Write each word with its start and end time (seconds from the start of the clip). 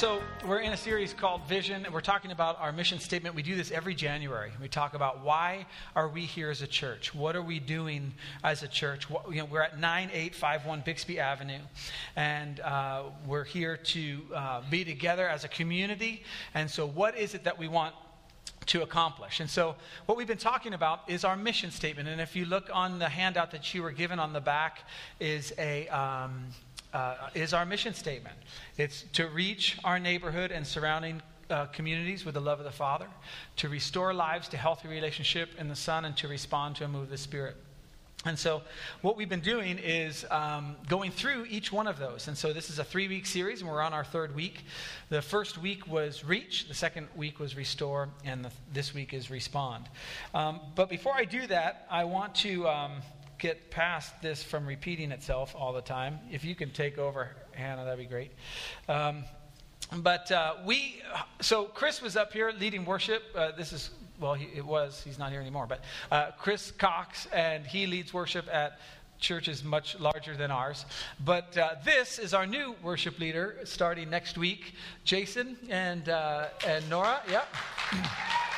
So, 0.00 0.22
we're 0.46 0.60
in 0.60 0.72
a 0.72 0.78
series 0.78 1.12
called 1.12 1.46
Vision, 1.46 1.84
and 1.84 1.92
we're 1.92 2.00
talking 2.00 2.30
about 2.30 2.58
our 2.58 2.72
mission 2.72 2.98
statement. 2.98 3.34
We 3.34 3.42
do 3.42 3.54
this 3.54 3.70
every 3.70 3.94
January. 3.94 4.50
We 4.58 4.66
talk 4.66 4.94
about 4.94 5.22
why 5.22 5.66
are 5.94 6.08
we 6.08 6.22
here 6.22 6.48
as 6.50 6.62
a 6.62 6.66
church? 6.66 7.14
What 7.14 7.36
are 7.36 7.42
we 7.42 7.60
doing 7.60 8.14
as 8.42 8.62
a 8.62 8.68
church? 8.68 9.10
What, 9.10 9.28
you 9.28 9.36
know, 9.36 9.44
we're 9.44 9.60
at 9.60 9.78
9851 9.78 10.84
Bixby 10.86 11.20
Avenue, 11.20 11.58
and 12.16 12.60
uh, 12.60 13.02
we're 13.26 13.44
here 13.44 13.76
to 13.76 14.20
uh, 14.34 14.62
be 14.70 14.86
together 14.86 15.28
as 15.28 15.44
a 15.44 15.48
community. 15.48 16.22
And 16.54 16.70
so, 16.70 16.86
what 16.86 17.14
is 17.18 17.34
it 17.34 17.44
that 17.44 17.58
we 17.58 17.68
want 17.68 17.94
to 18.66 18.82
accomplish. 18.82 19.40
And 19.40 19.50
so, 19.50 19.74
what 20.06 20.16
we've 20.16 20.28
been 20.28 20.38
talking 20.38 20.74
about 20.74 21.00
is 21.08 21.24
our 21.24 21.36
mission 21.36 21.70
statement. 21.70 22.08
And 22.08 22.20
if 22.20 22.36
you 22.36 22.44
look 22.44 22.70
on 22.72 22.98
the 22.98 23.08
handout 23.08 23.50
that 23.50 23.74
you 23.74 23.82
were 23.82 23.90
given 23.90 24.18
on 24.18 24.32
the 24.32 24.40
back, 24.40 24.86
is 25.18 25.52
a 25.58 25.88
um, 25.88 26.46
uh, 26.92 27.14
is 27.34 27.54
our 27.54 27.64
mission 27.64 27.94
statement. 27.94 28.36
It's 28.76 29.04
to 29.12 29.28
reach 29.28 29.78
our 29.84 29.98
neighborhood 29.98 30.50
and 30.50 30.66
surrounding 30.66 31.22
uh, 31.50 31.66
communities 31.66 32.24
with 32.24 32.34
the 32.34 32.40
love 32.40 32.58
of 32.58 32.64
the 32.64 32.70
Father, 32.70 33.06
to 33.56 33.68
restore 33.68 34.14
lives 34.14 34.48
to 34.48 34.56
healthy 34.56 34.88
relationship 34.88 35.50
in 35.58 35.68
the 35.68 35.76
Son, 35.76 36.04
and 36.04 36.16
to 36.16 36.28
respond 36.28 36.76
to 36.76 36.84
a 36.84 36.88
move 36.88 37.02
of 37.04 37.10
the 37.10 37.18
Spirit. 37.18 37.56
And 38.26 38.38
so, 38.38 38.60
what 39.00 39.16
we've 39.16 39.30
been 39.30 39.40
doing 39.40 39.78
is 39.78 40.26
um, 40.30 40.76
going 40.88 41.10
through 41.10 41.46
each 41.48 41.72
one 41.72 41.86
of 41.86 41.98
those. 41.98 42.28
And 42.28 42.36
so, 42.36 42.52
this 42.52 42.68
is 42.68 42.78
a 42.78 42.84
three 42.84 43.08
week 43.08 43.24
series, 43.24 43.62
and 43.62 43.70
we're 43.70 43.80
on 43.80 43.94
our 43.94 44.04
third 44.04 44.34
week. 44.34 44.64
The 45.08 45.22
first 45.22 45.56
week 45.56 45.86
was 45.86 46.22
Reach, 46.22 46.68
the 46.68 46.74
second 46.74 47.08
week 47.16 47.40
was 47.40 47.56
Restore, 47.56 48.10
and 48.22 48.44
the, 48.44 48.50
this 48.74 48.92
week 48.92 49.14
is 49.14 49.30
Respond. 49.30 49.86
Um, 50.34 50.60
but 50.74 50.90
before 50.90 51.14
I 51.14 51.24
do 51.24 51.46
that, 51.46 51.86
I 51.90 52.04
want 52.04 52.34
to. 52.36 52.68
Um, 52.68 52.92
get 53.40 53.70
past 53.70 54.20
this 54.22 54.42
from 54.42 54.66
repeating 54.66 55.10
itself 55.10 55.54
all 55.58 55.72
the 55.72 55.80
time. 55.80 56.18
If 56.30 56.44
you 56.44 56.54
can 56.54 56.70
take 56.70 56.98
over, 56.98 57.30
Hannah, 57.52 57.84
that'd 57.84 57.98
be 57.98 58.04
great. 58.04 58.30
Um, 58.88 59.24
but 59.96 60.30
uh, 60.30 60.54
we, 60.64 61.02
so 61.40 61.64
Chris 61.64 62.00
was 62.00 62.16
up 62.16 62.32
here 62.32 62.52
leading 62.52 62.84
worship. 62.84 63.22
Uh, 63.34 63.50
this 63.52 63.72
is, 63.72 63.90
well, 64.20 64.34
he, 64.34 64.46
it 64.54 64.64
was, 64.64 65.02
he's 65.04 65.18
not 65.18 65.32
here 65.32 65.40
anymore, 65.40 65.66
but 65.66 65.82
uh, 66.12 66.30
Chris 66.38 66.70
Cox, 66.70 67.26
and 67.32 67.66
he 67.66 67.86
leads 67.86 68.14
worship 68.14 68.46
at 68.52 68.78
churches 69.18 69.64
much 69.64 69.98
larger 69.98 70.36
than 70.36 70.50
ours. 70.50 70.84
But 71.24 71.56
uh, 71.56 71.74
this 71.84 72.18
is 72.18 72.34
our 72.34 72.46
new 72.46 72.76
worship 72.82 73.18
leader 73.18 73.58
starting 73.64 74.10
next 74.10 74.38
week, 74.38 74.74
Jason 75.04 75.56
and, 75.68 76.08
uh, 76.08 76.48
and 76.66 76.88
Nora. 76.88 77.20
Yep. 77.28 77.48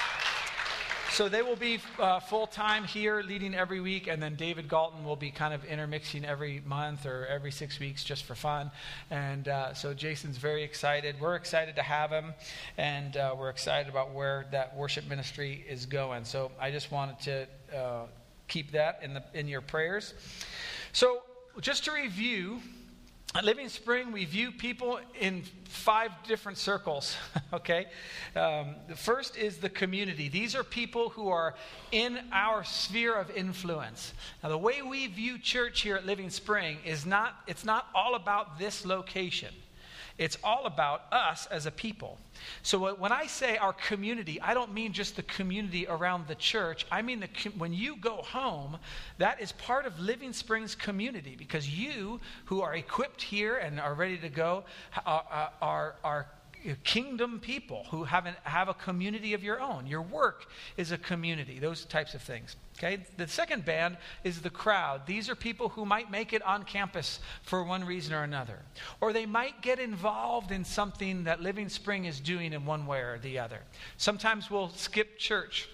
So 1.12 1.28
they 1.28 1.42
will 1.42 1.56
be 1.56 1.78
uh, 1.98 2.20
full 2.20 2.46
time 2.46 2.84
here, 2.84 3.22
leading 3.22 3.54
every 3.54 3.80
week, 3.80 4.06
and 4.06 4.22
then 4.22 4.34
David 4.34 4.66
Galton 4.66 5.04
will 5.04 5.14
be 5.14 5.30
kind 5.30 5.52
of 5.52 5.62
intermixing 5.66 6.24
every 6.24 6.62
month 6.64 7.04
or 7.04 7.26
every 7.26 7.52
six 7.52 7.78
weeks 7.78 8.02
just 8.02 8.24
for 8.24 8.34
fun. 8.34 8.70
And 9.10 9.46
uh, 9.46 9.74
so 9.74 9.92
Jason's 9.92 10.38
very 10.38 10.62
excited. 10.62 11.16
We're 11.20 11.34
excited 11.34 11.76
to 11.76 11.82
have 11.82 12.08
him, 12.08 12.32
and 12.78 13.14
uh, 13.18 13.34
we're 13.38 13.50
excited 13.50 13.90
about 13.90 14.14
where 14.14 14.46
that 14.52 14.74
worship 14.74 15.06
ministry 15.06 15.62
is 15.68 15.84
going. 15.84 16.24
So 16.24 16.50
I 16.58 16.70
just 16.70 16.90
wanted 16.90 17.20
to 17.20 17.76
uh, 17.76 18.06
keep 18.48 18.72
that 18.72 19.00
in 19.02 19.12
the 19.12 19.22
in 19.34 19.48
your 19.48 19.60
prayers. 19.60 20.14
So 20.94 21.24
just 21.60 21.84
to 21.84 21.92
review. 21.92 22.62
At 23.34 23.46
Living 23.46 23.70
Spring, 23.70 24.12
we 24.12 24.26
view 24.26 24.52
people 24.52 25.00
in 25.18 25.42
five 25.64 26.10
different 26.28 26.58
circles, 26.58 27.16
okay? 27.54 27.86
Um, 28.36 28.74
the 28.88 28.94
first 28.94 29.38
is 29.38 29.56
the 29.56 29.70
community. 29.70 30.28
These 30.28 30.54
are 30.54 30.62
people 30.62 31.08
who 31.08 31.28
are 31.30 31.54
in 31.92 32.18
our 32.30 32.62
sphere 32.62 33.14
of 33.14 33.30
influence. 33.30 34.12
Now, 34.42 34.50
the 34.50 34.58
way 34.58 34.82
we 34.82 35.06
view 35.06 35.38
church 35.38 35.80
here 35.80 35.96
at 35.96 36.04
Living 36.04 36.28
Spring 36.28 36.76
is 36.84 37.06
not, 37.06 37.36
it's 37.46 37.64
not 37.64 37.86
all 37.94 38.16
about 38.16 38.58
this 38.58 38.84
location. 38.84 39.54
It's 40.18 40.36
all 40.44 40.66
about 40.66 41.12
us 41.12 41.46
as 41.46 41.66
a 41.66 41.70
people. 41.70 42.18
So 42.62 42.94
when 42.94 43.12
I 43.12 43.26
say 43.26 43.56
our 43.56 43.72
community, 43.72 44.40
I 44.40 44.54
don't 44.54 44.72
mean 44.72 44.92
just 44.92 45.16
the 45.16 45.22
community 45.22 45.86
around 45.86 46.26
the 46.26 46.34
church. 46.34 46.86
I 46.90 47.02
mean 47.02 47.20
the, 47.20 47.28
when 47.56 47.72
you 47.72 47.96
go 47.96 48.16
home, 48.16 48.78
that 49.18 49.40
is 49.40 49.52
part 49.52 49.86
of 49.86 49.98
Living 49.98 50.32
Springs 50.32 50.74
community 50.74 51.34
because 51.36 51.68
you 51.68 52.20
who 52.46 52.60
are 52.60 52.74
equipped 52.74 53.22
here 53.22 53.56
and 53.56 53.80
are 53.80 53.94
ready 53.94 54.18
to 54.18 54.28
go 54.28 54.64
are, 55.06 55.50
are, 55.60 55.94
are 56.02 56.26
kingdom 56.84 57.40
people 57.40 57.86
who 57.90 58.04
have, 58.04 58.26
an, 58.26 58.34
have 58.44 58.68
a 58.68 58.74
community 58.74 59.34
of 59.34 59.42
your 59.42 59.60
own. 59.60 59.86
Your 59.86 60.02
work 60.02 60.46
is 60.76 60.92
a 60.92 60.98
community, 60.98 61.58
those 61.58 61.84
types 61.84 62.14
of 62.14 62.22
things. 62.22 62.56
Okay? 62.78 63.04
The 63.16 63.28
second 63.28 63.64
band 63.64 63.96
is 64.24 64.40
the 64.40 64.50
crowd. 64.50 65.06
These 65.06 65.28
are 65.28 65.34
people 65.34 65.68
who 65.70 65.84
might 65.84 66.10
make 66.10 66.32
it 66.32 66.42
on 66.42 66.64
campus 66.64 67.20
for 67.42 67.64
one 67.64 67.84
reason 67.84 68.14
or 68.14 68.22
another. 68.22 68.60
Or 69.00 69.12
they 69.12 69.26
might 69.26 69.60
get 69.62 69.78
involved 69.78 70.50
in 70.50 70.64
something 70.64 71.24
that 71.24 71.40
Living 71.40 71.68
Spring 71.68 72.04
is 72.04 72.20
doing 72.20 72.52
in 72.52 72.64
one 72.64 72.86
way 72.86 73.00
or 73.00 73.18
the 73.18 73.38
other. 73.38 73.60
Sometimes 73.96 74.50
we'll 74.50 74.70
skip 74.70 75.18
church 75.18 75.68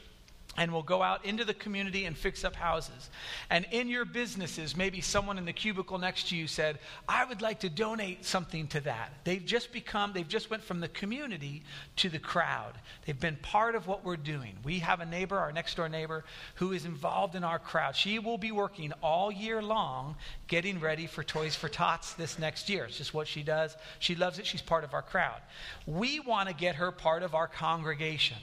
and 0.58 0.72
will 0.72 0.82
go 0.82 1.02
out 1.02 1.24
into 1.24 1.44
the 1.44 1.54
community 1.54 2.04
and 2.04 2.18
fix 2.18 2.44
up 2.44 2.56
houses. 2.56 3.10
And 3.48 3.64
in 3.70 3.88
your 3.88 4.04
businesses, 4.04 4.76
maybe 4.76 5.00
someone 5.00 5.38
in 5.38 5.44
the 5.44 5.52
cubicle 5.52 5.98
next 5.98 6.28
to 6.28 6.36
you 6.36 6.48
said, 6.48 6.80
I 7.08 7.24
would 7.24 7.40
like 7.40 7.60
to 7.60 7.70
donate 7.70 8.24
something 8.24 8.66
to 8.68 8.80
that. 8.80 9.12
They've 9.22 9.44
just 9.44 9.72
become, 9.72 10.12
they've 10.12 10.28
just 10.28 10.50
went 10.50 10.64
from 10.64 10.80
the 10.80 10.88
community 10.88 11.62
to 11.96 12.08
the 12.08 12.18
crowd. 12.18 12.72
They've 13.06 13.18
been 13.18 13.36
part 13.36 13.76
of 13.76 13.86
what 13.86 14.04
we're 14.04 14.16
doing. 14.16 14.56
We 14.64 14.80
have 14.80 15.00
a 15.00 15.06
neighbor, 15.06 15.38
our 15.38 15.52
next 15.52 15.76
door 15.76 15.88
neighbor, 15.88 16.24
who 16.56 16.72
is 16.72 16.84
involved 16.84 17.36
in 17.36 17.44
our 17.44 17.60
crowd. 17.60 17.94
She 17.94 18.18
will 18.18 18.38
be 18.38 18.50
working 18.50 18.92
all 19.00 19.30
year 19.30 19.62
long 19.62 20.16
getting 20.48 20.80
ready 20.80 21.06
for 21.06 21.22
Toys 21.22 21.54
for 21.54 21.68
Tots 21.68 22.14
this 22.14 22.36
next 22.36 22.68
year. 22.68 22.86
It's 22.86 22.98
just 22.98 23.14
what 23.14 23.28
she 23.28 23.44
does. 23.44 23.76
She 24.00 24.16
loves 24.16 24.40
it. 24.40 24.46
She's 24.46 24.62
part 24.62 24.82
of 24.82 24.92
our 24.92 25.02
crowd. 25.02 25.40
We 25.86 26.18
want 26.18 26.48
to 26.48 26.54
get 26.54 26.74
her 26.76 26.90
part 26.90 27.22
of 27.22 27.36
our 27.36 27.46
congregation. 27.46 28.38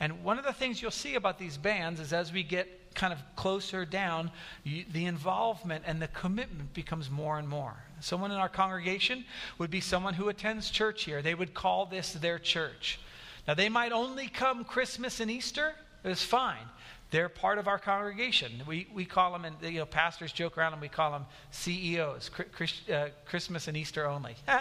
And 0.00 0.24
one 0.24 0.38
of 0.38 0.44
the 0.44 0.52
things 0.52 0.80
you'll 0.80 0.90
see 0.90 1.14
about 1.14 1.38
these 1.38 1.56
bands 1.56 2.00
is 2.00 2.12
as 2.12 2.32
we 2.32 2.42
get 2.42 2.94
kind 2.94 3.12
of 3.12 3.18
closer 3.36 3.84
down, 3.84 4.30
you, 4.64 4.84
the 4.92 5.04
involvement 5.04 5.84
and 5.86 6.00
the 6.00 6.08
commitment 6.08 6.72
becomes 6.74 7.10
more 7.10 7.38
and 7.38 7.48
more. 7.48 7.74
Someone 8.00 8.30
in 8.30 8.38
our 8.38 8.48
congregation 8.48 9.24
would 9.58 9.70
be 9.70 9.80
someone 9.80 10.14
who 10.14 10.28
attends 10.28 10.70
church 10.70 11.04
here. 11.04 11.22
They 11.22 11.34
would 11.34 11.54
call 11.54 11.86
this 11.86 12.12
their 12.14 12.38
church. 12.38 12.98
Now, 13.46 13.54
they 13.54 13.68
might 13.68 13.92
only 13.92 14.26
come 14.28 14.64
Christmas 14.64 15.20
and 15.20 15.30
Easter. 15.30 15.74
It's 16.04 16.22
fine. 16.24 16.64
They're 17.10 17.28
part 17.28 17.58
of 17.58 17.68
our 17.68 17.78
congregation. 17.78 18.62
We, 18.66 18.88
we 18.92 19.04
call 19.04 19.32
them, 19.32 19.44
and 19.44 19.56
you 19.62 19.78
know, 19.78 19.86
pastors 19.86 20.32
joke 20.32 20.58
around 20.58 20.72
and 20.72 20.82
we 20.82 20.88
call 20.88 21.12
them 21.12 21.26
CEOs, 21.52 22.30
Chris, 22.52 22.88
uh, 22.88 23.10
Christmas 23.26 23.68
and 23.68 23.76
Easter 23.76 24.06
only. 24.06 24.34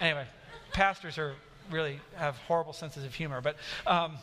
Anyway, 0.00 0.26
pastors 0.72 1.16
are 1.16 1.34
really 1.70 2.00
have 2.16 2.36
horrible 2.38 2.72
senses 2.72 3.04
of 3.04 3.14
humor, 3.14 3.40
but 3.40 3.56
um, 3.86 4.16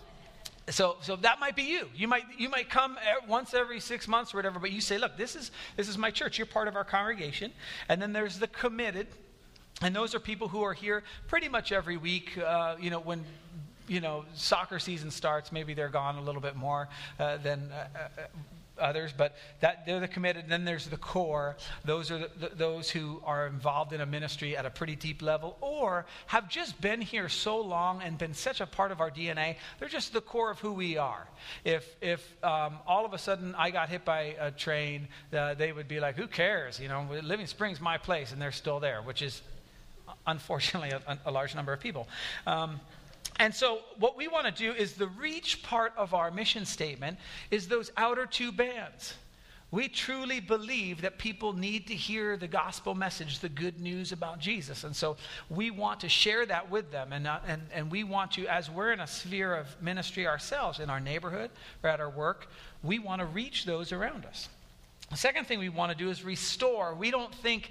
so, 0.69 0.97
so 1.02 1.16
that 1.18 1.40
might 1.40 1.56
be 1.56 1.63
you. 1.63 1.88
You 1.96 2.07
might, 2.07 2.24
you 2.38 2.50
might 2.50 2.69
come 2.69 2.97
once 3.28 3.53
every 3.53 3.80
six 3.80 4.07
months 4.07 4.34
or 4.34 4.38
whatever, 4.38 4.59
but 4.59 4.72
you 4.72 4.81
say, 4.81 4.97
look, 4.97 5.18
this 5.18 5.35
is, 5.35 5.52
this 5.75 5.88
is 5.88 5.97
my 5.97 6.12
church. 6.12 6.38
You're 6.38 6.47
part 6.47 6.68
of 6.68 6.75
our 6.75 6.84
congregation. 6.84 7.52
And 7.88 8.02
then 8.02 8.13
there's 8.13 8.40
the 8.40 8.47
committed. 8.47 9.08
And 9.81 9.96
those 9.96 10.13
are 10.13 10.19
people 10.19 10.47
who 10.47 10.63
are 10.63 10.74
here 10.74 11.03
pretty 11.28 11.47
much 11.47 11.72
every 11.72 11.97
week. 11.97 12.38
Uh, 12.38 12.75
you 12.79 12.90
know, 12.90 13.00
when 13.00 13.24
you 13.88 14.02
know 14.02 14.25
soccer 14.34 14.78
season 14.78 15.09
starts, 15.09 15.52
maybe 15.52 15.74
they're 15.74 15.90
gone 15.90 16.18
a 16.18 16.22
little 16.22 16.41
bit 16.41 16.56
more 16.56 16.90
uh, 17.19 17.38
than 17.38 17.72
uh, 17.72 17.88
uh 17.97 18.22
others, 18.79 19.13
but 19.16 19.35
that 19.59 19.85
they're 19.85 20.00
the 20.00 20.07
committed. 20.07 20.45
Then 20.47 20.66
there's 20.66 20.88
the 20.88 20.97
core. 20.97 21.57
Those 21.85 22.12
are 22.12 22.19
the, 22.19 22.51
those 22.56 22.90
who 22.90 23.22
are 23.25 23.47
involved 23.47 23.94
in 23.94 24.01
a 24.01 24.06
ministry 24.06 24.55
at 24.58 24.66
a 24.66 24.70
pretty 24.70 24.96
deep 24.96 25.22
level, 25.22 25.58
or 25.61 26.05
have 26.28 26.49
just 26.49 26.79
been 26.81 27.02
here 27.02 27.29
so 27.29 27.59
long 27.59 28.02
and 28.02 28.17
been 28.17 28.34
such 28.34 28.61
a 28.61 28.66
part 28.66 28.91
of 28.91 29.02
our 29.02 29.11
DNA. 29.11 29.55
They're 29.79 29.90
just 29.90 30.14
the 30.14 30.22
core 30.22 30.52
of 30.52 30.59
who 30.59 30.73
we 30.73 30.97
are. 30.97 31.28
If 31.64 31.85
if 32.02 32.43
um, 32.43 32.79
all 32.87 33.05
of 33.05 33.14
a 33.14 33.17
sudden 33.17 33.55
I 33.55 33.70
got 33.72 33.90
hit 33.90 34.05
by 34.05 34.35
a 34.40 34.52
train, 34.52 35.08
uh, 35.34 35.53
they 35.53 35.72
would 35.72 35.87
be 35.87 35.99
like, 35.99 36.16
"Who 36.16 36.28
cares?" 36.28 36.79
You 36.79 36.87
know, 36.87 37.08
Living 37.23 37.47
Springs 37.47 37.79
my 37.79 37.97
place, 37.97 38.32
and 38.32 38.41
they're 38.41 38.52
still 38.52 38.79
there, 38.79 39.02
which 39.02 39.22
is 39.22 39.41
unfortunately 40.25 40.91
a, 40.91 41.20
a 41.25 41.32
large 41.32 41.55
number 41.55 41.73
of 41.73 41.79
people. 41.79 42.08
Um, 42.46 42.79
and 43.40 43.56
so, 43.56 43.80
what 43.97 44.18
we 44.18 44.28
want 44.28 44.46
to 44.46 44.52
do 44.52 44.74
is 44.74 44.94
the 44.94 45.08
reach 45.08 45.64
part 45.64 45.94
of 45.97 46.14
our 46.14 46.30
mission 46.30 46.66
statement 46.66 47.18
is 47.50 47.70
those 47.70 47.90
outer 47.96 48.26
two 48.26 48.52
bands. 48.52 49.14
We 49.72 49.88
truly 49.88 50.40
believe 50.40 51.02
that 51.02 51.20
people 51.20 51.53
need 51.53 51.88
to 51.88 51.94
hear 51.94 52.36
the 52.36 52.47
gospel 52.47 52.96
message, 52.96 53.40
the 53.40 53.50
good 53.50 53.80
news 53.80 54.12
about 54.12 54.40
Jesus. 54.40 54.84
And 54.84 54.96
so 54.96 55.16
we 55.50 55.70
want 55.70 56.00
to 56.00 56.09
share 56.09 56.46
that 56.47 56.72
with 56.72 56.91
them. 56.91 57.14
And, 57.14 57.28
uh, 57.28 57.40
and, 57.47 57.62
and 57.72 57.91
we 57.91 58.03
want 58.03 58.32
to, 58.32 58.47
as 58.47 58.70
we're 58.70 58.91
in 58.91 59.00
a 59.00 59.06
sphere 59.06 59.56
of 59.56 59.68
ministry 59.80 60.28
ourselves, 60.28 60.80
in 60.80 60.90
our 60.90 61.00
neighborhood 61.00 61.52
or 61.84 61.90
at 61.92 62.00
our 62.00 62.09
work, 62.09 62.47
we 62.82 62.97
want 62.97 63.20
to 63.20 63.28
reach 63.28 63.66
those 63.66 63.92
around 63.92 64.26
us. 64.26 64.50
The 65.12 65.18
second 65.18 65.46
thing 65.46 65.59
we 65.59 65.70
want 65.70 65.92
to 65.92 65.97
do 65.97 66.09
is 66.09 66.24
restore. 66.24 66.96
We 66.96 67.12
don't 67.12 67.34
think 67.34 67.70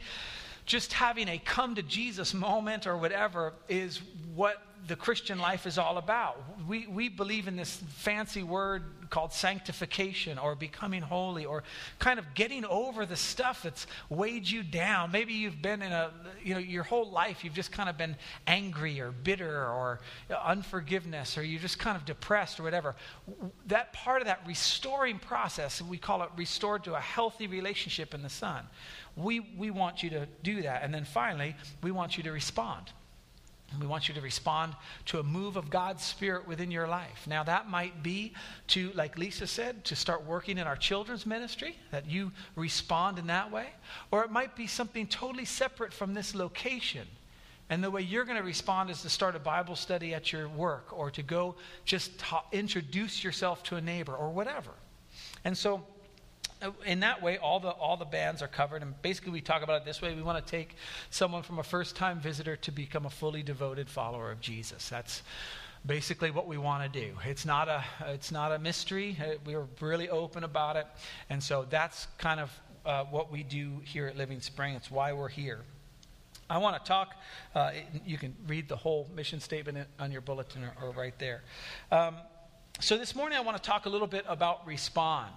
just 0.67 0.93
having 0.93 1.29
a 1.29 1.38
come 1.38 1.75
to 1.75 1.82
Jesus 1.82 2.32
moment 2.32 2.87
or 2.87 2.97
whatever 2.97 3.55
is 3.69 4.00
what 4.37 4.62
the 4.86 4.96
Christian 4.96 5.38
life 5.38 5.66
is 5.66 5.78
all 5.78 5.98
about. 5.98 6.42
We, 6.66 6.86
we 6.86 7.08
believe 7.08 7.48
in 7.48 7.56
this 7.56 7.76
fancy 7.88 8.42
word 8.42 8.84
called 9.10 9.32
sanctification 9.32 10.38
or 10.38 10.54
becoming 10.54 11.02
holy 11.02 11.44
or 11.44 11.62
kind 11.98 12.19
of 12.19 12.34
getting 12.34 12.64
over 12.64 13.06
the 13.06 13.16
stuff 13.16 13.62
that's 13.62 13.86
weighed 14.08 14.48
you 14.48 14.62
down. 14.62 15.10
Maybe 15.10 15.32
you've 15.32 15.62
been 15.62 15.82
in 15.82 15.92
a, 15.92 16.10
you 16.42 16.54
know, 16.54 16.60
your 16.60 16.82
whole 16.82 17.10
life 17.10 17.44
you've 17.44 17.54
just 17.54 17.72
kind 17.72 17.88
of 17.88 17.96
been 17.96 18.16
angry 18.46 19.00
or 19.00 19.10
bitter 19.10 19.66
or 19.66 20.00
unforgiveness 20.44 21.38
or 21.38 21.42
you're 21.42 21.60
just 21.60 21.78
kind 21.78 21.96
of 21.96 22.04
depressed 22.04 22.60
or 22.60 22.62
whatever. 22.62 22.94
That 23.66 23.92
part 23.92 24.20
of 24.20 24.26
that 24.26 24.40
restoring 24.46 25.19
process, 25.19 25.80
we 25.80 25.98
call 25.98 26.22
it 26.22 26.30
restored 26.36 26.84
to 26.84 26.94
a 26.94 27.00
healthy 27.00 27.46
relationship 27.46 28.14
in 28.14 28.22
the 28.22 28.28
Son. 28.28 28.64
We, 29.16 29.40
we 29.40 29.70
want 29.70 30.02
you 30.02 30.10
to 30.10 30.26
do 30.42 30.62
that. 30.62 30.82
And 30.82 30.94
then 30.94 31.04
finally, 31.04 31.56
we 31.82 31.90
want 31.90 32.16
you 32.16 32.22
to 32.25 32.32
respond. 32.32 32.92
We 33.79 33.87
want 33.87 34.09
you 34.09 34.15
to 34.15 34.20
respond 34.20 34.75
to 35.06 35.20
a 35.20 35.23
move 35.23 35.56
of 35.56 35.69
God's 35.69 36.03
Spirit 36.03 36.49
within 36.49 36.70
your 36.70 36.88
life. 36.88 37.26
Now, 37.26 37.43
that 37.44 37.69
might 37.69 38.03
be 38.03 38.32
to, 38.69 38.91
like 38.94 39.19
Lisa 39.19 39.47
said, 39.47 39.85
to 39.85 39.97
start 39.97 40.25
working 40.25 40.56
in 40.56 40.67
our 40.67 40.76
children's 40.76 41.26
ministry, 41.26 41.76
that 41.91 42.06
you 42.06 42.32
respond 42.56 43.19
in 43.19 43.26
that 43.26 43.53
way. 43.53 43.67
Or 44.11 44.25
it 44.25 44.31
might 44.31 44.56
be 44.56 44.67
something 44.67 45.06
totally 45.06 45.44
separate 45.44 45.93
from 45.93 46.15
this 46.15 46.35
location. 46.35 47.06
And 47.69 47.85
the 47.85 47.91
way 47.91 48.00
you're 48.00 48.25
going 48.25 48.38
to 48.38 48.43
respond 48.43 48.88
is 48.88 49.03
to 49.03 49.11
start 49.11 49.37
a 49.37 49.38
Bible 49.38 49.76
study 49.76 50.14
at 50.14 50.32
your 50.32 50.49
work 50.49 50.87
or 50.91 51.11
to 51.11 51.23
go 51.23 51.55
just 51.85 52.19
ta- 52.19 52.47
introduce 52.53 53.23
yourself 53.23 53.62
to 53.64 53.76
a 53.76 53.81
neighbor 53.82 54.14
or 54.14 54.31
whatever. 54.31 54.71
And 55.44 55.56
so, 55.56 55.85
in 56.84 57.00
that 57.00 57.22
way, 57.22 57.38
all 57.38 57.60
the, 57.60 57.70
all 57.70 57.96
the 57.96 58.05
bands 58.05 58.43
are 58.43 58.49
covered. 58.49 58.82
And 58.82 59.00
basically, 59.02 59.32
we 59.32 59.40
talk 59.40 59.62
about 59.62 59.82
it 59.82 59.84
this 59.84 60.02
way 60.02 60.14
we 60.14 60.22
want 60.22 60.44
to 60.44 60.50
take 60.50 60.76
someone 61.10 61.43
from 61.43 61.58
a 61.58 61.62
first 61.62 61.96
time 61.96 62.20
visitor 62.20 62.56
to 62.56 62.72
become 62.72 63.06
a 63.06 63.10
fully 63.10 63.43
devoted 63.43 63.88
follower 63.88 64.31
of 64.31 64.40
Jesus. 64.40 64.88
That's 64.88 65.22
basically 65.87 66.31
what 66.31 66.46
we 66.46 66.58
want 66.58 66.93
to 66.93 67.00
do. 67.00 67.14
It's 67.25 67.46
not 67.46 67.69
a, 67.69 67.84
it's 68.08 68.32
not 68.32 68.52
a 68.52 68.58
mystery. 68.58 69.16
Uh, 69.20 69.34
we're 69.44 69.66
really 69.81 70.08
open 70.08 70.44
about 70.44 70.76
it. 70.76 70.87
And 71.31 71.43
so 71.43 71.66
that's 71.69 72.06
kind 72.19 72.40
of 72.40 72.61
uh, 72.84 73.04
what 73.04 73.31
we 73.31 73.43
do 73.43 73.81
here 73.84 74.06
at 74.06 74.16
Living 74.16 74.40
Spring. 74.40 74.75
It's 74.75 74.90
why 74.90 75.12
we're 75.12 75.28
here. 75.28 75.61
I 76.50 76.58
want 76.58 76.82
to 76.82 76.88
talk, 76.88 77.14
uh, 77.54 77.72
you 78.06 78.16
can 78.16 78.34
read 78.46 78.69
the 78.69 78.76
whole 78.76 79.08
mission 79.14 79.38
statement 79.38 79.87
on 79.99 80.11
your 80.11 80.22
bulletin 80.22 80.64
or, 80.64 80.72
or 80.82 80.90
right 80.93 81.16
there. 81.19 81.43
Um, 81.93 82.16
so 82.80 82.96
this 82.96 83.16
morning 83.16 83.36
I 83.36 83.40
want 83.40 83.56
to 83.56 83.62
talk 83.62 83.86
a 83.86 83.88
little 83.88 84.06
bit 84.06 84.25
about 84.28 84.64
respond. 84.64 85.32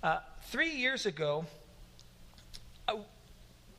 Uh, 0.00 0.18
three 0.44 0.70
years 0.70 1.06
ago, 1.06 1.44
I, 2.86 2.98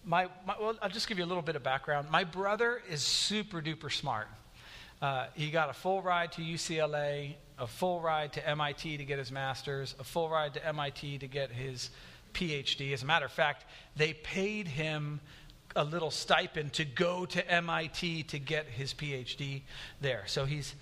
my, 0.03 0.27
my, 0.45 0.55
well, 0.59 0.75
I'll 0.81 0.89
just 0.89 1.07
give 1.07 1.17
you 1.17 1.23
a 1.23 1.25
little 1.25 1.41
bit 1.41 1.55
of 1.55 1.63
background. 1.63 2.09
My 2.11 2.25
brother 2.25 2.81
is 2.89 3.01
super 3.01 3.61
duper 3.61 3.89
smart. 3.89 4.27
Uh, 5.01 5.27
he 5.33 5.49
got 5.49 5.69
a 5.69 5.73
full 5.73 6.01
ride 6.01 6.33
to 6.33 6.41
UCLA, 6.41 7.35
a 7.57 7.67
full 7.67 8.01
ride 8.01 8.33
to 8.33 8.49
MIT 8.49 8.97
to 8.97 9.05
get 9.05 9.17
his 9.17 9.31
master's, 9.31 9.95
a 9.97 10.03
full 10.03 10.29
ride 10.29 10.53
to 10.55 10.67
MIT 10.67 11.19
to 11.19 11.27
get 11.27 11.51
his 11.51 11.91
PhD. 12.33 12.91
As 12.91 13.03
a 13.03 13.05
matter 13.05 13.25
of 13.25 13.31
fact, 13.31 13.63
they 13.95 14.11
paid 14.11 14.67
him 14.67 15.21
a 15.73 15.85
little 15.85 16.11
stipend 16.11 16.73
to 16.73 16.83
go 16.83 17.25
to 17.27 17.49
MIT 17.49 18.23
to 18.23 18.39
get 18.39 18.65
his 18.65 18.93
PhD 18.93 19.61
there. 20.01 20.23
So 20.27 20.43
he's 20.43 20.75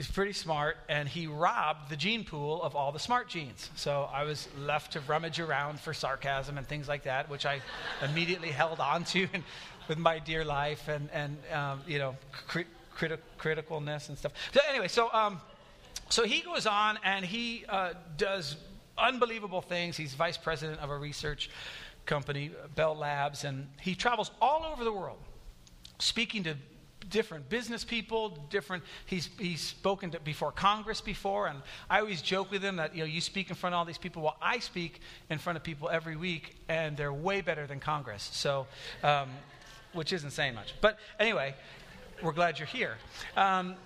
He's 0.00 0.10
pretty 0.10 0.32
smart, 0.32 0.78
and 0.88 1.06
he 1.06 1.26
robbed 1.26 1.90
the 1.90 1.96
gene 1.96 2.24
pool 2.24 2.62
of 2.62 2.74
all 2.74 2.90
the 2.90 2.98
smart 2.98 3.28
genes. 3.28 3.68
So 3.76 4.08
I 4.10 4.24
was 4.24 4.48
left 4.58 4.92
to 4.92 5.00
rummage 5.00 5.38
around 5.38 5.78
for 5.78 5.92
sarcasm 5.92 6.56
and 6.56 6.66
things 6.66 6.88
like 6.88 7.02
that, 7.02 7.28
which 7.28 7.44
I 7.44 7.60
immediately 8.02 8.48
held 8.48 8.80
on 8.80 9.04
to 9.04 9.28
and, 9.34 9.44
with 9.88 9.98
my 9.98 10.18
dear 10.18 10.42
life 10.42 10.88
and, 10.88 11.10
and 11.12 11.36
um, 11.52 11.82
you 11.86 11.98
know, 11.98 12.16
crit- 12.48 12.66
criti- 12.96 13.18
criticalness 13.38 14.08
and 14.08 14.16
stuff. 14.16 14.32
So 14.54 14.60
anyway, 14.70 14.88
so, 14.88 15.12
um, 15.12 15.38
so 16.08 16.24
he 16.24 16.40
goes 16.40 16.64
on 16.64 16.98
and 17.04 17.22
he 17.22 17.66
uh, 17.68 17.92
does 18.16 18.56
unbelievable 18.96 19.60
things. 19.60 19.98
He's 19.98 20.14
vice 20.14 20.38
president 20.38 20.80
of 20.80 20.88
a 20.88 20.96
research 20.96 21.50
company, 22.06 22.52
Bell 22.74 22.96
Labs, 22.96 23.44
and 23.44 23.68
he 23.82 23.94
travels 23.94 24.30
all 24.40 24.64
over 24.64 24.82
the 24.82 24.94
world 24.94 25.18
speaking 25.98 26.42
to 26.44 26.56
different 27.08 27.48
business 27.48 27.84
people, 27.84 28.38
different. 28.50 28.84
He's 29.06 29.30
he's 29.38 29.60
spoken 29.60 30.10
to, 30.10 30.20
before 30.20 30.52
Congress 30.52 31.00
before, 31.00 31.46
and 31.46 31.60
I 31.88 32.00
always 32.00 32.22
joke 32.22 32.50
with 32.50 32.62
him 32.62 32.76
that 32.76 32.94
you 32.94 33.00
know 33.00 33.06
you 33.06 33.20
speak 33.20 33.50
in 33.50 33.56
front 33.56 33.74
of 33.74 33.78
all 33.78 33.84
these 33.84 33.98
people. 33.98 34.22
Well, 34.22 34.36
I 34.42 34.58
speak 34.58 35.00
in 35.28 35.38
front 35.38 35.56
of 35.56 35.62
people 35.62 35.88
every 35.88 36.16
week, 36.16 36.56
and 36.68 36.96
they're 36.96 37.12
way 37.12 37.40
better 37.40 37.66
than 37.66 37.80
Congress. 37.80 38.28
So, 38.32 38.66
um, 39.02 39.30
which 39.92 40.12
isn't 40.12 40.30
saying 40.30 40.54
much. 40.54 40.74
But 40.80 40.98
anyway, 41.18 41.54
we're 42.22 42.32
glad 42.32 42.58
you're 42.58 42.66
here. 42.66 42.96
Um, 43.36 43.76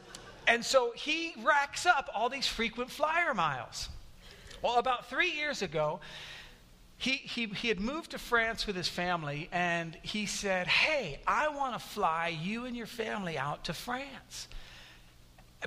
and 0.46 0.64
so 0.64 0.93
he 0.94 1.34
racks 1.43 1.87
up 1.87 2.11
all 2.14 2.28
these 2.28 2.46
frequent 2.46 2.90
flyer 2.90 3.32
miles. 3.32 3.88
Well, 4.62 4.78
about 4.78 5.08
three 5.08 5.31
years 5.31 5.62
ago, 5.62 6.00
he, 7.04 7.16
he, 7.16 7.46
he 7.48 7.68
had 7.68 7.80
moved 7.80 8.12
to 8.12 8.18
France 8.18 8.66
with 8.66 8.74
his 8.74 8.88
family, 8.88 9.50
and 9.52 9.94
he 10.00 10.24
said, 10.24 10.66
Hey, 10.66 11.20
I 11.26 11.48
want 11.48 11.74
to 11.74 11.78
fly 11.78 12.28
you 12.28 12.64
and 12.64 12.74
your 12.74 12.86
family 12.86 13.36
out 13.36 13.64
to 13.64 13.74
France 13.74 14.48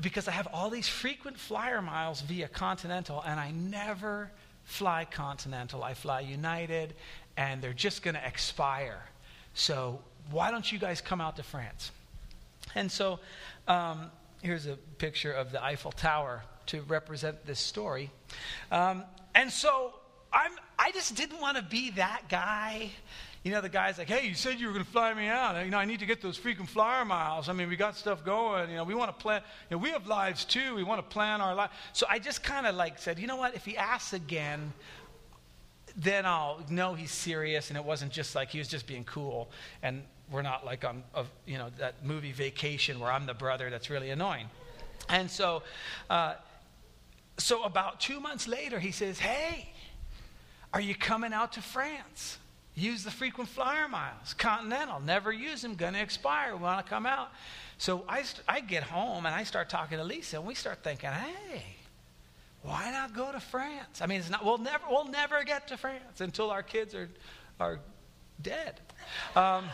because 0.02 0.28
I 0.28 0.32
have 0.32 0.48
all 0.52 0.72
these 0.72 0.88
frequent 0.88 1.38
flyer 1.38 1.80
miles 1.80 2.22
via 2.22 2.48
Continental, 2.48 3.22
and 3.24 3.40
I 3.40 3.52
never 3.52 4.32
fly 4.64 5.06
Continental. 5.06 5.84
I 5.84 5.94
fly 5.94 6.22
United, 6.22 6.96
and 7.38 7.62
they're 7.62 7.72
just 7.72 8.02
going 8.02 8.16
to 8.16 8.28
expire. 8.28 9.04
So 9.54 10.00
why 10.32 10.50
don't 10.50 10.72
you 10.72 10.80
guys 10.80 11.02
come 11.02 11.22
out 11.22 11.36
to 11.36 11.44
France? 11.44 11.92
And 12.74 12.92
so 12.92 13.20
um, 13.68 14.10
here's 14.42 14.66
a 14.66 14.76
picture 14.98 15.34
of 15.34 15.52
the 15.52 15.64
Eiffel 15.64 15.92
Tower 15.92 16.42
to 16.66 16.82
represent 16.82 17.46
this 17.46 17.60
story. 17.60 18.10
Um, 18.72 19.04
and 19.36 19.52
so 19.52 19.94
I'm, 20.38 20.52
I 20.78 20.92
just 20.92 21.16
didn't 21.16 21.42
want 21.42 21.58
to 21.58 21.64
be 21.64 21.90
that 21.92 22.30
guy. 22.30 22.92
You 23.44 23.52
know, 23.52 23.62
the 23.62 23.70
guy's 23.70 23.98
like, 23.98 24.08
hey, 24.08 24.28
you 24.28 24.36
said 24.36 24.60
you 24.60 24.68
were 24.68 24.74
going 24.74 24.86
to 24.86 24.92
fly 24.92 25.12
me 25.16 25.28
out. 25.28 25.64
You 25.66 25.72
know, 25.72 25.80
I 25.80 25.86
need 25.86 26.00
to 26.02 26.06
get 26.06 26.22
those 26.22 26.38
freaking 26.38 26.68
flyer 26.68 27.04
miles. 27.06 27.50
I 27.50 27.54
mean, 27.54 27.70
we 27.70 27.76
got 27.76 27.96
stuff 27.96 28.24
going. 28.24 28.70
You 28.70 28.76
know, 28.76 28.84
we 28.84 28.94
want 28.94 29.10
to 29.10 29.20
plan. 29.20 29.42
You 29.70 29.78
know, 29.78 29.82
we 29.82 29.90
have 29.90 30.06
lives 30.06 30.46
too. 30.46 30.76
We 30.76 30.84
want 30.84 31.00
to 31.00 31.14
plan 31.14 31.42
our 31.42 31.56
life. 31.56 31.72
So 31.94 32.06
I 32.08 32.20
just 32.20 32.44
kind 32.44 32.68
of 32.68 32.76
like 32.76 33.00
said, 33.00 33.18
you 33.18 33.26
know 33.26 33.38
what? 33.38 33.56
If 33.56 33.66
he 33.66 33.76
asks 33.78 34.14
again, 34.14 34.74
then 35.96 36.28
I'll 36.28 36.62
know 36.70 36.94
he's 36.94 37.12
serious 37.12 37.70
and 37.70 37.78
it 37.78 37.84
wasn't 37.84 38.12
just 38.12 38.36
like 38.36 38.50
he 38.50 38.60
was 38.60 38.68
just 38.68 38.86
being 38.86 39.06
cool. 39.06 39.50
And 39.82 40.04
we're 40.30 40.44
not 40.44 40.66
like 40.66 40.86
on, 40.86 41.04
a, 41.16 41.26
you 41.48 41.58
know, 41.58 41.72
that 41.80 42.06
movie 42.06 42.32
Vacation 42.32 43.00
where 43.00 43.12
I'm 43.12 43.26
the 43.26 43.34
brother 43.34 43.72
that's 43.72 43.90
really 43.90 44.12
annoying. 44.12 44.48
And 45.10 45.32
so, 45.32 45.64
uh, 46.12 46.36
so 47.40 47.64
about 47.64 48.00
two 48.00 48.20
months 48.20 48.48
later, 48.48 48.80
he 48.80 48.92
says, 48.92 49.18
hey, 49.18 49.70
are 50.74 50.82
you 50.82 50.96
coming 50.96 51.34
out 51.34 51.54
to 51.54 51.62
France? 51.62 52.38
Use 52.76 53.04
the 53.04 53.12
frequent 53.12 53.50
flyer 53.50 53.88
miles. 53.88 54.36
Continental, 54.36 55.00
never 55.00 55.32
use 55.32 55.62
them, 55.62 55.76
gonna 55.76 56.00
expire. 56.00 56.56
Wanna 56.56 56.84
come 56.84 57.06
out. 57.06 57.32
So 57.78 58.04
I, 58.08 58.24
I 58.48 58.60
get 58.60 58.84
home 58.84 59.26
and 59.26 59.34
I 59.34 59.44
start 59.44 59.70
talking 59.70 59.98
to 59.98 60.04
Lisa, 60.04 60.38
and 60.38 60.46
we 60.46 60.54
start 60.54 60.84
thinking, 60.84 61.10
hey, 61.10 61.64
why 62.62 62.92
not 62.92 63.16
go 63.16 63.32
to 63.32 63.40
France? 63.40 64.02
I 64.02 64.08
mean, 64.08 64.20
it's 64.20 64.30
not, 64.30 64.44
we'll, 64.44 64.58
never, 64.58 64.84
we'll 64.90 65.08
never 65.08 65.44
get 65.44 65.68
to 65.70 65.78
France 65.78 66.22
until 66.22 66.52
our 66.52 66.64
kids 66.64 66.94
are, 66.94 67.10
are 67.60 67.80
dead. 68.42 68.80
Um, 69.36 69.66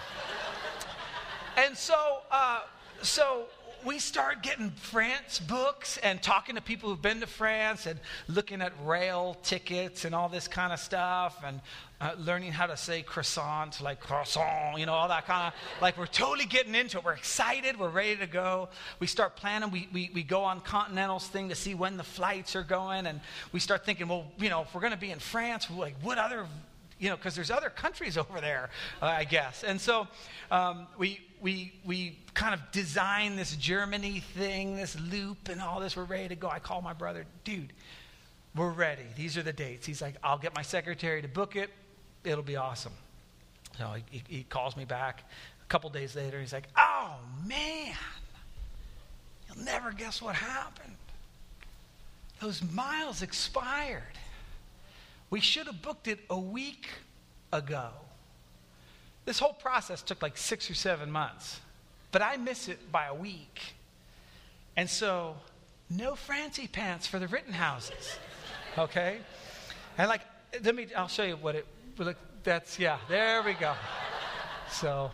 and 1.58 1.78
so, 1.78 2.20
uh, 2.32 2.62
so 3.02 3.46
we 3.86 4.00
start 4.00 4.42
getting 4.44 4.70
France 4.72 5.40
books 5.40 5.98
and 5.98 6.22
talking 6.22 6.56
to 6.56 6.62
people 6.62 6.90
who've 6.90 7.02
been 7.02 7.20
to 7.20 7.28
France 7.28 7.86
and 7.86 8.00
looking 8.28 8.62
at 8.62 8.72
rail 8.84 9.38
tickets 9.44 10.06
and 10.06 10.16
all 10.16 10.30
this 10.30 10.48
kind 10.48 10.72
of 10.72 10.80
stuff 10.80 11.42
and 11.46 11.60
uh, 12.00 12.12
learning 12.18 12.52
how 12.52 12.66
to 12.66 12.76
say 12.78 13.02
croissant, 13.02 13.82
like 13.82 14.00
croissant, 14.00 14.78
you 14.78 14.86
know, 14.86 14.94
all 14.94 15.08
that 15.08 15.26
kind 15.26 15.48
of, 15.48 15.82
like 15.82 15.98
we're 15.98 16.06
totally 16.06 16.46
getting 16.46 16.76
into 16.76 16.98
it. 16.98 17.04
We're 17.04 17.14
excited. 17.14 17.80
We're 17.80 17.90
ready 17.90 18.18
to 18.18 18.28
go. 18.28 18.70
We 19.00 19.08
start 19.08 19.36
planning. 19.36 19.72
We, 19.72 19.88
we, 19.94 20.12
we 20.14 20.24
go 20.24 20.44
on 20.44 20.62
Continental's 20.62 21.28
thing 21.28 21.50
to 21.50 21.56
see 21.56 21.76
when 21.76 21.98
the 21.98 22.04
flights 22.04 22.56
are 22.56 22.64
going. 22.64 23.08
And 23.08 23.22
we 23.52 23.60
start 23.60 23.86
thinking, 23.86 24.08
well, 24.08 24.26
you 24.38 24.50
know, 24.50 24.62
if 24.62 24.74
we're 24.74 24.82
going 24.82 24.94
to 24.94 25.00
be 25.00 25.12
in 25.12 25.20
France, 25.20 25.70
like 25.70 25.96
what 26.02 26.18
other 26.18 26.46
you 27.00 27.10
know, 27.10 27.18
because 27.18 27.36
there's 27.36 27.52
other 27.52 27.70
countries 27.70 28.18
over 28.18 28.40
there, 28.40 28.70
uh, 29.02 29.08
I 29.08 29.26
guess. 29.26 29.64
And 29.66 29.82
so 29.82 30.08
um, 30.52 30.88
we, 30.98 31.20
we, 31.44 31.74
we 31.84 32.18
kind 32.34 32.54
of 32.54 32.72
design 32.72 33.36
this 33.36 33.56
Germany 33.58 34.22
thing, 34.22 34.78
this 34.78 34.98
loop, 35.12 35.50
and 35.50 35.62
all 35.62 35.82
this. 35.82 35.96
We're 35.98 36.06
ready 36.06 36.30
to 36.30 36.36
go. 36.36 36.50
I 36.50 36.60
call 36.60 36.82
my 36.82 36.94
brother, 36.94 37.26
dude, 37.44 37.74
we're 38.56 38.72
ready. 38.72 39.04
These 39.18 39.38
are 39.38 39.44
the 39.44 39.52
dates. 39.52 39.86
He's 39.86 40.02
like, 40.02 40.16
I'll 40.24 40.38
get 40.38 40.56
my 40.56 40.62
secretary 40.62 41.22
to 41.22 41.28
book 41.28 41.58
it. 41.58 41.70
It'll 42.24 42.44
be 42.44 42.56
awesome. 42.56 42.94
So 43.78 43.94
he, 44.10 44.24
he 44.28 44.44
calls 44.44 44.78
me 44.78 44.86
back 44.86 45.24
a 45.62 45.66
couple 45.68 45.90
days 45.90 46.16
later. 46.16 46.40
He's 46.40 46.54
like, 46.54 46.70
oh, 46.78 47.18
man, 47.46 47.94
you'll 49.48 49.66
never 49.66 49.92
guess 49.92 50.22
what 50.22 50.36
happened. 50.36 50.96
Those 52.40 52.64
miles 52.72 53.22
expired. 53.22 54.04
We 55.30 55.42
should 55.42 55.68
have 55.68 55.82
booked 55.82 56.08
it 56.08 56.20
a 56.30 56.40
week 56.40 56.88
ago. 57.52 57.90
This 59.26 59.40
whole 59.40 59.54
process 59.54 60.02
took 60.02 60.22
like 60.22 60.38
six 60.38 60.70
or 60.70 60.74
seven 60.74 61.10
months, 61.12 61.60
but 62.12 62.22
I 62.22 62.38
miss 62.38 62.68
it 62.68 62.92
by 62.92 63.06
a 63.06 63.16
week. 63.16 63.76
And 64.76 64.90
so, 64.90 65.36
no 65.90 66.16
fancy 66.16 66.68
pants 66.68 67.08
for 67.08 67.20
the 67.20 67.28
Rittenhouses. 67.28 68.18
Okay? 68.78 69.20
And 69.98 70.10
like, 70.10 70.22
let 70.64 70.76
me, 70.76 70.88
I'll 70.96 71.08
show 71.08 71.24
you 71.24 71.36
what 71.36 71.56
it, 71.56 71.66
look, 71.98 72.18
that's, 72.44 72.80
yeah, 72.80 72.98
there 73.08 73.44
we 73.44 73.54
go. 73.54 73.74
So, 74.72 75.12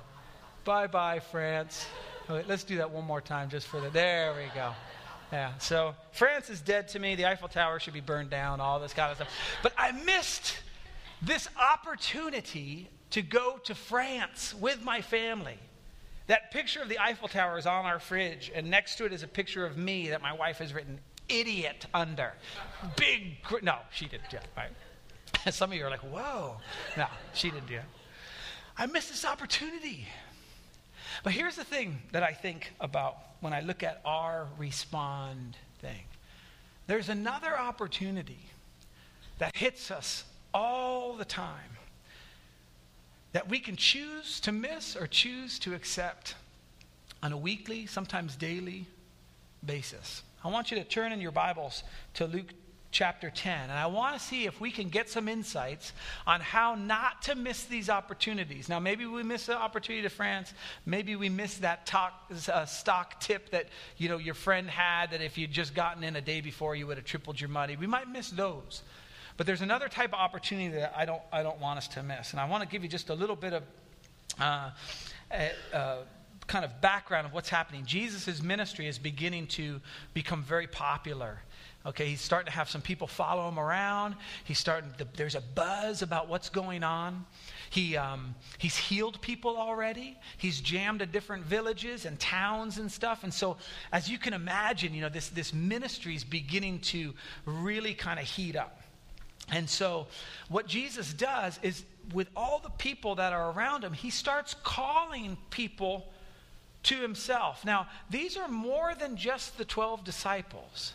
bye 0.64 0.88
bye, 0.88 1.20
France. 1.20 1.86
Oh, 2.28 2.36
okay, 2.36 2.48
let's 2.48 2.64
do 2.64 2.78
that 2.78 2.90
one 2.90 3.06
more 3.06 3.22
time 3.22 3.50
just 3.50 3.68
for 3.68 3.82
the, 3.82 3.90
there 3.90 4.34
we 4.34 4.50
go. 4.56 4.72
Yeah, 5.32 5.58
so 5.60 5.94
France 6.12 6.50
is 6.50 6.60
dead 6.62 6.88
to 6.90 7.00
me. 7.00 7.16
The 7.16 7.28
Eiffel 7.28 7.50
Tower 7.50 7.80
should 7.80 7.94
be 7.94 8.00
burned 8.00 8.32
down, 8.32 8.60
all 8.60 8.80
this 8.80 8.94
kind 8.94 9.12
of 9.12 9.18
stuff. 9.18 9.30
But 9.62 9.74
I 9.78 9.92
missed 9.92 10.58
this 11.22 11.48
opportunity 11.60 12.90
to 13.12 13.22
go 13.22 13.58
to 13.64 13.76
France 13.76 14.54
with 14.60 14.84
my 14.84 15.02
family. 15.02 15.58
That 16.28 16.52
picture 16.52 16.82
of 16.82 16.90
the 16.90 17.00
Eiffel 17.00 17.28
Tower 17.28 17.58
is 17.58 17.66
on 17.66 17.86
our 17.86 18.00
fridge, 18.00 18.52
and 18.54 18.70
next 18.70 18.96
to 18.98 19.06
it 19.06 19.14
is 19.14 19.24
a 19.24 19.28
picture 19.28 19.66
of 19.66 19.78
me 19.78 20.10
that 20.10 20.22
my 20.22 20.34
wife 20.34 20.60
has 20.60 20.74
written 20.74 21.00
idiot 21.28 21.86
under. 21.94 22.34
Big, 22.96 23.38
no, 23.64 23.78
she 23.92 24.06
didn't. 24.06 24.32
Yeah, 24.32 24.40
right. 24.56 24.70
Some 25.54 25.72
of 25.72 25.78
you 25.78 25.86
are 25.86 25.90
like, 25.90 26.02
whoa. 26.02 26.58
No, 26.98 27.08
she 27.34 27.50
didn't 27.50 27.68
do 27.68 27.76
it. 27.76 27.84
I 28.78 28.86
missed 28.86 29.10
this 29.10 29.26
opportunity. 29.26 30.08
But 31.24 31.34
here's 31.34 31.56
the 31.56 31.64
thing 31.64 32.02
that 32.12 32.24
I 32.24 32.32
think 32.32 32.74
about 32.80 33.18
when 33.42 33.54
I 33.54 33.62
look 33.62 33.84
at 33.84 34.02
our 34.06 34.48
respond 34.58 35.58
thing 35.80 36.04
there's 36.88 37.10
another 37.10 37.58
opportunity 37.58 38.50
that 39.38 39.56
hits 39.56 39.92
us 39.92 40.24
all 40.56 41.14
the 41.14 41.24
time 41.24 41.78
that 43.32 43.50
we 43.50 43.60
can 43.60 43.76
choose 43.76 44.40
to 44.42 44.52
miss 44.52 44.96
or 44.96 45.08
choose 45.08 45.60
to 45.60 45.74
accept 45.74 46.36
on 47.22 47.32
a 47.32 47.38
weekly, 47.38 47.86
sometimes 47.86 48.36
daily 48.36 48.86
basis. 49.66 50.24
I 50.44 50.48
want 50.48 50.72
you 50.72 50.78
to 50.78 50.84
turn 50.84 51.12
in 51.12 51.22
your 51.22 51.32
Bibles 51.32 51.84
to 52.16 52.26
Luke 52.26 52.54
chapter 52.92 53.30
10. 53.30 53.70
And 53.70 53.72
I 53.72 53.86
want 53.86 54.18
to 54.18 54.26
see 54.26 54.46
if 54.46 54.60
we 54.60 54.72
can 54.72 54.90
get 54.90 55.10
some 55.10 55.28
insights 55.28 55.94
on 56.26 56.42
how 56.42 56.76
not 56.76 57.22
to 57.24 57.36
miss 57.36 57.66
these 57.66 57.90
opportunities. 57.90 58.70
Now, 58.70 58.80
maybe 58.80 59.06
we 59.06 59.22
miss 59.22 59.46
the 59.46 59.58
opportunity 59.58 60.04
to 60.04 60.10
France. 60.10 60.54
Maybe 60.86 61.16
we 61.16 61.30
miss 61.30 61.58
that 61.58 61.86
talk, 61.86 62.32
uh, 62.52 62.66
stock 62.66 63.20
tip 63.20 63.52
that 63.52 63.68
you 63.98 64.10
know 64.10 64.18
your 64.18 64.34
friend 64.34 64.70
had 64.70 65.12
that 65.12 65.22
if 65.22 65.38
you'd 65.38 65.52
just 65.52 65.76
gotten 65.76 66.04
in 66.04 66.16
a 66.16 66.22
day 66.22 66.42
before, 66.42 66.76
you 66.76 66.88
would 66.88 66.98
have 66.98 67.06
tripled 67.06 67.40
your 67.40 67.50
money. 67.50 67.76
We 67.76 67.88
might 67.88 68.10
miss 68.10 68.30
those. 68.32 68.82
But 69.40 69.46
there's 69.46 69.62
another 69.62 69.88
type 69.88 70.10
of 70.10 70.20
opportunity 70.20 70.68
that 70.76 70.94
I 70.98 71.06
don't, 71.06 71.22
I 71.32 71.44
don't 71.44 71.62
want 71.62 71.78
us 71.78 71.88
to 71.88 72.04
miss. 72.04 72.32
And 72.32 72.42
I 72.42 72.46
want 72.50 72.62
to 72.62 72.68
give 72.68 72.84
you 72.84 72.90
just 72.90 73.10
a 73.10 73.14
little 73.14 73.38
bit 73.38 73.54
of 73.54 73.64
uh, 74.38 74.72
uh, 75.74 75.98
kind 76.46 76.66
of 76.66 76.82
background 76.82 77.26
of 77.26 77.32
what's 77.32 77.48
happening. 77.48 77.86
Jesus' 77.86 78.44
ministry 78.44 78.86
is 78.86 79.00
beginning 79.00 79.48
to 79.48 79.80
become 80.14 80.44
very 80.44 80.68
popular. 80.68 81.40
Okay, 81.86 82.08
he's 82.08 82.20
starting 82.20 82.48
to 82.48 82.52
have 82.52 82.70
some 82.70 82.82
people 82.82 83.08
follow 83.08 83.48
him 83.48 83.58
around. 83.58 84.16
He's 84.44 84.60
starting. 84.60 84.92
To, 84.98 85.08
there's 85.16 85.36
a 85.36 85.42
buzz 85.56 86.02
about 86.02 86.28
what's 86.28 86.50
going 86.50 86.84
on. 86.84 87.26
He 87.70 87.96
um, 87.96 88.36
he's 88.58 88.76
healed 88.76 89.22
people 89.22 89.56
already. 89.56 90.18
He's 90.38 90.60
jammed 90.60 91.02
at 91.02 91.14
different 91.14 91.46
villages 91.46 92.04
and 92.04 92.20
towns 92.20 92.78
and 92.78 92.92
stuff. 92.92 93.24
And 93.24 93.34
so, 93.34 93.56
as 93.94 94.10
you 94.10 94.18
can 94.18 94.34
imagine, 94.34 94.94
you 94.94 95.00
know 95.00 95.08
this 95.08 95.30
this 95.30 95.54
ministry 95.54 96.14
is 96.14 96.26
beginning 96.26 96.80
to 96.80 97.14
really 97.46 97.94
kind 97.94 98.20
of 98.20 98.26
heat 98.26 98.58
up. 98.58 98.79
And 99.52 99.70
so, 99.70 100.08
what 100.48 100.68
Jesus 100.68 101.14
does 101.14 101.60
is, 101.64 101.84
with 102.14 102.30
all 102.36 102.60
the 102.60 102.70
people 102.70 103.16
that 103.16 103.34
are 103.34 103.52
around 103.52 103.84
him, 103.84 103.94
he 103.94 104.10
starts 104.10 104.56
calling 104.64 105.38
people 105.50 106.08
to 106.84 106.98
himself. 106.98 107.66
Now, 107.66 107.88
these 108.10 108.38
are 108.38 108.48
more 108.48 108.94
than 108.96 109.16
just 109.16 109.58
the 109.58 109.66
12 109.66 110.04
disciples. 110.04 110.94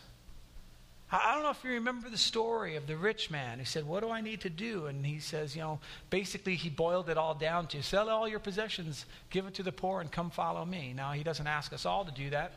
I 1.11 1.33
don't 1.33 1.43
know 1.43 1.51
if 1.51 1.63
you 1.63 1.71
remember 1.71 2.09
the 2.09 2.17
story 2.17 2.75
of 2.75 2.87
the 2.87 2.97
rich 2.97 3.29
man 3.29 3.59
who 3.59 3.65
said, 3.65 3.85
What 3.85 4.01
do 4.01 4.09
I 4.09 4.21
need 4.21 4.41
to 4.41 4.49
do? 4.49 4.87
And 4.87 5.05
he 5.05 5.19
says, 5.19 5.55
You 5.55 5.61
know, 5.61 5.79
basically, 6.09 6.55
he 6.55 6.69
boiled 6.69 7.09
it 7.09 7.17
all 7.17 7.35
down 7.35 7.67
to 7.67 7.83
sell 7.83 8.09
all 8.09 8.27
your 8.27 8.39
possessions, 8.39 9.05
give 9.29 9.45
it 9.45 9.53
to 9.55 9.63
the 9.63 9.71
poor, 9.71 10.01
and 10.01 10.11
come 10.11 10.31
follow 10.31 10.65
me. 10.65 10.93
Now, 10.95 11.11
he 11.11 11.23
doesn't 11.23 11.45
ask 11.45 11.73
us 11.73 11.85
all 11.85 12.05
to 12.05 12.11
do 12.11 12.31
that. 12.31 12.53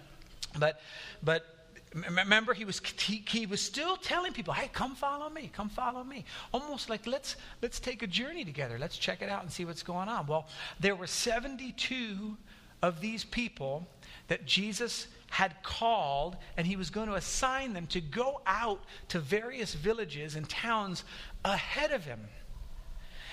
But, 0.58 0.80
but 1.22 1.57
remember 1.94 2.54
he 2.54 2.64
was 2.64 2.80
he, 3.00 3.24
he, 3.28 3.46
was 3.46 3.60
still 3.60 3.96
telling 3.96 4.32
people 4.32 4.52
hey 4.52 4.68
come 4.72 4.94
follow 4.94 5.28
me 5.28 5.50
come 5.52 5.68
follow 5.68 6.04
me. 6.04 6.24
Almost 6.52 6.88
like 6.90 7.06
let's 7.06 7.36
let's 7.62 7.80
take 7.80 8.02
a 8.02 8.06
journey 8.06 8.44
together. 8.44 8.78
Let's 8.78 8.98
check 8.98 9.22
it 9.22 9.28
out 9.28 9.42
and 9.42 9.50
see 9.50 9.64
what's 9.64 9.82
going 9.82 10.08
on. 10.08 10.26
Well 10.26 10.46
there 10.80 10.94
were 10.96 11.06
72 11.06 12.36
of 12.82 13.00
these 13.00 13.24
people 13.24 13.88
that 14.28 14.46
jesus 14.46 15.08
had 15.30 15.54
called, 15.62 16.36
and 16.56 16.66
he 16.66 16.76
was 16.76 16.90
going 16.90 17.08
to 17.08 17.14
assign 17.14 17.72
them 17.72 17.86
to 17.88 18.00
go 18.00 18.40
out 18.46 18.82
to 19.08 19.20
various 19.20 19.74
villages 19.74 20.36
and 20.36 20.48
towns 20.48 21.04
ahead 21.44 21.92
of 21.92 22.04
him. 22.04 22.20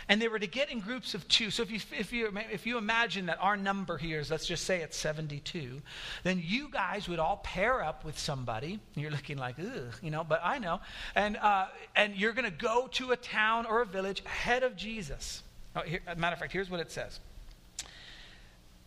And 0.07 0.21
they 0.21 0.27
were 0.27 0.38
to 0.38 0.47
get 0.47 0.69
in 0.69 0.79
groups 0.79 1.15
of 1.15 1.27
two. 1.27 1.50
So 1.50 1.63
if 1.63 1.71
you, 1.71 1.79
if 1.97 2.13
you, 2.13 2.31
if 2.51 2.67
you 2.67 2.77
imagine 2.77 3.25
that 3.25 3.39
our 3.41 3.57
number 3.57 3.97
here 3.97 4.19
is, 4.19 4.29
let's 4.29 4.45
just 4.45 4.65
say 4.65 4.81
it's 4.81 4.95
72, 4.97 5.81
then 6.24 6.41
you 6.43 6.69
guys 6.69 7.09
would 7.09 7.17
all 7.17 7.38
pair 7.38 7.83
up 7.83 8.05
with 8.05 8.17
somebody. 8.19 8.79
You're 8.95 9.12
looking 9.12 9.38
like, 9.38 9.55
ugh, 9.59 9.95
you 10.03 10.12
know, 10.12 10.24
but 10.24 10.41
I 10.43 10.59
know. 10.59 10.79
And, 11.15 11.38
uh, 11.38 11.67
and 11.95 12.15
you're 12.15 12.33
going 12.33 12.45
to 12.45 12.55
go 12.55 12.88
to 12.93 13.12
a 13.12 13.17
town 13.17 13.65
or 13.65 13.81
a 13.81 13.85
village 13.85 14.21
ahead 14.25 14.62
of 14.62 14.75
Jesus. 14.75 15.41
Oh, 15.75 15.81
here, 15.81 16.01
matter 16.17 16.33
of 16.33 16.39
fact, 16.39 16.53
here's 16.53 16.69
what 16.69 16.79
it 16.79 16.91
says. 16.91 17.19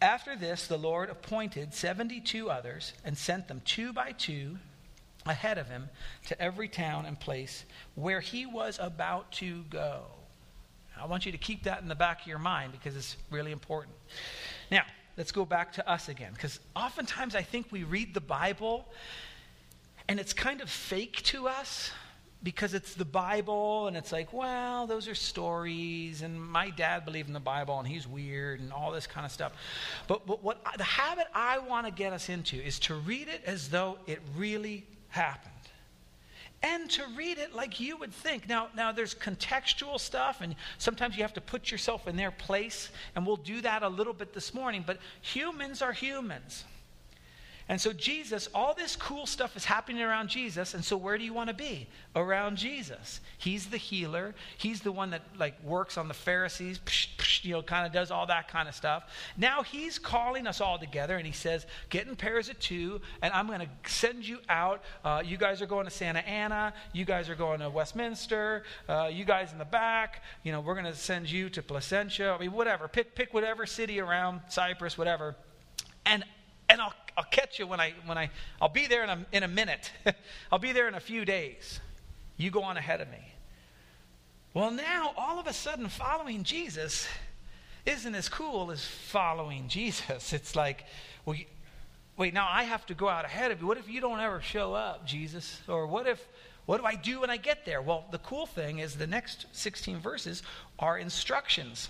After 0.00 0.36
this, 0.36 0.68
the 0.68 0.78
Lord 0.78 1.10
appointed 1.10 1.74
72 1.74 2.48
others 2.48 2.92
and 3.04 3.18
sent 3.18 3.48
them 3.48 3.60
two 3.64 3.92
by 3.92 4.12
two 4.12 4.58
ahead 5.26 5.58
of 5.58 5.68
him 5.68 5.88
to 6.26 6.40
every 6.40 6.68
town 6.68 7.04
and 7.04 7.18
place 7.18 7.64
where 7.96 8.20
he 8.20 8.46
was 8.46 8.78
about 8.80 9.32
to 9.32 9.64
go. 9.64 10.04
I 11.00 11.06
want 11.06 11.26
you 11.26 11.32
to 11.32 11.38
keep 11.38 11.64
that 11.64 11.82
in 11.82 11.88
the 11.88 11.94
back 11.94 12.22
of 12.22 12.26
your 12.26 12.38
mind 12.38 12.72
because 12.72 12.96
it's 12.96 13.16
really 13.30 13.52
important. 13.52 13.94
Now, 14.70 14.82
let's 15.16 15.32
go 15.32 15.44
back 15.44 15.72
to 15.74 15.90
us 15.90 16.08
again 16.08 16.32
because 16.32 16.60
oftentimes 16.76 17.34
I 17.34 17.42
think 17.42 17.66
we 17.70 17.84
read 17.84 18.14
the 18.14 18.20
Bible 18.20 18.86
and 20.08 20.18
it's 20.18 20.32
kind 20.32 20.60
of 20.60 20.70
fake 20.70 21.22
to 21.24 21.48
us 21.48 21.90
because 22.42 22.72
it's 22.72 22.94
the 22.94 23.04
Bible 23.04 23.88
and 23.88 23.96
it's 23.96 24.12
like, 24.12 24.32
well, 24.32 24.86
those 24.86 25.08
are 25.08 25.14
stories 25.14 26.22
and 26.22 26.40
my 26.40 26.70
dad 26.70 27.04
believed 27.04 27.28
in 27.28 27.34
the 27.34 27.40
Bible 27.40 27.78
and 27.78 27.88
he's 27.88 28.06
weird 28.06 28.60
and 28.60 28.72
all 28.72 28.92
this 28.92 29.06
kind 29.06 29.26
of 29.26 29.32
stuff. 29.32 29.52
But, 30.06 30.26
but 30.26 30.42
what 30.42 30.64
the 30.76 30.84
habit 30.84 31.26
I 31.34 31.58
want 31.58 31.86
to 31.86 31.92
get 31.92 32.12
us 32.12 32.28
into 32.28 32.56
is 32.56 32.78
to 32.80 32.94
read 32.94 33.28
it 33.28 33.42
as 33.44 33.68
though 33.68 33.98
it 34.06 34.20
really 34.36 34.86
happened. 35.08 35.52
And 36.62 36.90
to 36.90 37.04
read 37.16 37.38
it 37.38 37.54
like 37.54 37.78
you 37.78 37.96
would 37.98 38.12
think. 38.12 38.48
Now, 38.48 38.68
now 38.74 38.90
there's 38.90 39.14
contextual 39.14 40.00
stuff, 40.00 40.40
and 40.40 40.56
sometimes 40.78 41.16
you 41.16 41.22
have 41.22 41.34
to 41.34 41.40
put 41.40 41.70
yourself 41.70 42.08
in 42.08 42.16
their 42.16 42.32
place, 42.32 42.90
and 43.14 43.24
we'll 43.24 43.36
do 43.36 43.60
that 43.60 43.82
a 43.82 43.88
little 43.88 44.12
bit 44.12 44.34
this 44.34 44.52
morning. 44.52 44.82
But 44.84 44.98
humans 45.20 45.82
are 45.82 45.92
humans. 45.92 46.64
And 47.70 47.78
so, 47.78 47.92
Jesus, 47.92 48.48
all 48.54 48.72
this 48.72 48.96
cool 48.96 49.26
stuff 49.26 49.54
is 49.54 49.66
happening 49.66 50.02
around 50.02 50.28
Jesus. 50.28 50.72
And 50.72 50.82
so, 50.82 50.96
where 50.96 51.18
do 51.18 51.24
you 51.24 51.34
want 51.34 51.48
to 51.48 51.54
be? 51.54 51.86
Around 52.16 52.56
Jesus. 52.56 53.20
He's 53.36 53.66
the 53.66 53.76
healer. 53.76 54.34
He's 54.56 54.80
the 54.80 54.90
one 54.90 55.10
that, 55.10 55.20
like, 55.38 55.62
works 55.62 55.98
on 55.98 56.08
the 56.08 56.14
Pharisees, 56.14 56.78
psh, 56.78 57.08
psh, 57.18 57.44
you 57.44 57.52
know, 57.52 57.62
kind 57.62 57.86
of 57.86 57.92
does 57.92 58.10
all 58.10 58.26
that 58.26 58.48
kind 58.48 58.70
of 58.70 58.74
stuff. 58.74 59.12
Now, 59.36 59.62
he's 59.62 59.98
calling 59.98 60.46
us 60.46 60.62
all 60.62 60.78
together, 60.78 61.18
and 61.18 61.26
he 61.26 61.32
says, 61.32 61.66
Get 61.90 62.06
in 62.06 62.16
pairs 62.16 62.48
of 62.48 62.58
two, 62.58 63.02
and 63.20 63.34
I'm 63.34 63.46
going 63.46 63.60
to 63.60 63.68
send 63.84 64.26
you 64.26 64.38
out. 64.48 64.82
Uh, 65.04 65.22
you 65.22 65.36
guys 65.36 65.60
are 65.60 65.66
going 65.66 65.84
to 65.84 65.90
Santa 65.90 66.20
Ana. 66.20 66.72
You 66.94 67.04
guys 67.04 67.28
are 67.28 67.34
going 67.34 67.60
to 67.60 67.68
Westminster. 67.68 68.62
Uh, 68.88 69.10
you 69.12 69.26
guys 69.26 69.52
in 69.52 69.58
the 69.58 69.66
back, 69.66 70.22
you 70.42 70.52
know, 70.52 70.62
we're 70.62 70.74
going 70.74 70.86
to 70.86 70.94
send 70.94 71.30
you 71.30 71.50
to 71.50 71.62
Placentia. 71.62 72.30
I 72.30 72.38
mean, 72.38 72.52
whatever. 72.52 72.88
Pick, 72.88 73.14
pick 73.14 73.34
whatever 73.34 73.66
city 73.66 74.00
around 74.00 74.40
Cypress, 74.48 74.96
whatever. 74.96 75.36
And 76.06 76.24
and 76.68 76.80
I'll, 76.80 76.92
I'll 77.18 77.24
catch 77.24 77.58
you 77.58 77.66
when 77.66 77.80
I, 77.80 77.94
when 78.06 78.16
I, 78.16 78.30
I'll 78.62 78.68
be 78.68 78.86
there 78.86 79.02
in 79.02 79.10
a, 79.10 79.26
in 79.32 79.42
a 79.42 79.48
minute. 79.48 79.90
I'll 80.52 80.60
be 80.60 80.70
there 80.70 80.86
in 80.86 80.94
a 80.94 81.00
few 81.00 81.24
days. 81.24 81.80
You 82.36 82.52
go 82.52 82.62
on 82.62 82.76
ahead 82.76 83.00
of 83.00 83.10
me. 83.10 83.34
Well, 84.54 84.70
now, 84.70 85.14
all 85.16 85.40
of 85.40 85.48
a 85.48 85.52
sudden, 85.52 85.88
following 85.88 86.44
Jesus 86.44 87.08
isn't 87.84 88.14
as 88.14 88.28
cool 88.28 88.70
as 88.70 88.84
following 88.84 89.66
Jesus. 89.66 90.32
It's 90.38 90.54
like, 90.54 90.84
well, 91.24 91.34
you, 91.34 91.46
wait, 92.16 92.34
now 92.34 92.46
I 92.48 92.62
have 92.62 92.86
to 92.86 92.94
go 92.94 93.08
out 93.08 93.24
ahead 93.24 93.50
of 93.50 93.60
you. 93.60 93.66
What 93.66 93.78
if 93.78 93.88
you 93.88 94.00
don't 94.00 94.20
ever 94.20 94.40
show 94.40 94.74
up, 94.74 95.04
Jesus? 95.04 95.60
Or 95.66 95.88
what 95.88 96.06
if, 96.06 96.24
what 96.66 96.78
do 96.78 96.86
I 96.86 96.94
do 96.94 97.22
when 97.22 97.30
I 97.30 97.36
get 97.36 97.64
there? 97.64 97.82
Well, 97.82 98.04
the 98.12 98.18
cool 98.18 98.46
thing 98.46 98.78
is 98.78 98.94
the 98.94 99.08
next 99.08 99.46
16 99.52 99.98
verses 99.98 100.44
are 100.78 100.96
instructions 100.96 101.88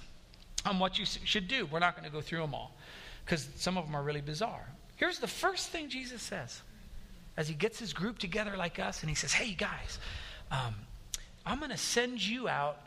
on 0.65 0.79
what 0.79 0.99
you 0.99 1.05
should 1.05 1.49
do. 1.49 1.67
We're 1.67 1.81
not 1.81 1.97
going 1.97 2.09
to 2.09 2.13
go 2.13 2.23
through 2.23 2.41
them 2.41 2.55
all 2.55 2.75
because 3.27 3.47
some 3.57 3.77
of 3.77 3.85
them 3.85 3.95
are 3.95 4.03
really 4.03 4.23
bizarre. 4.23 4.73
Here's 4.99 5.21
the 5.21 5.29
first 5.29 5.69
thing 5.69 5.89
Jesus 5.89 6.21
says 6.21 6.61
as 7.37 7.49
he 7.49 7.55
gets 7.55 7.79
his 7.79 7.93
group 7.93 8.19
together 8.19 8.57
like 8.57 8.79
us 8.81 9.01
and 9.01 9.09
he 9.09 9.15
says, 9.15 9.33
Hey, 9.33 9.53
guys, 9.55 9.99
um, 10.51 10.75
I'm 11.47 11.59
going 11.59 11.71
to 11.71 11.77
send 11.79 12.25
you 12.25 12.49
out 12.49 12.81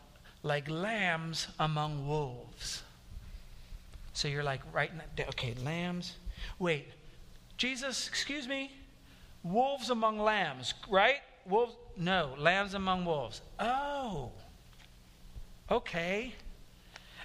like 0.43 0.69
lambs 0.69 1.47
among 1.57 2.07
wolves. 2.07 2.83
So 4.13 4.27
you're 4.27 4.43
like, 4.43 4.61
right? 4.73 4.91
Okay, 5.19 5.55
lambs. 5.63 6.17
Wait, 6.59 6.87
Jesus, 7.57 8.07
excuse 8.07 8.47
me. 8.47 8.71
wolves 9.43 9.89
among 9.89 10.19
lambs, 10.19 10.73
right? 10.89 11.21
Wolves, 11.45 11.75
no, 11.95 12.35
lambs 12.37 12.73
among 12.73 13.05
wolves. 13.05 13.41
Oh, 13.57 14.31
okay. 15.71 16.35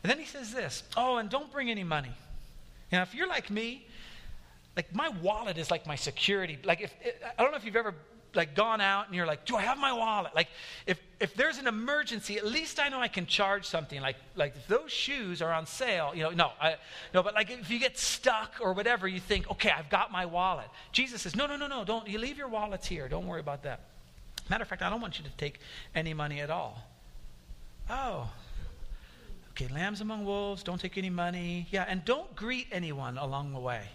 And 0.03 0.11
then 0.11 0.21
he 0.21 0.27
says 0.27 0.53
this 0.53 0.85
Oh, 0.97 1.17
and 1.17 1.29
don't 1.29 1.51
bring 1.51 1.71
any 1.71 1.85
money. 1.85 2.13
Now, 2.93 3.03
if 3.03 3.15
you're 3.17 3.27
like 3.27 3.51
me, 3.51 3.87
like 4.77 4.95
my 4.95 5.09
wallet 5.09 5.59
is 5.59 5.71
like 5.71 5.87
my 5.87 5.97
security. 5.97 6.59
Like, 6.63 6.83
if 6.83 6.95
I 7.39 7.43
don't 7.43 7.51
know 7.51 7.57
if 7.57 7.65
you've 7.65 7.77
ever 7.77 7.95
like 8.35 8.55
gone 8.55 8.83
out 8.83 9.07
and 9.07 9.17
you're 9.17 9.27
like, 9.27 9.47
do 9.47 9.57
I 9.57 9.63
have 9.63 9.79
my 9.79 9.93
wallet? 9.93 10.35
Like, 10.35 10.49
if 10.87 11.01
if 11.19 11.35
there's 11.35 11.57
an 11.57 11.67
emergency, 11.67 12.37
at 12.37 12.45
least 12.45 12.79
I 12.79 12.91
know 12.91 13.01
I 13.01 13.09
can 13.09 13.25
charge 13.25 13.67
something. 13.67 14.01
Like, 14.01 14.17
like 14.35 14.55
if 14.55 14.67
those 14.69 14.93
shoes 14.93 15.41
are 15.41 15.51
on 15.51 15.65
sale, 15.65 16.13
you 16.15 16.23
know, 16.23 16.31
no, 16.31 16.53
I, 16.61 16.77
no, 17.15 17.23
but 17.23 17.35
like 17.35 17.51
if 17.51 17.71
you 17.71 17.79
get 17.79 17.99
stuck 17.99 18.57
or 18.61 18.75
whatever, 18.75 19.09
you 19.09 19.19
think, 19.19 19.51
okay, 19.51 19.71
I've 19.71 19.89
got 19.89 20.13
my 20.13 20.27
wallet. 20.27 20.67
Jesus 20.93 21.23
says, 21.23 21.35
no, 21.35 21.47
no, 21.47 21.57
no, 21.57 21.67
no, 21.67 21.85
don't. 21.85 22.07
You 22.07 22.19
leave 22.19 22.37
your 22.37 22.49
wallets 22.49 22.87
here. 22.87 23.09
Don't 23.09 23.27
worry 23.27 23.41
about 23.41 23.63
that. 23.63 23.81
Matter 24.51 24.63
of 24.63 24.69
fact, 24.69 24.83
I 24.83 24.91
don't 24.91 25.01
want 25.01 25.19
you 25.19 25.25
to 25.25 25.31
take 25.39 25.59
any 25.95 26.15
money 26.15 26.41
at 26.41 26.51
all. 26.51 26.87
Oh, 27.89 28.31
okay. 29.53 29.69
Lambs 29.73 30.01
among 30.03 30.25
wolves. 30.25 30.63
Don't 30.63 30.81
take 30.81 30.99
any 30.99 31.11
money. 31.11 31.67
Yeah, 31.71 31.87
and 31.89 32.05
don't 32.05 32.37
greet 32.37 32.67
anyone 32.71 33.17
along 33.17 33.55
the 33.55 33.59
way. 33.59 33.89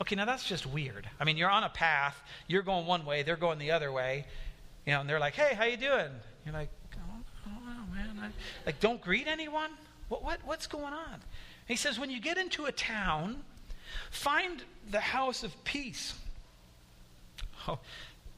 Okay, 0.00 0.16
now 0.16 0.24
that's 0.24 0.44
just 0.48 0.66
weird. 0.66 1.08
I 1.20 1.24
mean, 1.24 1.36
you're 1.36 1.50
on 1.50 1.64
a 1.64 1.68
path, 1.68 2.20
you're 2.48 2.62
going 2.62 2.86
one 2.86 3.04
way, 3.04 3.22
they're 3.22 3.36
going 3.36 3.58
the 3.58 3.70
other 3.70 3.92
way, 3.92 4.26
you 4.86 4.92
know, 4.92 5.00
and 5.00 5.08
they're 5.08 5.20
like, 5.20 5.34
"Hey, 5.34 5.54
how 5.54 5.64
you 5.64 5.76
doing?" 5.76 6.10
You're 6.44 6.54
like, 6.54 6.70
"Oh, 6.96 7.22
oh 7.46 7.94
man, 7.94 8.18
I, 8.20 8.28
like 8.66 8.80
don't 8.80 9.00
greet 9.00 9.28
anyone. 9.28 9.70
What, 10.08 10.24
what 10.24 10.40
what's 10.44 10.66
going 10.66 10.92
on?" 10.92 11.20
He 11.66 11.76
says, 11.76 11.98
"When 11.98 12.10
you 12.10 12.20
get 12.20 12.36
into 12.36 12.64
a 12.64 12.72
town, 12.72 13.44
find 14.10 14.64
the 14.90 15.00
house 15.00 15.42
of 15.42 15.62
peace." 15.64 16.14
Oh, 17.68 17.78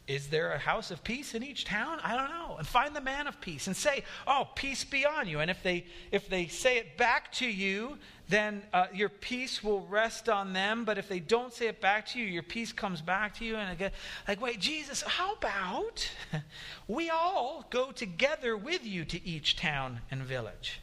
is 0.07 0.27
there 0.27 0.53
a 0.53 0.59
house 0.59 0.91
of 0.91 1.03
peace 1.03 1.35
in 1.35 1.43
each 1.43 1.65
town? 1.65 1.99
I 2.05 2.15
don't 2.15 2.29
know. 2.29 2.57
And 2.59 2.67
find 2.67 2.95
the 2.95 3.01
man 3.01 3.27
of 3.27 3.41
peace 3.41 3.67
and 3.67 3.75
say, 3.75 4.05
"Oh, 4.27 4.49
peace 4.55 4.85
be 4.85 5.07
on 5.07 5.29
you." 5.29 5.41
And 5.41 5.51
if 5.51 5.63
they 5.63 5.87
if 6.13 6.29
they 6.29 6.47
say 6.49 6.77
it 6.77 6.99
back 6.99 7.33
to 7.35 7.47
you, 7.47 7.97
then 8.29 8.63
uh, 8.73 8.87
your 8.93 9.09
peace 9.09 9.63
will 9.63 9.87
rest 9.87 10.29
on 10.29 10.53
them. 10.53 10.85
But 10.85 10.97
if 10.99 11.09
they 11.09 11.21
don't 11.21 11.53
say 11.53 11.67
it 11.67 11.81
back 11.81 12.07
to 12.09 12.19
you, 12.19 12.25
your 12.25 12.43
peace 12.43 12.73
comes 12.73 13.03
back 13.03 13.35
to 13.39 13.45
you. 13.45 13.57
And 13.57 13.71
again, 13.71 13.91
like, 14.27 14.41
wait, 14.41 14.61
Jesus, 14.61 15.03
how 15.03 15.35
about 15.35 16.11
we 16.89 17.11
all 17.11 17.67
go 17.71 17.93
together 17.93 18.57
with 18.57 18.85
you 18.85 19.05
to 19.05 19.27
each 19.27 19.57
town 19.57 20.01
and 20.11 20.23
village? 20.23 20.81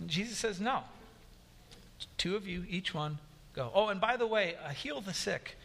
And 0.00 0.08
Jesus 0.08 0.38
says, 0.38 0.60
no. 0.60 0.82
Two 2.18 2.34
of 2.34 2.46
you, 2.46 2.64
each 2.68 2.92
one, 2.92 3.18
go. 3.54 3.70
Oh, 3.72 3.88
and 3.88 4.00
by 4.00 4.16
the 4.16 4.26
way, 4.26 4.56
uh, 4.64 4.70
heal 4.70 5.00
the 5.00 5.14
sick. 5.14 5.56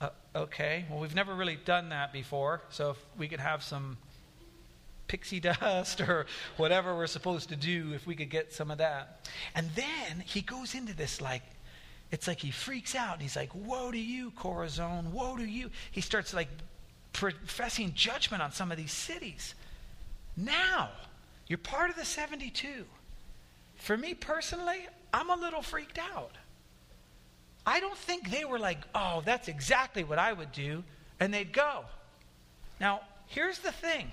Uh, 0.00 0.10
okay, 0.34 0.84
well, 0.90 0.98
we've 0.98 1.14
never 1.14 1.34
really 1.34 1.56
done 1.64 1.90
that 1.90 2.12
before, 2.12 2.62
so 2.68 2.90
if 2.90 2.96
we 3.16 3.28
could 3.28 3.40
have 3.40 3.62
some 3.62 3.96
pixie 5.08 5.40
dust 5.40 6.00
or 6.08 6.26
whatever 6.56 6.96
we're 6.96 7.06
supposed 7.06 7.48
to 7.50 7.56
do 7.56 7.92
if 7.94 8.06
we 8.06 8.14
could 8.14 8.30
get 8.30 8.52
some 8.52 8.70
of 8.70 8.78
that. 8.78 9.26
And 9.54 9.70
then 9.74 10.22
he 10.24 10.40
goes 10.40 10.74
into 10.74 10.94
this 10.94 11.20
like, 11.20 11.42
it's 12.10 12.28
like 12.28 12.40
he 12.40 12.50
freaks 12.50 12.94
out 12.94 13.14
and 13.14 13.22
he's 13.22 13.36
like, 13.36 13.50
Woe 13.54 13.90
to 13.90 13.98
you, 13.98 14.30
Chorazin, 14.32 15.10
woe 15.10 15.36
to 15.36 15.44
you. 15.44 15.70
He 15.90 16.00
starts 16.00 16.32
like 16.32 16.48
professing 17.12 17.92
judgment 17.94 18.42
on 18.42 18.52
some 18.52 18.70
of 18.70 18.76
these 18.76 18.92
cities. 18.92 19.54
Now, 20.36 20.90
you're 21.46 21.58
part 21.58 21.90
of 21.90 21.96
the 21.96 22.04
72. 22.04 22.84
For 23.76 23.96
me 23.96 24.14
personally, 24.14 24.86
I'm 25.12 25.30
a 25.30 25.36
little 25.36 25.62
freaked 25.62 25.98
out. 25.98 26.32
I 27.66 27.80
don't 27.80 27.96
think 27.96 28.30
they 28.30 28.44
were 28.44 28.58
like, 28.58 28.78
oh, 28.94 29.22
that's 29.24 29.48
exactly 29.48 30.04
what 30.04 30.18
I 30.18 30.32
would 30.32 30.52
do, 30.52 30.84
and 31.18 31.34
they'd 31.34 31.52
go. 31.52 31.84
Now, 32.80 33.00
here's 33.26 33.58
the 33.58 33.72
thing 33.72 34.12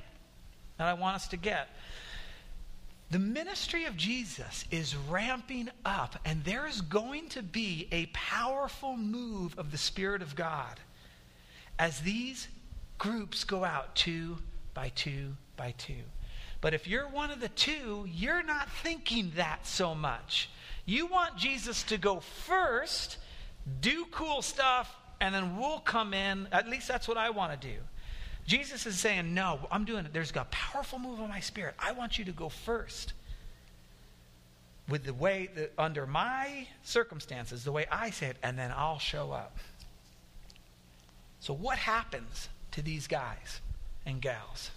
that 0.78 0.88
I 0.88 0.94
want 0.94 1.16
us 1.16 1.28
to 1.30 1.38
get. 1.38 1.70
The 3.12 3.20
ministry 3.20 3.86
of 3.86 3.96
Jesus 3.96 4.66
is 4.72 4.96
ramping 4.96 5.70
up, 5.86 6.18
and 6.26 6.44
there 6.44 6.66
is 6.66 6.82
going 6.82 7.30
to 7.30 7.44
be 7.44 7.88
a 7.92 8.08
powerful 8.08 8.98
move 8.98 9.58
of 9.60 9.72
the 9.72 9.78
Spirit 9.78 10.22
of 10.22 10.36
God 10.36 10.80
as 11.78 12.00
these 12.02 12.48
groups 12.98 13.44
go 13.44 13.64
out 13.64 13.96
two 13.96 14.38
by 14.74 14.90
two 14.96 15.36
by 15.58 15.76
two. 15.78 16.04
But 16.62 16.74
if 16.74 16.88
you're 16.88 17.08
one 17.08 17.30
of 17.30 17.40
the 17.40 17.50
two, 17.50 18.08
you're 18.10 18.42
not 18.42 18.70
thinking 18.70 19.34
that 19.36 19.68
so 19.68 19.94
much. 19.94 20.50
You 20.86 21.08
want 21.08 21.38
Jesus 21.38 21.84
to 21.84 21.98
go 21.98 22.20
first, 22.20 23.18
do 23.82 24.06
cool 24.12 24.42
stuff, 24.42 24.94
and 25.20 25.36
then 25.36 25.58
we'll 25.58 25.80
come 25.80 26.14
in. 26.14 26.48
At 26.52 26.68
least 26.68 26.88
that's 26.88 27.08
what 27.08 27.18
I 27.18 27.30
want 27.30 27.60
to 27.60 27.68
do. 27.68 27.76
Jesus 28.46 28.86
is 28.86 29.00
saying, 29.00 29.34
No, 29.34 29.60
I'm 29.72 29.86
doing 29.86 30.06
it. 30.06 30.14
There's 30.14 30.32
a 30.32 30.46
powerful 30.52 31.00
move 31.00 31.20
of 31.20 31.30
my 31.30 31.40
spirit. 31.40 31.76
I 31.80 31.94
want 31.94 32.18
you 32.18 32.26
to 32.26 32.32
go 32.32 32.50
first 32.50 33.14
with 34.90 35.06
the 35.06 35.14
way 35.14 35.50
that 35.56 35.72
under 35.78 36.06
my 36.06 36.68
circumstances, 36.84 37.64
the 37.64 37.72
way 37.72 37.86
I 37.90 38.10
say 38.10 38.28
it, 38.28 38.38
and 38.44 38.58
then 38.58 38.74
I'll 38.76 39.00
show 39.00 39.32
up. 39.32 39.58
So, 41.40 41.54
what 41.54 41.78
happens 41.78 42.50
to 42.72 42.82
these 42.82 43.08
guys 43.08 43.62
and 44.06 44.22
gals? 44.22 44.72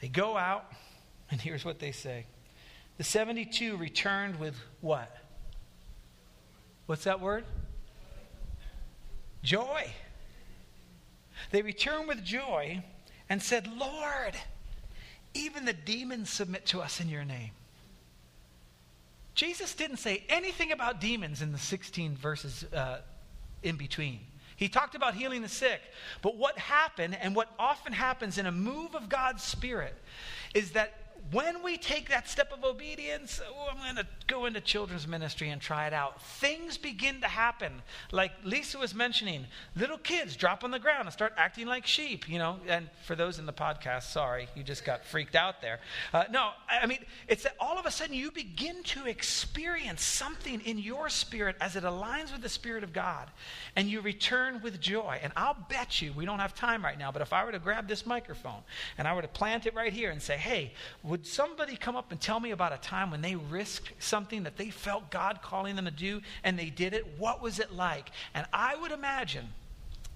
They 0.00 0.08
go 0.08 0.36
out, 0.36 0.72
and 1.30 1.40
here's 1.40 1.64
what 1.64 1.78
they 1.78 1.92
say 1.92 2.26
The 2.98 3.04
72 3.04 3.76
returned 3.76 4.38
with 4.38 4.56
what? 4.80 5.16
What's 6.86 7.04
that 7.04 7.20
word? 7.20 7.44
Joy. 9.42 9.90
They 11.50 11.62
returned 11.62 12.08
with 12.08 12.24
joy 12.24 12.82
and 13.28 13.42
said, 13.42 13.68
Lord, 13.76 14.34
even 15.34 15.64
the 15.64 15.72
demons 15.72 16.30
submit 16.30 16.66
to 16.66 16.80
us 16.80 17.00
in 17.00 17.08
your 17.08 17.24
name. 17.24 17.50
Jesus 19.34 19.74
didn't 19.74 19.96
say 19.96 20.24
anything 20.28 20.72
about 20.72 21.00
demons 21.00 21.40
in 21.40 21.52
the 21.52 21.58
16 21.58 22.16
verses 22.16 22.64
uh, 22.72 22.98
in 23.62 23.76
between. 23.76 24.20
He 24.56 24.68
talked 24.68 24.94
about 24.94 25.14
healing 25.14 25.42
the 25.42 25.48
sick. 25.48 25.80
But 26.20 26.36
what 26.36 26.58
happened, 26.58 27.16
and 27.20 27.34
what 27.34 27.48
often 27.58 27.92
happens 27.92 28.38
in 28.38 28.46
a 28.46 28.52
move 28.52 28.94
of 28.94 29.08
God's 29.08 29.42
Spirit, 29.42 29.94
is 30.54 30.72
that 30.72 31.01
when 31.30 31.62
we 31.62 31.78
take 31.78 32.08
that 32.10 32.28
step 32.28 32.52
of 32.52 32.64
obedience, 32.64 33.40
oh, 33.46 33.68
I'm 33.70 33.78
going 33.78 33.96
to 33.96 34.06
go 34.26 34.46
into 34.46 34.60
children's 34.60 35.06
ministry 35.06 35.50
and 35.50 35.60
try 35.60 35.86
it 35.86 35.92
out. 35.92 36.20
Things 36.22 36.76
begin 36.76 37.20
to 37.20 37.28
happen. 37.28 37.72
Like 38.10 38.32
Lisa 38.44 38.78
was 38.78 38.94
mentioning, 38.94 39.46
little 39.76 39.98
kids 39.98 40.36
drop 40.36 40.64
on 40.64 40.70
the 40.70 40.78
ground 40.78 41.02
and 41.02 41.12
start 41.12 41.32
acting 41.36 41.66
like 41.66 41.86
sheep, 41.86 42.28
you 42.28 42.38
know. 42.38 42.58
And 42.66 42.88
for 43.06 43.14
those 43.14 43.38
in 43.38 43.46
the 43.46 43.52
podcast, 43.52 44.04
sorry, 44.04 44.48
you 44.54 44.62
just 44.62 44.84
got 44.84 45.04
freaked 45.04 45.36
out 45.36 45.62
there. 45.62 45.80
Uh, 46.12 46.24
no, 46.30 46.50
I 46.68 46.86
mean, 46.86 46.98
it's 47.28 47.44
that 47.44 47.54
all 47.60 47.78
of 47.78 47.86
a 47.86 47.90
sudden 47.90 48.14
you 48.14 48.30
begin 48.30 48.82
to 48.84 49.06
experience 49.06 50.02
something 50.02 50.60
in 50.60 50.78
your 50.78 51.08
spirit 51.08 51.56
as 51.60 51.76
it 51.76 51.84
aligns 51.84 52.32
with 52.32 52.42
the 52.42 52.48
Spirit 52.48 52.84
of 52.84 52.92
God, 52.92 53.30
and 53.76 53.88
you 53.88 54.00
return 54.00 54.60
with 54.62 54.80
joy. 54.80 55.18
And 55.22 55.32
I'll 55.36 55.56
bet 55.68 56.02
you, 56.02 56.12
we 56.12 56.24
don't 56.24 56.40
have 56.40 56.54
time 56.54 56.84
right 56.84 56.98
now, 56.98 57.10
but 57.12 57.22
if 57.22 57.32
I 57.32 57.44
were 57.44 57.52
to 57.52 57.58
grab 57.58 57.88
this 57.88 58.04
microphone 58.04 58.62
and 58.98 59.08
I 59.08 59.14
were 59.14 59.22
to 59.22 59.28
plant 59.28 59.66
it 59.66 59.74
right 59.74 59.92
here 59.92 60.10
and 60.10 60.20
say, 60.20 60.36
hey, 60.36 60.72
would 61.12 61.26
somebody 61.26 61.76
come 61.76 61.94
up 61.94 62.10
and 62.10 62.18
tell 62.18 62.40
me 62.40 62.52
about 62.52 62.72
a 62.72 62.78
time 62.78 63.10
when 63.10 63.20
they 63.20 63.36
risked 63.36 63.92
something 63.98 64.44
that 64.44 64.56
they 64.56 64.70
felt 64.70 65.10
God 65.10 65.40
calling 65.42 65.76
them 65.76 65.84
to 65.84 65.90
do 65.90 66.22
and 66.42 66.58
they 66.58 66.70
did 66.70 66.94
it? 66.94 67.06
What 67.18 67.42
was 67.42 67.58
it 67.58 67.70
like? 67.70 68.08
And 68.32 68.46
I 68.50 68.76
would 68.76 68.92
imagine, 68.92 69.46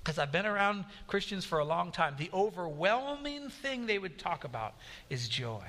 because 0.02 0.18
I've 0.18 0.32
been 0.32 0.46
around 0.46 0.86
Christians 1.06 1.44
for 1.44 1.58
a 1.58 1.66
long 1.66 1.92
time, 1.92 2.14
the 2.16 2.30
overwhelming 2.32 3.50
thing 3.50 3.84
they 3.84 3.98
would 3.98 4.16
talk 4.16 4.44
about 4.44 4.72
is 5.10 5.28
joy. 5.28 5.66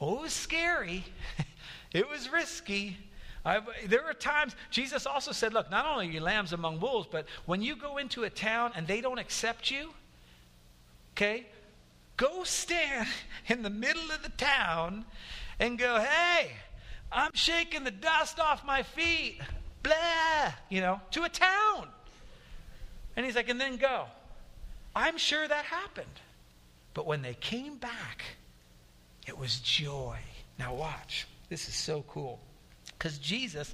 Oh, 0.00 0.16
it 0.16 0.22
was 0.22 0.32
scary. 0.32 1.04
it 1.92 2.08
was 2.08 2.32
risky. 2.32 2.96
I've, 3.44 3.68
there 3.86 4.06
are 4.06 4.14
times, 4.14 4.56
Jesus 4.70 5.04
also 5.04 5.30
said, 5.30 5.52
look, 5.52 5.70
not 5.70 5.84
only 5.84 6.08
are 6.08 6.12
you 6.12 6.20
lambs 6.22 6.54
among 6.54 6.80
wolves, 6.80 7.06
but 7.12 7.26
when 7.44 7.60
you 7.60 7.76
go 7.76 7.98
into 7.98 8.24
a 8.24 8.30
town 8.30 8.72
and 8.74 8.86
they 8.86 9.02
don't 9.02 9.18
accept 9.18 9.70
you, 9.70 9.90
okay, 11.12 11.44
go 12.18 12.44
stand 12.44 13.08
in 13.46 13.62
the 13.62 13.70
middle 13.70 14.10
of 14.10 14.22
the 14.22 14.28
town 14.30 15.06
and 15.58 15.78
go, 15.78 15.98
hey, 15.98 16.50
I'm 17.10 17.32
shaking 17.32 17.84
the 17.84 17.90
dust 17.90 18.38
off 18.38 18.66
my 18.66 18.82
feet. 18.82 19.40
Blah, 19.82 20.52
you 20.68 20.82
know, 20.82 21.00
to 21.12 21.22
a 21.22 21.28
town. 21.30 21.88
And 23.16 23.24
he's 23.24 23.36
like, 23.36 23.48
and 23.48 23.58
then 23.58 23.76
go. 23.76 24.04
I'm 24.94 25.16
sure 25.16 25.46
that 25.46 25.64
happened. 25.64 26.06
But 26.92 27.06
when 27.06 27.22
they 27.22 27.34
came 27.34 27.76
back, 27.76 28.24
it 29.26 29.38
was 29.38 29.60
joy. 29.60 30.18
Now, 30.58 30.74
watch. 30.74 31.26
This 31.48 31.68
is 31.68 31.74
so 31.74 32.04
cool. 32.08 32.40
Because 32.98 33.18
Jesus, 33.18 33.72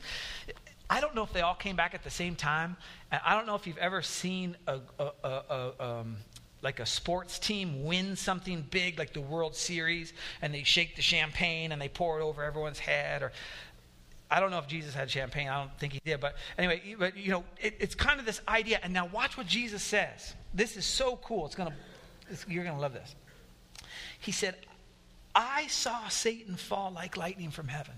I 0.90 1.00
don't 1.00 1.14
know 1.14 1.22
if 1.22 1.32
they 1.32 1.40
all 1.40 1.54
came 1.54 1.76
back 1.76 1.94
at 1.94 2.04
the 2.04 2.10
same 2.10 2.36
time. 2.36 2.76
I 3.10 3.34
don't 3.34 3.46
know 3.46 3.54
if 3.54 3.66
you've 3.66 3.78
ever 3.78 4.02
seen 4.02 4.56
a, 4.66 4.80
a, 4.98 5.10
a, 5.24 5.72
um, 5.80 6.16
like 6.64 6.80
a 6.80 6.86
sports 6.86 7.38
team 7.38 7.84
wins 7.84 8.18
something 8.18 8.66
big 8.70 8.98
like 8.98 9.12
the 9.12 9.20
World 9.20 9.54
Series 9.54 10.12
and 10.42 10.52
they 10.52 10.62
shake 10.62 10.96
the 10.96 11.02
champagne 11.02 11.70
and 11.70 11.80
they 11.80 11.88
pour 11.88 12.18
it 12.18 12.22
over 12.22 12.42
everyone's 12.42 12.78
head 12.78 13.22
or 13.22 13.32
I 14.30 14.40
don't 14.40 14.50
know 14.50 14.58
if 14.58 14.66
Jesus 14.66 14.94
had 14.94 15.10
champagne. 15.10 15.48
I 15.48 15.60
don't 15.60 15.78
think 15.78 15.92
he 15.92 16.00
did. 16.04 16.18
But 16.18 16.36
anyway, 16.58 16.96
but 16.98 17.16
you 17.16 17.30
know, 17.30 17.44
it, 17.60 17.76
it's 17.78 17.94
kind 17.94 18.18
of 18.18 18.26
this 18.26 18.40
idea. 18.48 18.80
And 18.82 18.92
now 18.92 19.06
watch 19.06 19.36
what 19.36 19.46
Jesus 19.46 19.82
says. 19.82 20.34
This 20.52 20.76
is 20.76 20.84
so 20.84 21.16
cool. 21.22 21.46
It's 21.46 21.54
gonna, 21.54 21.74
it's, 22.28 22.44
you're 22.48 22.64
gonna 22.64 22.80
love 22.80 22.94
this. 22.94 23.14
He 24.18 24.32
said, 24.32 24.56
"I 25.36 25.68
saw 25.68 26.08
Satan 26.08 26.56
fall 26.56 26.90
like 26.90 27.16
lightning 27.16 27.50
from 27.50 27.68
heaven." 27.68 27.94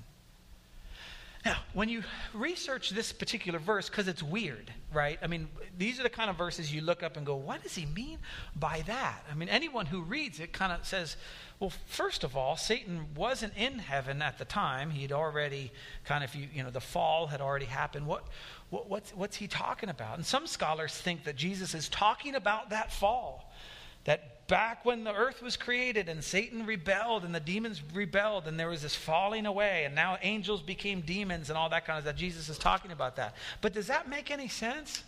Now, 1.46 1.58
when 1.74 1.88
you 1.88 2.02
research 2.34 2.90
this 2.90 3.12
particular 3.12 3.60
verse, 3.60 3.88
because 3.88 4.08
it's 4.08 4.20
weird, 4.20 4.72
right? 4.92 5.16
I 5.22 5.28
mean, 5.28 5.46
these 5.78 6.00
are 6.00 6.02
the 6.02 6.10
kind 6.10 6.28
of 6.28 6.36
verses 6.36 6.74
you 6.74 6.80
look 6.80 7.04
up 7.04 7.16
and 7.16 7.24
go, 7.24 7.36
what 7.36 7.62
does 7.62 7.76
he 7.76 7.86
mean 7.86 8.18
by 8.56 8.82
that? 8.88 9.24
I 9.30 9.34
mean, 9.36 9.48
anyone 9.48 9.86
who 9.86 10.02
reads 10.02 10.40
it 10.40 10.52
kind 10.52 10.72
of 10.72 10.84
says, 10.84 11.16
well, 11.60 11.72
first 11.86 12.24
of 12.24 12.36
all, 12.36 12.56
Satan 12.56 13.06
wasn't 13.14 13.52
in 13.56 13.78
heaven 13.78 14.22
at 14.22 14.38
the 14.38 14.44
time. 14.44 14.90
He'd 14.90 15.12
already 15.12 15.70
kind 16.04 16.24
of, 16.24 16.34
you, 16.34 16.64
know, 16.64 16.70
the 16.70 16.80
fall 16.80 17.28
had 17.28 17.40
already 17.40 17.66
happened. 17.66 18.08
What, 18.08 18.24
what, 18.70 18.90
what's, 18.90 19.14
what's 19.14 19.36
he 19.36 19.46
talking 19.46 19.88
about? 19.88 20.16
And 20.16 20.26
some 20.26 20.48
scholars 20.48 20.96
think 20.96 21.22
that 21.26 21.36
Jesus 21.36 21.74
is 21.74 21.88
talking 21.88 22.34
about 22.34 22.70
that 22.70 22.92
fall. 22.92 23.54
That 24.02 24.35
back 24.46 24.84
when 24.84 25.04
the 25.04 25.12
earth 25.12 25.42
was 25.42 25.56
created 25.56 26.08
and 26.08 26.22
Satan 26.22 26.66
rebelled 26.66 27.24
and 27.24 27.34
the 27.34 27.40
demons 27.40 27.82
rebelled 27.92 28.46
and 28.46 28.58
there 28.58 28.68
was 28.68 28.82
this 28.82 28.94
falling 28.94 29.46
away 29.46 29.84
and 29.84 29.94
now 29.94 30.18
angels 30.22 30.62
became 30.62 31.00
demons 31.00 31.50
and 31.50 31.58
all 31.58 31.68
that 31.70 31.84
kind 31.86 31.98
of 31.98 32.04
stuff. 32.04 32.16
Jesus 32.16 32.48
is 32.48 32.58
talking 32.58 32.92
about 32.92 33.16
that. 33.16 33.34
But 33.60 33.72
does 33.72 33.88
that 33.88 34.08
make 34.08 34.30
any 34.30 34.48
sense? 34.48 35.02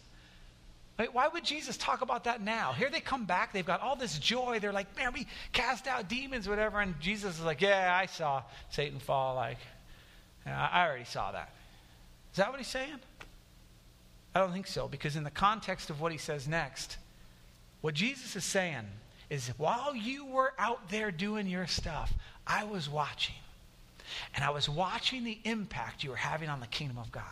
why 1.13 1.29
would 1.29 1.45
Jesus 1.45 1.77
talk 1.77 2.01
about 2.01 2.25
that 2.25 2.43
now? 2.43 2.73
Here 2.73 2.91
they 2.91 2.99
come 2.99 3.25
back. 3.25 3.53
They've 3.53 3.65
got 3.65 3.81
all 3.81 3.95
this 3.95 4.19
joy. 4.19 4.59
They're 4.59 4.73
like, 4.73 4.97
man, 4.97 5.13
we 5.13 5.29
cast 5.53 5.87
out 5.87 6.09
demons, 6.09 6.49
whatever. 6.49 6.81
And 6.81 6.99
Jesus 6.99 7.39
is 7.39 7.45
like, 7.45 7.61
yeah, 7.61 7.97
I 7.97 8.07
saw 8.07 8.43
Satan 8.71 8.99
fall. 8.99 9.37
Like, 9.37 9.59
I 10.45 10.85
already 10.85 11.05
saw 11.05 11.31
that. 11.31 11.55
Is 12.33 12.39
that 12.39 12.51
what 12.51 12.59
he's 12.59 12.67
saying? 12.67 12.99
I 14.35 14.41
don't 14.41 14.53
think 14.53 14.67
so, 14.67 14.89
because 14.89 15.15
in 15.15 15.23
the 15.23 15.31
context 15.31 15.89
of 15.89 16.01
what 16.01 16.11
he 16.11 16.19
says 16.19 16.49
next, 16.49 16.97
what 17.81 17.95
Jesus 17.95 18.35
is 18.35 18.45
saying 18.45 18.87
is 19.31 19.49
while 19.57 19.95
you 19.95 20.25
were 20.25 20.53
out 20.59 20.89
there 20.91 21.11
doing 21.11 21.47
your 21.47 21.67
stuff, 21.67 22.13
I 22.47 22.65
was 22.65 22.89
watching. 22.89 23.35
And 24.35 24.45
I 24.45 24.51
was 24.51 24.69
watching 24.69 25.25
the 25.25 25.39
impact 25.45 26.03
you 26.03 26.11
were 26.11 26.17
having 26.17 26.49
on 26.49 26.61
the 26.61 26.67
kingdom 26.67 26.99
of 26.99 27.13
God. 27.13 27.25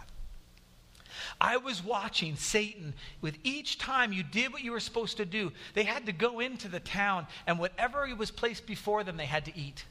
I 1.40 1.56
was 1.56 1.82
watching 1.82 2.37
Satan 2.37 2.92
with 3.20 3.38
each 3.42 3.78
time 3.78 4.12
you 4.12 4.22
did 4.22 4.52
what 4.52 4.62
you 4.62 4.72
were 4.72 4.80
supposed 4.80 5.16
to 5.16 5.24
do. 5.24 5.52
They 5.74 5.85
had 5.85 6.06
to 6.06 6.12
go 6.12 6.40
into 6.40 6.68
the 6.68 6.80
town, 6.80 7.26
and 7.46 7.59
whatever 7.59 8.06
was 8.14 8.30
placed 8.30 8.66
before 8.66 9.02
them, 9.04 9.16
they 9.16 9.26
had 9.26 9.46
to 9.46 9.59
eat. 9.59 9.85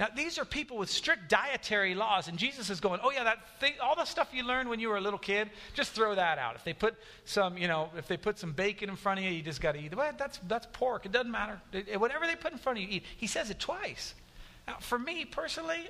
Now, 0.00 0.08
these 0.14 0.38
are 0.38 0.44
people 0.44 0.76
with 0.76 0.90
strict 0.90 1.28
dietary 1.28 1.94
laws, 1.94 2.26
and 2.26 2.36
Jesus 2.36 2.68
is 2.68 2.80
going, 2.80 2.98
Oh, 3.04 3.12
yeah, 3.12 3.24
that 3.24 3.60
thing, 3.60 3.74
all 3.80 3.94
the 3.94 4.04
stuff 4.04 4.28
you 4.32 4.42
learned 4.42 4.68
when 4.68 4.80
you 4.80 4.88
were 4.88 4.96
a 4.96 5.00
little 5.00 5.18
kid, 5.18 5.50
just 5.72 5.92
throw 5.92 6.16
that 6.16 6.36
out. 6.38 6.56
If 6.56 6.64
they 6.64 6.72
put 6.72 6.96
some, 7.24 7.56
you 7.56 7.68
know, 7.68 7.90
if 7.96 8.08
they 8.08 8.16
put 8.16 8.38
some 8.38 8.52
bacon 8.52 8.90
in 8.90 8.96
front 8.96 9.20
of 9.20 9.24
you, 9.24 9.30
you 9.30 9.42
just 9.42 9.60
got 9.60 9.72
to 9.72 9.78
eat. 9.78 9.92
It. 9.92 9.96
Well, 9.96 10.12
that's, 10.18 10.40
that's 10.48 10.66
pork. 10.72 11.06
It 11.06 11.12
doesn't 11.12 11.30
matter. 11.30 11.60
It, 11.72 12.00
whatever 12.00 12.26
they 12.26 12.34
put 12.34 12.52
in 12.52 12.58
front 12.58 12.78
of 12.78 12.82
you, 12.82 12.88
eat. 12.90 13.04
He 13.16 13.28
says 13.28 13.50
it 13.50 13.60
twice. 13.60 14.14
Now, 14.66 14.78
for 14.80 14.98
me 14.98 15.24
personally, 15.24 15.88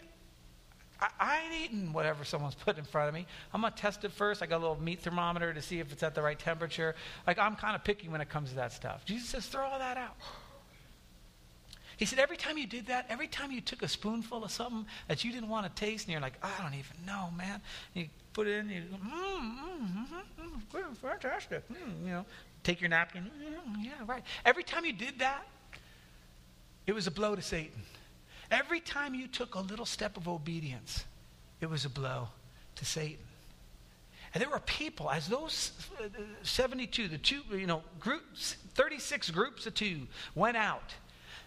I, 1.00 1.08
I 1.18 1.40
ain't 1.40 1.64
eating 1.64 1.92
whatever 1.94 2.24
someone's 2.24 2.56
put 2.56 2.76
in 2.76 2.84
front 2.84 3.08
of 3.08 3.14
me. 3.14 3.26
I'm 3.54 3.62
going 3.62 3.72
to 3.72 3.78
test 3.78 4.04
it 4.04 4.12
first. 4.12 4.42
I 4.42 4.46
got 4.46 4.58
a 4.58 4.64
little 4.68 4.80
meat 4.82 5.00
thermometer 5.00 5.54
to 5.54 5.62
see 5.62 5.80
if 5.80 5.90
it's 5.92 6.02
at 6.02 6.14
the 6.14 6.20
right 6.20 6.38
temperature. 6.38 6.94
Like, 7.26 7.38
I'm 7.38 7.56
kind 7.56 7.74
of 7.74 7.82
picky 7.84 8.08
when 8.08 8.20
it 8.20 8.28
comes 8.28 8.50
to 8.50 8.56
that 8.56 8.72
stuff. 8.72 9.06
Jesus 9.06 9.30
says, 9.30 9.46
Throw 9.46 9.64
all 9.64 9.78
that 9.78 9.96
out. 9.96 10.16
He 11.96 12.04
said, 12.06 12.18
every 12.18 12.36
time 12.36 12.58
you 12.58 12.66
did 12.66 12.86
that, 12.86 13.06
every 13.08 13.28
time 13.28 13.52
you 13.52 13.60
took 13.60 13.82
a 13.82 13.88
spoonful 13.88 14.44
of 14.44 14.50
something 14.50 14.86
that 15.08 15.24
you 15.24 15.32
didn't 15.32 15.48
want 15.48 15.64
to 15.64 15.80
taste, 15.80 16.06
and 16.06 16.12
you're 16.12 16.20
like, 16.20 16.34
I 16.42 16.62
don't 16.62 16.74
even 16.74 16.96
know, 17.06 17.30
man. 17.36 17.60
You 17.94 18.08
put 18.32 18.46
it 18.46 18.58
in, 18.58 18.68
you 18.68 18.82
go, 18.82 18.96
mm, 18.96 19.58
mm, 19.60 20.06
mm, 20.40 20.82
mm, 20.82 20.96
fantastic. 20.96 21.62
Mm, 21.68 22.04
you 22.04 22.12
know, 22.12 22.26
take 22.62 22.80
your 22.80 22.90
napkin. 22.90 23.24
Mm, 23.24 23.84
yeah, 23.84 23.92
right. 24.06 24.22
Every 24.44 24.64
time 24.64 24.84
you 24.84 24.92
did 24.92 25.20
that, 25.20 25.46
it 26.86 26.94
was 26.94 27.06
a 27.06 27.10
blow 27.10 27.34
to 27.34 27.42
Satan. 27.42 27.82
Every 28.50 28.80
time 28.80 29.14
you 29.14 29.26
took 29.26 29.54
a 29.54 29.60
little 29.60 29.86
step 29.86 30.16
of 30.16 30.28
obedience, 30.28 31.04
it 31.60 31.70
was 31.70 31.84
a 31.84 31.88
blow 31.88 32.28
to 32.76 32.84
Satan. 32.84 33.24
And 34.34 34.42
there 34.42 34.50
were 34.50 34.60
people, 34.60 35.10
as 35.10 35.28
those 35.28 35.70
72, 36.42 37.06
the 37.06 37.18
two, 37.18 37.42
you 37.52 37.66
know, 37.66 37.82
groups, 38.00 38.56
36 38.74 39.30
groups 39.30 39.66
of 39.66 39.74
two 39.74 40.08
went 40.34 40.56
out 40.56 40.92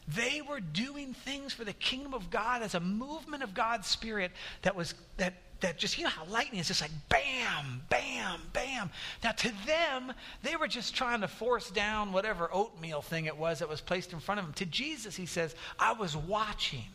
they 0.07 0.41
were 0.41 0.59
doing 0.59 1.13
things 1.13 1.53
for 1.53 1.65
the 1.65 1.73
kingdom 1.73 2.13
of 2.13 2.29
God 2.29 2.61
as 2.61 2.75
a 2.75 2.79
movement 2.79 3.43
of 3.43 3.53
God's 3.53 3.87
Spirit 3.87 4.31
that 4.61 4.75
was 4.75 4.93
that 5.17 5.33
that 5.59 5.77
just 5.77 5.97
you 5.97 6.03
know 6.03 6.09
how 6.09 6.25
lightning 6.25 6.59
is 6.59 6.67
just 6.67 6.81
like 6.81 6.91
bam, 7.09 7.81
bam, 7.89 8.41
bam. 8.53 8.89
Now 9.23 9.31
to 9.31 9.51
them, 9.65 10.13
they 10.43 10.55
were 10.55 10.67
just 10.67 10.95
trying 10.95 11.21
to 11.21 11.27
force 11.27 11.69
down 11.71 12.13
whatever 12.13 12.49
oatmeal 12.53 13.01
thing 13.01 13.25
it 13.25 13.35
was 13.35 13.59
that 13.59 13.69
was 13.69 13.81
placed 13.81 14.13
in 14.13 14.19
front 14.19 14.39
of 14.39 14.45
them. 14.45 14.53
To 14.53 14.65
Jesus, 14.65 15.15
he 15.15 15.25
says, 15.25 15.55
I 15.79 15.93
was 15.93 16.15
watching. 16.15 16.85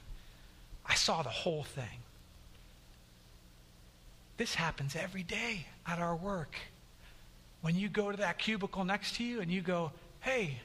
I 0.87 0.94
saw 0.94 1.22
the 1.22 1.29
whole 1.29 1.64
thing. 1.64 2.03
This 4.37 4.55
happens 4.55 4.96
every 4.96 5.22
day 5.22 5.66
at 5.87 5.98
our 5.98 6.16
work. 6.16 6.57
When 7.61 7.77
you 7.77 7.88
go 7.88 8.11
to 8.11 8.16
that 8.18 8.38
cubicle 8.38 8.85
next 8.85 9.16
to 9.16 9.25
you 9.25 9.40
and 9.40 9.51
you 9.51 9.61
go, 9.61 9.92
hey, 10.20 10.59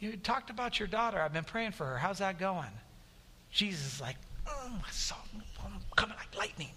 you 0.00 0.16
talked 0.16 0.50
about 0.50 0.78
your 0.78 0.88
daughter. 0.88 1.20
I've 1.20 1.32
been 1.32 1.44
praying 1.44 1.72
for 1.72 1.84
her. 1.86 1.98
How's 1.98 2.18
that 2.18 2.38
going? 2.38 2.70
Jesus 3.50 3.94
is 3.94 4.00
like, 4.00 4.16
oh, 4.46 4.72
I 4.86 4.90
saw 4.90 5.16
coming 5.96 6.16
like 6.16 6.36
lightning. 6.36 6.70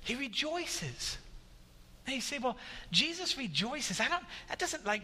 He 0.00 0.14
rejoices. 0.14 1.18
And 2.06 2.14
you 2.14 2.20
say, 2.22 2.38
well, 2.38 2.56
Jesus 2.90 3.36
rejoices. 3.36 4.00
I 4.00 4.08
don't, 4.08 4.22
that 4.48 4.58
doesn't 4.58 4.86
like 4.86 5.02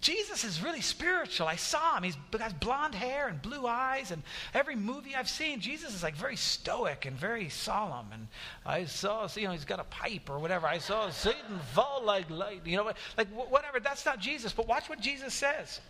Jesus 0.00 0.44
is 0.44 0.62
really 0.62 0.80
spiritual. 0.80 1.48
I 1.48 1.56
saw 1.56 1.96
him. 1.96 2.04
He's 2.04 2.16
got 2.30 2.60
blonde 2.60 2.94
hair 2.94 3.26
and 3.26 3.42
blue 3.42 3.66
eyes. 3.66 4.12
And 4.12 4.22
every 4.54 4.76
movie 4.76 5.16
I've 5.16 5.28
seen, 5.28 5.60
Jesus 5.60 5.92
is 5.92 6.04
like 6.04 6.14
very 6.14 6.36
stoic 6.36 7.04
and 7.04 7.16
very 7.16 7.48
solemn. 7.48 8.06
And 8.12 8.28
I 8.64 8.84
saw, 8.84 9.28
you 9.34 9.46
know, 9.46 9.52
he's 9.52 9.64
got 9.64 9.80
a 9.80 9.84
pipe 9.84 10.30
or 10.30 10.38
whatever. 10.38 10.68
I 10.68 10.78
saw 10.78 11.10
Satan 11.10 11.58
fall 11.72 12.02
like 12.04 12.30
light. 12.30 12.60
You 12.64 12.76
know, 12.76 12.92
like 13.16 13.28
whatever. 13.28 13.80
That's 13.80 14.06
not 14.06 14.20
Jesus. 14.20 14.52
But 14.52 14.68
watch 14.68 14.88
what 14.88 15.00
Jesus 15.00 15.34
says. 15.34 15.80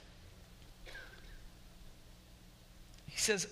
He 3.07 3.18
says, 3.18 3.47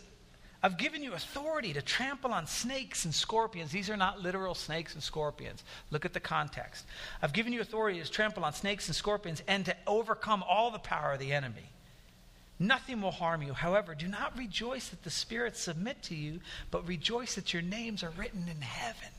I've 0.62 0.78
given 0.78 1.02
you 1.02 1.12
authority 1.12 1.72
to 1.74 1.82
trample 1.82 2.32
on 2.32 2.46
snakes 2.46 3.04
and 3.04 3.14
scorpions. 3.14 3.70
These 3.70 3.90
are 3.90 3.96
not 3.96 4.22
literal 4.22 4.54
snakes 4.54 4.94
and 4.94 5.02
scorpions. 5.02 5.62
Look 5.90 6.04
at 6.04 6.12
the 6.12 6.20
context. 6.20 6.86
I've 7.22 7.32
given 7.32 7.52
you 7.52 7.60
authority 7.60 8.02
to 8.02 8.10
trample 8.10 8.44
on 8.44 8.52
snakes 8.52 8.88
and 8.88 8.96
scorpions 8.96 9.42
and 9.46 9.64
to 9.66 9.76
overcome 9.86 10.42
all 10.42 10.70
the 10.70 10.78
power 10.78 11.12
of 11.12 11.18
the 11.18 11.32
enemy. 11.32 11.70
Nothing 12.58 13.02
will 13.02 13.10
harm 13.10 13.42
you. 13.42 13.52
However, 13.52 13.94
do 13.94 14.08
not 14.08 14.36
rejoice 14.36 14.88
that 14.88 15.04
the 15.04 15.10
spirits 15.10 15.60
submit 15.60 16.02
to 16.04 16.14
you, 16.14 16.40
but 16.70 16.88
rejoice 16.88 17.34
that 17.34 17.52
your 17.52 17.62
names 17.62 18.02
are 18.02 18.12
written 18.16 18.48
in 18.48 18.62
heaven. 18.62 19.10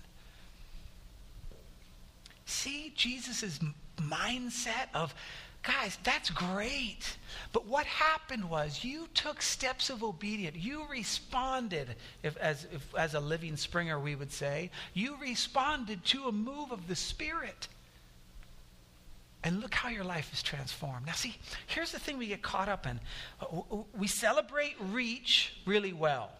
See 2.45 2.91
Jesus' 2.95 3.59
mindset 3.97 4.87
of 4.93 5.13
Guys, 5.67 5.97
that's 6.05 6.29
great. 6.29 7.17
But 7.51 7.65
what 7.65 7.85
happened 7.85 8.49
was 8.49 8.85
you 8.85 9.09
took 9.13 9.41
steps 9.41 9.89
of 9.89 10.01
obedience. 10.01 10.55
You 10.55 10.85
responded, 10.89 11.89
if, 12.23 12.37
as, 12.37 12.65
if, 12.71 12.95
as 12.95 13.15
a 13.15 13.19
living 13.19 13.57
Springer, 13.57 13.99
we 13.99 14.15
would 14.15 14.31
say. 14.31 14.71
You 14.93 15.17
responded 15.19 16.05
to 16.05 16.29
a 16.29 16.31
move 16.31 16.71
of 16.71 16.87
the 16.87 16.95
Spirit. 16.95 17.67
And 19.43 19.59
look 19.59 19.73
how 19.73 19.89
your 19.89 20.05
life 20.05 20.31
is 20.31 20.41
transformed. 20.41 21.05
Now, 21.05 21.11
see, 21.11 21.35
here's 21.67 21.91
the 21.91 21.99
thing 21.99 22.17
we 22.17 22.27
get 22.27 22.41
caught 22.41 22.69
up 22.69 22.87
in. 22.87 23.01
Uh, 23.41 23.79
we 23.93 24.07
celebrate 24.07 24.75
reach 24.79 25.53
really 25.65 25.91
well. 25.91 26.31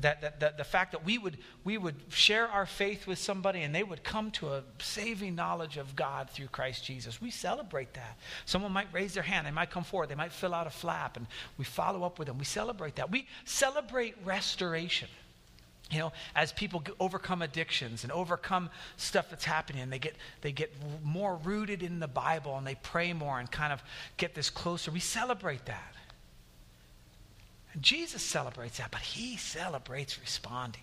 That, 0.00 0.20
that, 0.20 0.40
that, 0.40 0.58
the 0.58 0.64
fact 0.64 0.92
that 0.92 1.04
we 1.06 1.16
would, 1.16 1.38
we 1.64 1.78
would 1.78 1.96
share 2.10 2.48
our 2.48 2.66
faith 2.66 3.06
with 3.06 3.18
somebody 3.18 3.62
and 3.62 3.74
they 3.74 3.82
would 3.82 4.04
come 4.04 4.30
to 4.32 4.52
a 4.52 4.62
saving 4.78 5.34
knowledge 5.34 5.78
of 5.78 5.96
God 5.96 6.28
through 6.28 6.48
Christ 6.48 6.84
Jesus. 6.84 7.20
We 7.20 7.30
celebrate 7.30 7.94
that. 7.94 8.18
Someone 8.44 8.72
might 8.72 8.88
raise 8.92 9.14
their 9.14 9.22
hand, 9.22 9.46
they 9.46 9.50
might 9.50 9.70
come 9.70 9.84
forward, 9.84 10.10
they 10.10 10.14
might 10.14 10.32
fill 10.32 10.52
out 10.52 10.66
a 10.66 10.70
flap, 10.70 11.16
and 11.16 11.26
we 11.56 11.64
follow 11.64 12.04
up 12.04 12.18
with 12.18 12.28
them. 12.28 12.36
We 12.36 12.44
celebrate 12.44 12.96
that. 12.96 13.10
We 13.10 13.26
celebrate 13.46 14.16
restoration. 14.22 15.08
You 15.90 16.00
know, 16.00 16.12
as 16.34 16.52
people 16.52 16.82
overcome 16.98 17.42
addictions 17.42 18.02
and 18.02 18.12
overcome 18.12 18.70
stuff 18.96 19.30
that's 19.30 19.44
happening, 19.44 19.82
and 19.82 19.92
they 19.92 20.00
get, 20.00 20.16
they 20.40 20.52
get 20.52 20.74
more 21.04 21.36
rooted 21.36 21.82
in 21.82 22.00
the 22.00 22.08
Bible 22.08 22.58
and 22.58 22.66
they 22.66 22.74
pray 22.74 23.12
more 23.12 23.38
and 23.38 23.50
kind 23.50 23.72
of 23.72 23.82
get 24.16 24.34
this 24.34 24.50
closer, 24.50 24.90
we 24.90 25.00
celebrate 25.00 25.64
that. 25.66 25.94
Jesus 27.80 28.22
celebrates 28.22 28.78
that, 28.78 28.90
but 28.90 29.00
he 29.00 29.36
celebrates 29.36 30.18
responding. 30.20 30.82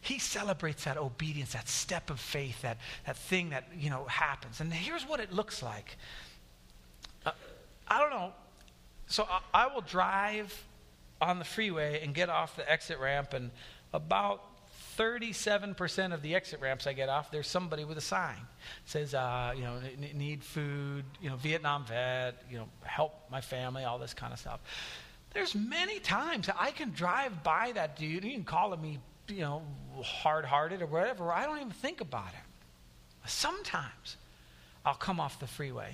He 0.00 0.18
celebrates 0.18 0.84
that 0.84 0.96
obedience, 0.96 1.52
that 1.52 1.68
step 1.68 2.10
of 2.10 2.20
faith, 2.20 2.62
that, 2.62 2.78
that 3.06 3.16
thing 3.16 3.50
that, 3.50 3.68
you 3.76 3.90
know, 3.90 4.04
happens. 4.04 4.60
And 4.60 4.72
here's 4.72 5.02
what 5.02 5.20
it 5.20 5.32
looks 5.32 5.62
like. 5.62 5.96
Uh, 7.24 7.32
I 7.88 8.00
don't 8.00 8.10
know. 8.10 8.32
So 9.08 9.26
I, 9.28 9.40
I 9.64 9.74
will 9.74 9.80
drive 9.80 10.64
on 11.20 11.38
the 11.38 11.44
freeway 11.44 12.00
and 12.02 12.14
get 12.14 12.28
off 12.28 12.56
the 12.56 12.70
exit 12.70 12.98
ramp, 13.00 13.32
and 13.32 13.50
about 13.92 14.42
37% 14.98 16.14
of 16.14 16.22
the 16.22 16.34
exit 16.34 16.60
ramps 16.60 16.86
I 16.86 16.92
get 16.92 17.08
off, 17.08 17.30
there's 17.30 17.48
somebody 17.48 17.84
with 17.84 17.98
a 17.98 18.02
sign. 18.02 18.36
It 18.36 18.90
says, 18.90 19.14
uh, 19.14 19.52
you 19.54 19.62
know, 19.62 19.78
need 20.14 20.42
food, 20.42 21.04
you 21.20 21.28
know, 21.28 21.36
Vietnam 21.36 21.84
vet, 21.84 22.42
you 22.50 22.58
know, 22.58 22.68
help 22.82 23.12
my 23.30 23.40
family, 23.40 23.84
all 23.84 23.98
this 23.98 24.14
kind 24.14 24.32
of 24.32 24.38
stuff. 24.38 24.60
There's 25.36 25.54
many 25.54 25.98
times 25.98 26.48
I 26.58 26.70
can 26.70 26.92
drive 26.92 27.44
by 27.44 27.72
that 27.74 27.98
dude. 27.98 28.24
You 28.24 28.32
can 28.32 28.44
call 28.44 28.72
him 28.72 28.80
me, 28.80 28.98
you 29.28 29.42
know, 29.42 29.60
hard-hearted 30.02 30.80
or 30.80 30.86
whatever. 30.86 31.30
I 31.30 31.44
don't 31.44 31.58
even 31.58 31.72
think 31.72 32.00
about 32.00 32.28
it. 32.28 33.28
Sometimes 33.28 34.16
I'll 34.86 34.94
come 34.94 35.20
off 35.20 35.38
the 35.38 35.46
freeway 35.46 35.92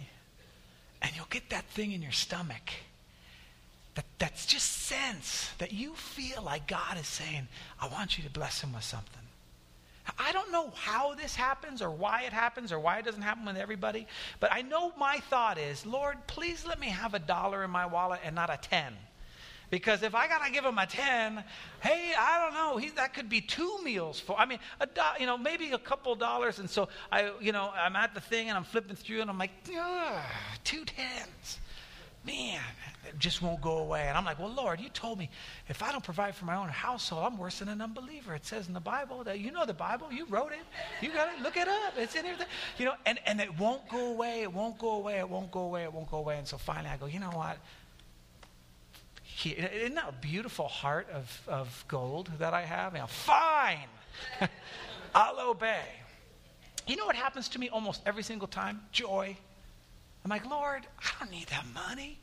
and 1.02 1.10
you'll 1.16 1.26
get 1.28 1.50
that 1.50 1.64
thing 1.64 1.90
in 1.90 2.02
your 2.02 2.12
stomach 2.12 2.70
that, 3.96 4.04
that's 4.20 4.46
just 4.46 4.70
sense 4.84 5.50
that 5.58 5.72
you 5.72 5.94
feel 5.94 6.40
like 6.42 6.68
God 6.68 6.96
is 6.96 7.08
saying, 7.08 7.48
I 7.80 7.88
want 7.88 8.16
you 8.16 8.22
to 8.22 8.30
bless 8.30 8.60
him 8.60 8.72
with 8.72 8.84
something. 8.84 9.22
I 10.20 10.30
don't 10.30 10.52
know 10.52 10.70
how 10.76 11.16
this 11.16 11.34
happens 11.34 11.82
or 11.82 11.90
why 11.90 12.22
it 12.22 12.32
happens 12.32 12.70
or 12.70 12.78
why 12.78 13.00
it 13.00 13.04
doesn't 13.04 13.22
happen 13.22 13.44
with 13.44 13.56
everybody, 13.56 14.06
but 14.38 14.52
I 14.52 14.62
know 14.62 14.92
my 14.96 15.18
thought 15.18 15.58
is, 15.58 15.84
Lord, 15.84 16.18
please 16.28 16.64
let 16.64 16.78
me 16.78 16.90
have 16.90 17.14
a 17.14 17.18
dollar 17.18 17.64
in 17.64 17.70
my 17.70 17.86
wallet 17.86 18.20
and 18.24 18.36
not 18.36 18.48
a 18.48 18.58
10. 18.62 18.94
Because 19.72 20.02
if 20.02 20.14
I 20.14 20.28
got 20.28 20.44
to 20.44 20.52
give 20.52 20.66
him 20.66 20.76
a 20.76 20.84
10, 20.84 21.42
hey, 21.80 22.12
I 22.18 22.44
don't 22.44 22.52
know, 22.52 22.76
he, 22.76 22.90
that 22.90 23.14
could 23.14 23.30
be 23.30 23.40
two 23.40 23.78
meals 23.82 24.20
for, 24.20 24.38
I 24.38 24.44
mean, 24.44 24.58
a 24.78 24.86
do, 24.86 25.00
you 25.18 25.24
know, 25.24 25.38
maybe 25.38 25.70
a 25.70 25.78
couple 25.78 26.14
dollars. 26.14 26.58
And 26.58 26.68
so 26.68 26.90
I, 27.10 27.32
you 27.40 27.52
know, 27.52 27.72
I'm 27.74 27.96
at 27.96 28.12
the 28.12 28.20
thing 28.20 28.50
and 28.50 28.58
I'm 28.58 28.64
flipping 28.64 28.96
through 28.96 29.22
and 29.22 29.30
I'm 29.30 29.38
like, 29.38 29.50
two 30.62 30.84
tens 30.84 31.58
man, 32.24 32.60
it 33.08 33.18
just 33.18 33.42
won't 33.42 33.60
go 33.60 33.78
away. 33.78 34.06
And 34.08 34.16
I'm 34.16 34.24
like, 34.24 34.38
well, 34.38 34.52
Lord, 34.52 34.80
you 34.80 34.88
told 34.90 35.18
me 35.18 35.28
if 35.68 35.82
I 35.82 35.90
don't 35.90 36.04
provide 36.04 36.34
for 36.34 36.44
my 36.44 36.56
own 36.56 36.68
household, 36.68 37.24
I'm 37.24 37.38
worse 37.38 37.58
than 37.58 37.68
an 37.68 37.80
unbeliever. 37.80 38.34
It 38.34 38.46
says 38.46 38.68
in 38.68 38.74
the 38.74 38.80
Bible 38.80 39.24
that 39.24 39.40
you 39.40 39.50
know 39.50 39.66
the 39.66 39.74
Bible, 39.74 40.12
you 40.12 40.26
wrote 40.26 40.52
it, 40.52 40.60
you 41.00 41.12
got 41.12 41.34
it, 41.34 41.42
look 41.42 41.56
it 41.56 41.68
up, 41.68 41.94
it's 41.96 42.14
in 42.14 42.24
here. 42.24 42.36
You 42.78 42.86
know, 42.86 42.94
and, 43.06 43.18
and 43.26 43.40
it 43.40 43.58
won't 43.58 43.88
go 43.88 44.12
away, 44.12 44.42
it 44.42 44.52
won't 44.52 44.78
go 44.78 44.92
away, 44.92 45.18
it 45.18 45.28
won't 45.28 45.50
go 45.50 45.60
away, 45.60 45.82
it 45.82 45.92
won't 45.92 46.10
go 46.10 46.18
away. 46.18 46.38
And 46.38 46.46
so 46.46 46.58
finally 46.58 46.90
I 46.90 46.96
go, 46.96 47.06
you 47.06 47.18
know 47.18 47.30
what? 47.30 47.58
Isn't 49.44 49.94
that 49.94 50.08
a 50.08 50.12
beautiful 50.12 50.68
heart 50.68 51.08
of, 51.10 51.42
of 51.48 51.84
gold 51.88 52.30
that 52.38 52.54
I 52.54 52.62
have? 52.62 52.94
Know, 52.94 53.06
fine, 53.06 53.88
I'll 55.14 55.50
obey. 55.50 55.84
You 56.86 56.96
know 56.96 57.06
what 57.06 57.16
happens 57.16 57.48
to 57.50 57.58
me 57.58 57.68
almost 57.68 58.02
every 58.06 58.22
single 58.22 58.48
time? 58.48 58.80
Joy. 58.92 59.36
I'm 60.24 60.28
like, 60.28 60.48
Lord, 60.48 60.86
I 60.98 61.10
don't 61.18 61.30
need 61.30 61.46
that 61.48 61.64
money. 61.74 62.18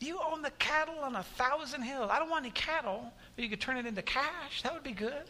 You 0.00 0.18
own 0.30 0.42
the 0.42 0.50
cattle 0.52 0.98
on 1.00 1.14
a 1.16 1.22
thousand 1.22 1.82
hills. 1.82 2.10
I 2.12 2.18
don't 2.18 2.28
want 2.28 2.44
any 2.44 2.52
cattle, 2.52 3.12
but 3.36 3.44
you 3.44 3.48
could 3.48 3.60
turn 3.60 3.76
it 3.76 3.86
into 3.86 4.02
cash. 4.02 4.62
That 4.62 4.74
would 4.74 4.82
be 4.82 4.92
good. 4.92 5.24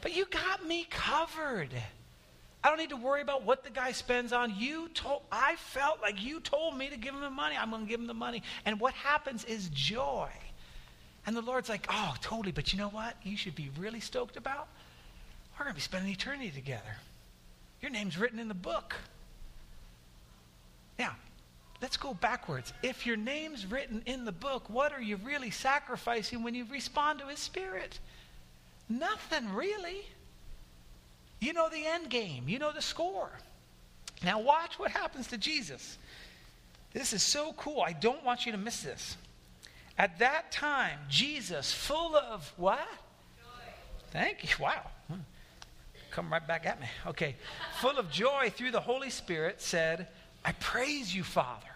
But 0.00 0.14
you 0.14 0.26
got 0.26 0.64
me 0.64 0.86
covered. 0.88 1.70
I 2.66 2.68
don't 2.68 2.78
need 2.78 2.90
to 2.90 2.96
worry 2.96 3.22
about 3.22 3.44
what 3.44 3.62
the 3.62 3.70
guy 3.70 3.92
spends 3.92 4.32
on. 4.32 4.52
You 4.58 4.88
told 4.88 5.22
I 5.30 5.54
felt 5.54 6.02
like 6.02 6.20
you 6.20 6.40
told 6.40 6.76
me 6.76 6.88
to 6.88 6.96
give 6.96 7.14
him 7.14 7.20
the 7.20 7.30
money. 7.30 7.54
I'm 7.56 7.70
going 7.70 7.84
to 7.84 7.88
give 7.88 8.00
him 8.00 8.08
the 8.08 8.12
money. 8.14 8.42
And 8.64 8.80
what 8.80 8.92
happens 8.92 9.44
is 9.44 9.68
joy. 9.68 10.28
And 11.26 11.36
the 11.36 11.42
Lord's 11.42 11.68
like, 11.68 11.86
"Oh, 11.88 12.16
totally, 12.20 12.50
but 12.50 12.72
you 12.72 12.80
know 12.80 12.88
what? 12.88 13.14
You 13.22 13.36
should 13.36 13.54
be 13.54 13.70
really 13.78 14.00
stoked 14.00 14.36
about. 14.36 14.66
We're 15.52 15.66
going 15.66 15.74
to 15.74 15.76
be 15.76 15.80
spending 15.80 16.10
eternity 16.10 16.50
together. 16.50 16.96
Your 17.80 17.92
name's 17.92 18.18
written 18.18 18.40
in 18.40 18.48
the 18.48 18.54
book." 18.54 18.96
Now, 20.98 21.14
let's 21.80 21.96
go 21.96 22.14
backwards. 22.14 22.72
If 22.82 23.06
your 23.06 23.16
name's 23.16 23.64
written 23.64 24.02
in 24.06 24.24
the 24.24 24.32
book, 24.32 24.68
what 24.68 24.92
are 24.92 25.00
you 25.00 25.18
really 25.18 25.52
sacrificing 25.52 26.42
when 26.42 26.56
you 26.56 26.64
respond 26.64 27.20
to 27.20 27.26
his 27.26 27.38
spirit? 27.38 28.00
Nothing 28.88 29.54
really. 29.54 30.06
You 31.40 31.52
know 31.52 31.68
the 31.68 31.84
end 31.86 32.10
game, 32.10 32.44
you 32.46 32.58
know 32.58 32.72
the 32.72 32.82
score. 32.82 33.30
Now, 34.24 34.40
watch 34.40 34.78
what 34.78 34.90
happens 34.90 35.26
to 35.28 35.38
Jesus. 35.38 35.98
This 36.92 37.12
is 37.12 37.22
so 37.22 37.52
cool. 37.58 37.82
I 37.82 37.92
don't 37.92 38.24
want 38.24 38.46
you 38.46 38.52
to 38.52 38.58
miss 38.58 38.82
this. 38.82 39.16
At 39.98 40.18
that 40.18 40.50
time, 40.50 40.98
Jesus, 41.10 41.72
full 41.72 42.16
of 42.16 42.50
what? 42.56 42.78
Joy. 42.78 43.72
Thank 44.10 44.44
you. 44.44 44.64
Wow. 44.64 44.82
Come 46.16 46.32
right 46.32 46.46
back 46.46 46.64
at 46.64 46.80
me. 46.80 46.86
Okay. 47.06 47.36
full 47.80 47.98
of 47.98 48.10
joy 48.10 48.50
through 48.54 48.70
the 48.70 48.80
Holy 48.80 49.10
Spirit, 49.10 49.60
said, 49.60 50.08
I 50.46 50.52
praise 50.52 51.14
you, 51.14 51.22
Father. 51.22 51.66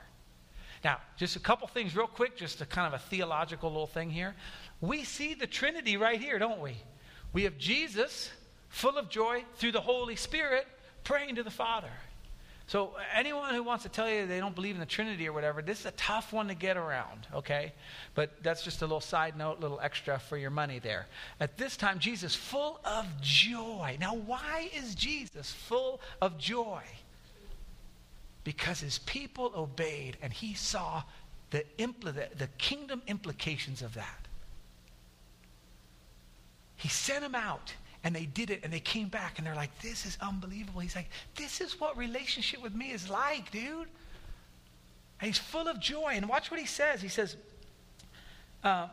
Now, 0.83 0.99
just 1.19 1.37
a 1.37 1.41
couple 1.41 1.69
things 1.69 1.95
real 1.95 2.07
quick, 2.07 2.39
just 2.39 2.63
a 2.63 2.65
kind 2.67 2.87
of 2.87 2.99
a 2.99 3.03
theological 3.05 3.69
little 3.69 3.87
thing 3.87 4.09
here. 4.09 4.35
We 4.81 5.05
see 5.05 5.35
the 5.35 5.47
Trinity 5.47 5.99
right 5.99 6.19
here, 6.19 6.39
don't 6.39 6.61
we? 6.61 6.77
We 7.35 7.45
have 7.45 7.59
Jesus, 7.59 8.31
full 8.71 8.97
of 8.97 9.11
joy, 9.11 9.45
through 9.57 9.73
the 9.73 9.81
Holy 9.81 10.17
Spirit, 10.17 10.67
praying 11.05 11.35
to 11.35 11.43
the 11.43 11.51
Father. 11.51 11.91
So, 12.67 12.93
anyone 13.15 13.53
who 13.53 13.63
wants 13.63 13.83
to 13.83 13.89
tell 13.89 14.09
you 14.09 14.27
they 14.27 14.39
don't 14.39 14.55
believe 14.55 14.77
in 14.77 14.81
the 14.81 14.87
Trinity 14.87 15.29
or 15.29 15.33
whatever, 15.33 15.61
this 15.61 15.81
is 15.81 15.87
a 15.87 15.91
tough 15.93 16.33
one 16.33 16.49
to 16.49 16.55
get 16.55 16.77
around, 16.77 17.27
okay? 17.35 17.73
But 18.15 18.43
that's 18.43 18.63
just 18.63 18.81
a 18.81 18.85
little 18.85 19.01
side 19.01 19.37
note, 19.37 19.59
a 19.59 19.61
little 19.61 19.81
extra 19.81 20.19
for 20.19 20.39
your 20.39 20.51
money 20.51 20.79
there. 20.79 21.07
At 21.41 21.59
this 21.59 21.77
time, 21.77 21.99
Jesus, 21.99 22.35
full 22.35 22.81
of 22.85 23.07
joy. 23.21 23.97
Now, 24.01 24.15
why 24.15 24.71
is 24.75 24.95
Jesus 24.95 25.53
full 25.53 26.01
of 26.23 26.39
joy? 26.39 26.83
because 28.45 28.81
his 28.81 28.99
people 28.99 29.53
obeyed 29.55 30.17
and 30.23 30.33
he 30.33 30.55
saw 30.55 31.03
the, 31.51 31.65
impl- 31.79 32.15
the, 32.15 32.29
the 32.37 32.49
kingdom 32.59 33.03
implications 33.07 33.83
of 33.83 33.95
that. 33.95 34.29
He 36.77 36.89
sent 36.89 37.21
them 37.21 37.35
out 37.35 37.75
and 38.03 38.15
they 38.15 38.25
did 38.27 38.51
it 38.51 38.61
and 38.65 38.73
they 38.73 38.81
came 38.81 39.09
back 39.09 39.39
and 39.39 39.47
they're 39.47 39.55
like, 39.55 39.77
this 39.81 40.07
is 40.07 40.17
unbelievable. 40.21 40.81
He's 40.81 40.97
like, 40.97 41.11
this 41.37 41.61
is 41.61 41.79
what 41.79 41.97
relationship 41.97 42.63
with 42.63 42.75
me 42.75 42.91
is 42.93 43.11
like, 43.11 43.51
dude. 43.51 43.89
And 45.21 45.27
he's 45.27 45.39
full 45.39 45.69
of 45.69 45.81
joy. 45.81 46.13
And 46.13 46.29
watch 46.29 46.51
what 46.51 46.59
he 46.59 46.67
says. 46.67 47.03
He 47.03 47.09
says, 47.09 47.37
uh, 48.65 48.89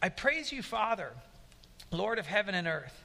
I 0.00 0.08
praise 0.08 0.52
you, 0.52 0.62
Father, 0.62 1.10
Lord 1.90 2.18
of 2.18 2.26
heaven 2.26 2.54
and 2.54 2.68
earth 2.68 3.02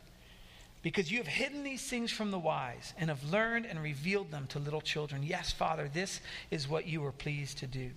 because 0.81 1.11
you 1.11 1.17
have 1.17 1.27
hidden 1.27 1.63
these 1.63 1.81
things 1.81 2.11
from 2.11 2.31
the 2.31 2.39
wise 2.39 2.93
and 2.97 3.09
have 3.09 3.23
learned 3.29 3.65
and 3.65 3.81
revealed 3.81 4.31
them 4.31 4.47
to 4.47 4.59
little 4.59 4.79
children. 4.79 5.23
Yes, 5.23 5.51
Father, 5.51 5.89
this 5.91 6.21
is 6.51 6.67
what 6.67 6.87
you 6.87 7.01
were 7.01 7.11
pleased 7.11 7.57
to 7.57 7.67
do. 7.67 7.89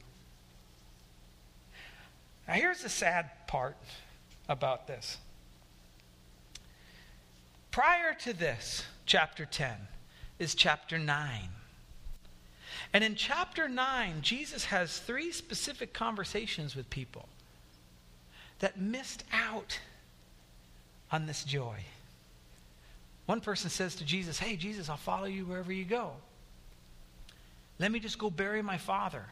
Now, 2.48 2.54
here's 2.54 2.82
the 2.82 2.88
sad 2.88 3.30
part 3.46 3.76
about 4.48 4.86
this. 4.86 5.18
Prior 7.70 8.14
to 8.14 8.32
this, 8.32 8.84
chapter 9.06 9.46
10, 9.46 9.72
is 10.38 10.54
chapter 10.54 10.98
9. 10.98 11.48
And 12.92 13.04
in 13.04 13.14
chapter 13.14 13.68
9, 13.68 14.22
Jesus 14.22 14.64
has 14.66 14.98
three 14.98 15.30
specific 15.30 15.92
conversations 15.92 16.74
with 16.74 16.90
people 16.90 17.28
that 18.58 18.80
missed 18.80 19.24
out 19.32 19.78
on 21.12 21.26
this 21.26 21.44
joy. 21.44 21.76
One 23.26 23.40
person 23.40 23.70
says 23.70 23.94
to 23.96 24.04
Jesus, 24.04 24.38
Hey, 24.38 24.56
Jesus, 24.56 24.88
I'll 24.88 24.96
follow 24.96 25.26
you 25.26 25.44
wherever 25.44 25.72
you 25.72 25.84
go. 25.84 26.12
Let 27.78 27.92
me 27.92 28.00
just 28.00 28.18
go 28.18 28.28
bury 28.28 28.62
my 28.62 28.78
father. 28.78 29.24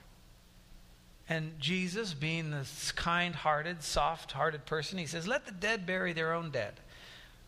And 1.28 1.58
Jesus, 1.60 2.14
being 2.14 2.50
this 2.50 2.92
kind 2.92 3.34
hearted, 3.34 3.82
soft 3.82 4.32
hearted 4.32 4.64
person, 4.64 4.98
he 4.98 5.06
says, 5.06 5.26
Let 5.26 5.46
the 5.46 5.52
dead 5.52 5.84
bury 5.84 6.12
their 6.12 6.32
own 6.32 6.50
dead. 6.50 6.74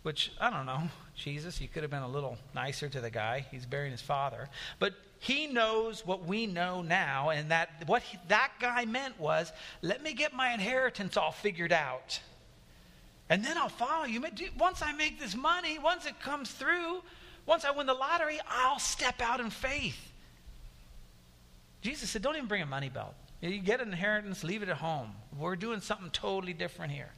Which, 0.02 0.32
I 0.40 0.50
don't 0.50 0.66
know, 0.66 0.82
Jesus, 1.14 1.60
you 1.60 1.68
could 1.68 1.82
have 1.82 1.90
been 1.90 2.02
a 2.02 2.08
little 2.08 2.38
nicer 2.54 2.88
to 2.88 3.00
the 3.00 3.10
guy. 3.10 3.46
He's 3.50 3.66
burying 3.66 3.92
his 3.92 4.00
father. 4.00 4.48
But 4.78 4.94
he 5.18 5.46
knows 5.46 6.06
what 6.06 6.24
we 6.24 6.46
know 6.46 6.80
now, 6.80 7.28
and 7.28 7.50
that 7.50 7.84
what 7.86 8.02
he, 8.02 8.18
that 8.28 8.52
guy 8.58 8.86
meant 8.86 9.20
was, 9.20 9.52
Let 9.82 10.02
me 10.02 10.14
get 10.14 10.32
my 10.32 10.52
inheritance 10.54 11.16
all 11.16 11.32
figured 11.32 11.72
out 11.72 12.20
and 13.30 13.44
then 13.44 13.56
I'll 13.56 13.68
follow 13.68 14.04
you. 14.04 14.22
Once 14.58 14.82
I 14.82 14.92
make 14.92 15.20
this 15.20 15.36
money, 15.36 15.78
once 15.78 16.04
it 16.04 16.20
comes 16.20 16.50
through, 16.50 17.00
once 17.46 17.64
I 17.64 17.70
win 17.70 17.86
the 17.86 17.94
lottery, 17.94 18.40
I'll 18.48 18.80
step 18.80 19.22
out 19.22 19.38
in 19.38 19.50
faith. 19.50 19.96
Jesus 21.80 22.10
said, 22.10 22.22
Don't 22.22 22.34
even 22.34 22.48
bring 22.48 22.60
a 22.60 22.66
money 22.66 22.88
belt. 22.88 23.14
You 23.40 23.58
get 23.60 23.80
an 23.80 23.88
inheritance, 23.88 24.42
leave 24.42 24.62
it 24.64 24.68
at 24.68 24.78
home. 24.78 25.12
We're 25.38 25.56
doing 25.56 25.80
something 25.80 26.10
totally 26.10 26.52
different 26.52 26.92
here. 26.92 27.10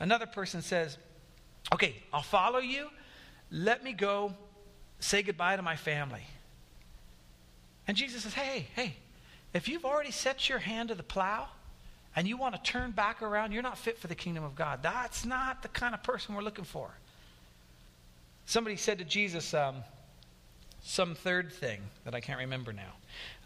Another 0.00 0.26
person 0.26 0.62
says, 0.62 0.96
Okay, 1.72 1.96
I'll 2.12 2.22
follow 2.22 2.58
you. 2.58 2.88
Let 3.50 3.82
me 3.82 3.92
go 3.92 4.34
say 4.98 5.22
goodbye 5.22 5.56
to 5.56 5.62
my 5.62 5.76
family. 5.76 6.22
And 7.88 7.96
Jesus 7.96 8.22
says, 8.22 8.34
Hey, 8.34 8.68
hey, 8.74 8.96
if 9.52 9.68
you've 9.68 9.84
already 9.84 10.10
set 10.10 10.48
your 10.48 10.58
hand 10.58 10.88
to 10.88 10.94
the 10.94 11.02
plow, 11.02 11.48
and 12.16 12.26
you 12.26 12.38
want 12.38 12.54
to 12.54 12.62
turn 12.62 12.92
back 12.92 13.20
around, 13.20 13.52
you're 13.52 13.62
not 13.62 13.76
fit 13.76 13.98
for 13.98 14.06
the 14.06 14.14
kingdom 14.14 14.42
of 14.42 14.54
God. 14.54 14.82
That's 14.82 15.26
not 15.26 15.62
the 15.62 15.68
kind 15.68 15.94
of 15.94 16.02
person 16.02 16.34
we're 16.34 16.42
looking 16.42 16.64
for. 16.64 16.88
Somebody 18.46 18.76
said 18.76 18.98
to 18.98 19.04
Jesus 19.04 19.52
um, 19.52 19.76
some 20.82 21.14
third 21.14 21.52
thing 21.52 21.80
that 22.04 22.14
I 22.14 22.20
can't 22.20 22.38
remember 22.38 22.72
now. 22.72 22.92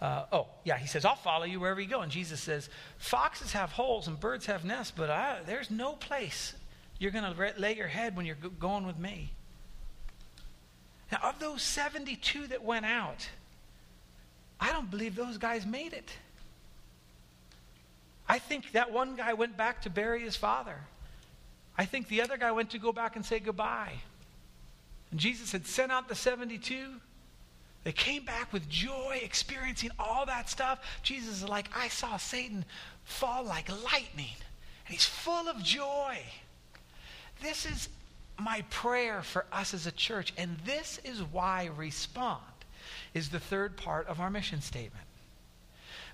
Uh, 0.01 0.25
oh, 0.31 0.47
yeah, 0.63 0.79
he 0.79 0.87
says, 0.87 1.05
I'll 1.05 1.17
follow 1.17 1.45
you 1.45 1.59
wherever 1.59 1.81
you 1.81 1.89
go. 1.89 2.03
And 2.03 2.13
Jesus 2.13 2.41
says, 2.41 2.71
Foxes 2.99 3.53
have 3.53 3.73
holes 3.73 4.07
and 4.07 4.21
birds 4.21 4.47
have 4.47 4.65
nests, 4.65 4.93
but 4.97 5.11
I, 5.11 5.41
there's 5.47 5.71
no 5.71 5.95
place 5.95 6.55
you're 7.01 7.11
going 7.11 7.25
to 7.25 7.55
lay 7.59 7.75
your 7.75 7.89
head 7.89 8.15
when 8.15 8.27
you're 8.27 8.37
going 8.37 8.87
with 8.87 8.99
me. 8.99 9.33
Now, 11.11 11.19
of 11.25 11.41
those 11.41 11.63
72 11.63 12.49
that 12.49 12.63
went 12.63 12.87
out, 12.87 13.29
I 14.61 14.71
don't 14.71 14.91
believe 14.91 15.17
those 15.17 15.39
guys 15.39 15.67
made 15.67 15.95
it. 15.95 16.11
I 18.29 18.39
think 18.39 18.73
that 18.73 18.93
one 18.93 19.17
guy 19.17 19.33
went 19.33 19.57
back 19.57 19.83
to 19.83 19.91
bury 19.91 20.21
his 20.21 20.37
father. 20.37 20.77
I 21.77 21.87
think 21.87 22.09
the 22.09 22.21
other 22.21 22.37
guy 22.37 22.53
went 22.53 22.71
to 22.71 22.79
go 22.79 22.93
back 22.93 23.17
and 23.17 23.25
say 23.25 23.41
goodbye. 23.41 23.95
And 25.11 25.19
Jesus 25.19 25.51
had 25.53 25.67
sent 25.67 25.91
out 25.91 26.07
the 26.07 26.15
72. 26.15 26.87
They 27.83 27.93
came 27.93 28.27
back 28.27 28.53
with 28.53 28.69
joy, 28.69 29.21
experiencing 29.23 29.91
all 29.99 30.27
that 30.27 30.51
stuff. 30.51 30.81
Jesus 31.03 31.43
is 31.43 31.49
like, 31.49 31.71
I 31.75 31.89
saw 31.89 32.19
Satan 32.19 32.67
fall 33.05 33.43
like 33.43 33.71
lightning, 33.71 34.37
and 34.87 34.95
he's 34.95 35.07
full 35.07 35.49
of 35.49 35.63
joy. 35.65 36.19
This 37.41 37.67
is 37.67 37.89
my 38.39 38.63
prayer 38.71 39.23
for 39.23 39.47
us 39.53 39.75
as 39.75 39.87
a 39.87 39.93
church, 39.93 40.33
and 40.37 40.57
this 40.65 40.99
is 41.05 41.23
why 41.23 41.71
respond 41.77 42.41
is 43.15 43.29
the 43.29 43.41
third 43.41 43.77
part 43.77 44.07
of 44.09 44.21
our 44.21 44.31
mission 44.31 44.61
statement. 44.61 45.05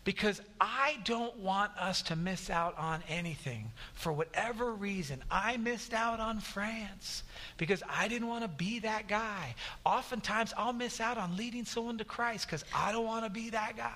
Because 0.05 0.41
I 0.61 0.99
don't 1.05 1.37
want 1.39 1.77
us 1.77 2.03
to 2.03 2.17
miss 2.17 2.49
out 2.49 2.79
on 2.79 3.03
anything. 3.09 3.73
For 3.95 4.13
whatever 4.13 4.73
reason, 4.73 5.21
I 5.29 5.57
missed 5.57 5.93
out 5.93 6.21
on 6.21 6.39
France 6.39 7.25
because 7.57 7.83
I 7.89 8.07
didn't 8.07 8.29
want 8.29 8.45
to 8.45 8.49
be 8.49 8.79
that 8.81 9.09
guy. 9.09 9.57
Oftentimes, 9.85 10.55
I'll 10.57 10.73
miss 10.73 11.01
out 11.01 11.19
on 11.19 11.37
leading 11.37 11.65
someone 11.65 11.99
to 11.99 12.05
Christ 12.05 12.47
because 12.47 12.65
I 12.73 12.93
don't 12.93 13.05
want 13.05 13.25
to 13.25 13.31
be 13.31 13.51
that 13.51 13.77
guy. 13.77 13.93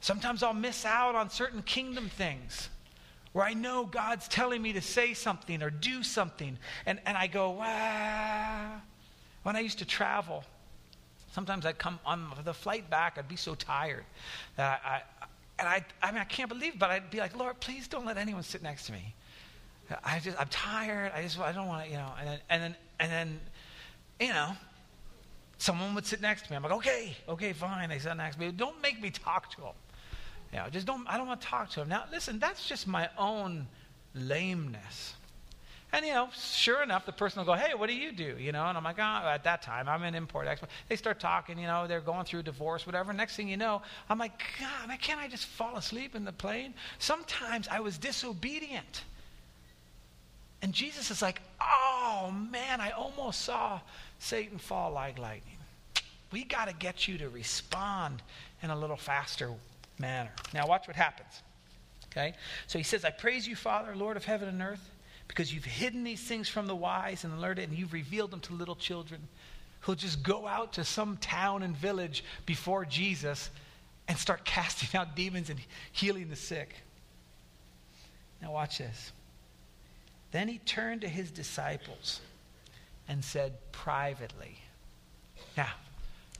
Sometimes 0.00 0.42
I'll 0.42 0.52
miss 0.52 0.84
out 0.84 1.14
on 1.14 1.30
certain 1.30 1.62
kingdom 1.62 2.10
things 2.10 2.68
where 3.34 3.44
I 3.44 3.52
know 3.52 3.84
God's 3.84 4.26
telling 4.26 4.62
me 4.62 4.72
to 4.72 4.80
say 4.80 5.12
something 5.12 5.62
or 5.62 5.68
do 5.68 6.02
something. 6.02 6.58
And, 6.86 6.98
and 7.04 7.18
I 7.18 7.26
go, 7.26 7.50
wow. 7.50 8.80
When 9.42 9.54
I 9.54 9.60
used 9.60 9.80
to 9.80 9.84
travel, 9.84 10.44
Sometimes 11.34 11.66
I'd 11.66 11.78
come 11.78 11.98
on 12.06 12.28
the 12.44 12.54
flight 12.54 12.88
back, 12.88 13.18
I'd 13.18 13.26
be 13.26 13.34
so 13.34 13.56
tired 13.56 14.04
that 14.54 14.80
I, 14.84 15.02
I 15.20 15.26
and 15.58 15.68
I, 15.68 15.84
I 16.00 16.12
mean, 16.12 16.20
I 16.20 16.24
can't 16.24 16.48
believe, 16.48 16.78
but 16.78 16.90
I'd 16.90 17.10
be 17.10 17.18
like, 17.18 17.36
Lord, 17.36 17.58
please 17.58 17.88
don't 17.88 18.06
let 18.06 18.16
anyone 18.16 18.44
sit 18.44 18.62
next 18.62 18.86
to 18.86 18.92
me. 18.92 19.14
I 20.04 20.20
just, 20.20 20.40
I'm 20.40 20.46
tired. 20.46 21.10
I 21.12 21.22
just, 21.22 21.40
I 21.40 21.50
don't 21.50 21.66
want 21.66 21.86
to, 21.86 21.90
you 21.90 21.96
know. 21.96 22.12
And 22.20 22.28
then, 22.28 22.38
and 22.50 22.62
then, 22.62 22.76
and 23.00 23.10
then, 23.10 23.40
you 24.20 24.28
know, 24.28 24.52
someone 25.58 25.92
would 25.96 26.06
sit 26.06 26.20
next 26.20 26.44
to 26.44 26.52
me. 26.52 26.56
I'm 26.56 26.62
like, 26.62 26.72
okay, 26.72 27.16
okay, 27.28 27.52
fine. 27.52 27.88
They 27.88 27.98
sit 27.98 28.16
next 28.16 28.36
to 28.36 28.42
me. 28.42 28.52
Don't 28.52 28.80
make 28.80 29.02
me 29.02 29.10
talk 29.10 29.50
to 29.56 29.60
them. 29.60 29.74
Know, 30.54 30.66
just 30.70 30.86
don't. 30.86 31.06
I 31.08 31.16
don't 31.16 31.26
want 31.26 31.40
to 31.40 31.46
talk 31.46 31.70
to 31.70 31.80
them. 31.80 31.88
Now, 31.88 32.04
listen, 32.12 32.38
that's 32.38 32.66
just 32.66 32.86
my 32.86 33.08
own 33.18 33.66
lameness. 34.14 35.14
And, 35.94 36.04
you 36.04 36.12
know, 36.12 36.28
sure 36.36 36.82
enough, 36.82 37.06
the 37.06 37.12
person 37.12 37.38
will 37.38 37.46
go, 37.46 37.52
hey, 37.52 37.74
what 37.74 37.88
do 37.88 37.94
you 37.94 38.10
do? 38.10 38.36
You 38.36 38.50
know, 38.50 38.64
and 38.64 38.76
I'm 38.76 38.82
like, 38.82 38.98
oh, 38.98 39.28
at 39.28 39.44
that 39.44 39.62
time, 39.62 39.88
I'm 39.88 40.02
an 40.02 40.16
import 40.16 40.48
export. 40.48 40.70
They 40.88 40.96
start 40.96 41.20
talking, 41.20 41.56
you 41.56 41.68
know, 41.68 41.86
they're 41.86 42.00
going 42.00 42.24
through 42.24 42.42
divorce, 42.42 42.84
whatever. 42.84 43.12
Next 43.12 43.36
thing 43.36 43.48
you 43.48 43.56
know, 43.56 43.80
I'm 44.10 44.18
like, 44.18 44.32
God, 44.58 44.90
can't 45.00 45.20
I 45.20 45.28
just 45.28 45.46
fall 45.46 45.76
asleep 45.76 46.16
in 46.16 46.24
the 46.24 46.32
plane? 46.32 46.74
Sometimes 46.98 47.68
I 47.68 47.78
was 47.78 47.96
disobedient. 47.96 49.04
And 50.62 50.72
Jesus 50.72 51.12
is 51.12 51.22
like, 51.22 51.40
oh, 51.60 52.34
man, 52.50 52.80
I 52.80 52.90
almost 52.90 53.42
saw 53.42 53.78
Satan 54.18 54.58
fall 54.58 54.90
like 54.90 55.16
lightning. 55.16 55.58
We 56.32 56.42
got 56.42 56.66
to 56.66 56.74
get 56.74 57.06
you 57.06 57.18
to 57.18 57.28
respond 57.28 58.20
in 58.64 58.70
a 58.70 58.76
little 58.76 58.96
faster 58.96 59.52
manner. 59.98 60.30
Now, 60.52 60.66
watch 60.66 60.86
what 60.86 60.96
happens. 60.96 61.42
Okay? 62.10 62.34
So 62.66 62.78
he 62.78 62.84
says, 62.84 63.04
I 63.04 63.10
praise 63.10 63.46
you, 63.46 63.56
Father, 63.56 63.94
Lord 63.96 64.16
of 64.16 64.24
heaven 64.24 64.48
and 64.48 64.62
earth 64.62 64.90
because 65.28 65.52
you've 65.52 65.64
hidden 65.64 66.04
these 66.04 66.22
things 66.22 66.48
from 66.48 66.66
the 66.66 66.76
wise 66.76 67.24
and 67.24 67.32
the 67.32 67.36
learned, 67.38 67.58
and 67.58 67.72
you've 67.72 67.92
revealed 67.92 68.30
them 68.30 68.40
to 68.40 68.52
little 68.52 68.76
children 68.76 69.20
who'll 69.80 69.94
just 69.94 70.22
go 70.22 70.46
out 70.46 70.74
to 70.74 70.84
some 70.84 71.16
town 71.18 71.62
and 71.62 71.76
village 71.76 72.24
before 72.46 72.84
Jesus 72.84 73.50
and 74.08 74.16
start 74.16 74.44
casting 74.44 74.98
out 74.98 75.16
demons 75.16 75.50
and 75.50 75.58
healing 75.92 76.28
the 76.30 76.36
sick. 76.36 76.74
Now, 78.40 78.52
watch 78.52 78.78
this. 78.78 79.12
Then 80.30 80.48
he 80.48 80.58
turned 80.58 81.02
to 81.02 81.08
his 81.08 81.30
disciples 81.30 82.20
and 83.08 83.24
said 83.24 83.52
privately, 83.72 84.58
Now, 85.56 85.68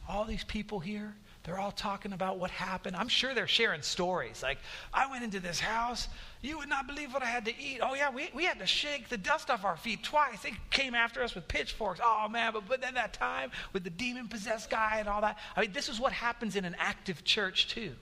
all 0.09 0.25
these 0.25 0.45
people 0.45 0.81
here, 0.81 1.15
they're 1.45 1.59
all 1.59 1.73
talking 1.73 2.15
about 2.15 2.39
what 2.39 2.51
happened. 2.51 2.97
I'm 2.97 3.09
sure 3.09 3.35
they're 3.35 3.47
sharing 3.47 3.83
stories. 3.83 4.43
Like, 4.43 4.57
I 4.95 5.11
went 5.11 5.25
into 5.25 5.41
this 5.41 5.61
house. 5.61 6.09
You 6.41 6.57
would 6.59 6.71
not 6.71 6.87
believe 6.87 7.13
what 7.13 7.23
I 7.23 7.27
had 7.27 7.45
to 7.45 7.53
eat. 7.59 7.81
Oh, 7.83 7.95
yeah, 7.95 8.11
we, 8.11 8.31
we 8.35 8.45
had 8.45 8.59
to 8.61 8.67
shake 8.67 9.11
the 9.11 9.19
dust 9.19 9.51
off 9.51 9.63
our 9.63 9.77
feet 9.77 10.03
twice. 10.03 10.43
They 10.43 10.55
came 10.71 10.95
after 10.95 11.23
us 11.23 11.35
with 11.35 11.47
pitchforks. 11.47 12.01
Oh, 12.03 12.29
man, 12.31 12.55
but, 12.55 12.67
but 12.67 12.81
then 12.81 12.95
that 12.95 13.13
time 13.13 13.51
with 13.75 13.85
the 13.85 13.91
demon 13.91 14.27
possessed 14.27 14.71
guy 14.71 14.97
and 15.01 15.09
all 15.09 15.21
that. 15.21 15.39
I 15.55 15.61
mean, 15.61 15.73
this 15.73 15.91
is 15.91 16.01
what 16.01 16.13
happens 16.13 16.57
in 16.57 16.65
an 16.65 16.77
active 16.79 17.25
church, 17.25 17.69
too. 17.69 17.93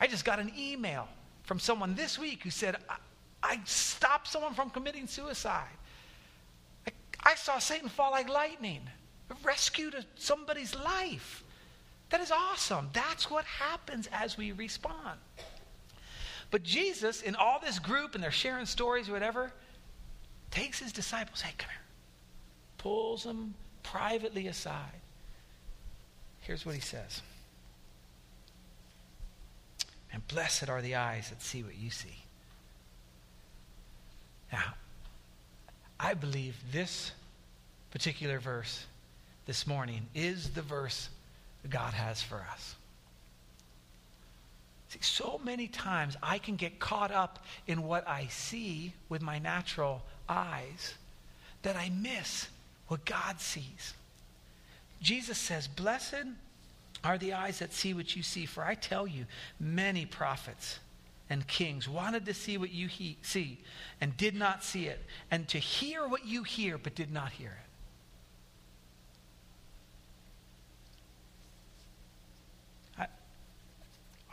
I 0.00 0.06
just 0.06 0.24
got 0.24 0.38
an 0.38 0.52
email 0.56 1.08
from 1.42 1.58
someone 1.58 1.96
this 1.96 2.20
week 2.20 2.44
who 2.44 2.50
said, 2.50 2.76
I, 2.88 2.96
I 3.42 3.60
stopped 3.64 4.28
someone 4.28 4.54
from 4.54 4.70
committing 4.70 5.08
suicide. 5.08 5.66
I, 6.86 6.92
I 7.24 7.34
saw 7.34 7.58
Satan 7.58 7.88
fall 7.88 8.12
like 8.12 8.28
lightning, 8.28 8.82
rescued 9.42 9.94
a, 9.94 10.04
somebody's 10.14 10.74
life. 10.76 11.43
That 12.14 12.20
is 12.20 12.30
awesome. 12.30 12.90
That's 12.92 13.28
what 13.28 13.44
happens 13.44 14.08
as 14.12 14.38
we 14.38 14.52
respond. 14.52 15.18
But 16.52 16.62
Jesus, 16.62 17.22
in 17.22 17.34
all 17.34 17.58
this 17.58 17.80
group, 17.80 18.14
and 18.14 18.22
they're 18.22 18.30
sharing 18.30 18.66
stories 18.66 19.08
or 19.08 19.14
whatever, 19.14 19.50
takes 20.52 20.78
his 20.78 20.92
disciples, 20.92 21.40
hey, 21.40 21.52
come 21.58 21.70
here, 21.70 21.80
pulls 22.78 23.24
them 23.24 23.54
privately 23.82 24.46
aside. 24.46 25.00
Here's 26.42 26.64
what 26.64 26.76
he 26.76 26.80
says. 26.80 27.20
And 30.12 30.24
blessed 30.28 30.68
are 30.68 30.82
the 30.82 30.94
eyes 30.94 31.30
that 31.30 31.42
see 31.42 31.64
what 31.64 31.76
you 31.76 31.90
see. 31.90 32.22
Now, 34.52 34.74
I 35.98 36.14
believe 36.14 36.54
this 36.70 37.10
particular 37.90 38.38
verse 38.38 38.86
this 39.46 39.66
morning 39.66 40.06
is 40.14 40.50
the 40.50 40.62
verse 40.62 41.08
God 41.70 41.94
has 41.94 42.22
for 42.22 42.44
us. 42.52 42.74
See, 44.90 44.98
so 45.00 45.40
many 45.42 45.66
times 45.66 46.16
I 46.22 46.38
can 46.38 46.56
get 46.56 46.78
caught 46.78 47.10
up 47.10 47.44
in 47.66 47.82
what 47.82 48.06
I 48.08 48.28
see 48.28 48.92
with 49.08 49.22
my 49.22 49.38
natural 49.38 50.02
eyes 50.28 50.94
that 51.62 51.76
I 51.76 51.90
miss 51.90 52.48
what 52.88 53.04
God 53.04 53.40
sees. 53.40 53.94
Jesus 55.00 55.38
says, 55.38 55.66
Blessed 55.66 56.26
are 57.02 57.18
the 57.18 57.32
eyes 57.32 57.58
that 57.58 57.72
see 57.72 57.92
what 57.92 58.14
you 58.14 58.22
see, 58.22 58.46
for 58.46 58.64
I 58.64 58.74
tell 58.74 59.06
you, 59.06 59.26
many 59.58 60.06
prophets 60.06 60.78
and 61.28 61.46
kings 61.46 61.88
wanted 61.88 62.26
to 62.26 62.34
see 62.34 62.56
what 62.58 62.70
you 62.70 62.86
he- 62.86 63.18
see 63.22 63.58
and 64.00 64.16
did 64.16 64.34
not 64.34 64.62
see 64.62 64.86
it, 64.86 65.00
and 65.30 65.48
to 65.48 65.58
hear 65.58 66.06
what 66.06 66.26
you 66.26 66.42
hear 66.42 66.78
but 66.78 66.94
did 66.94 67.10
not 67.10 67.32
hear 67.32 67.50
it. 67.50 67.63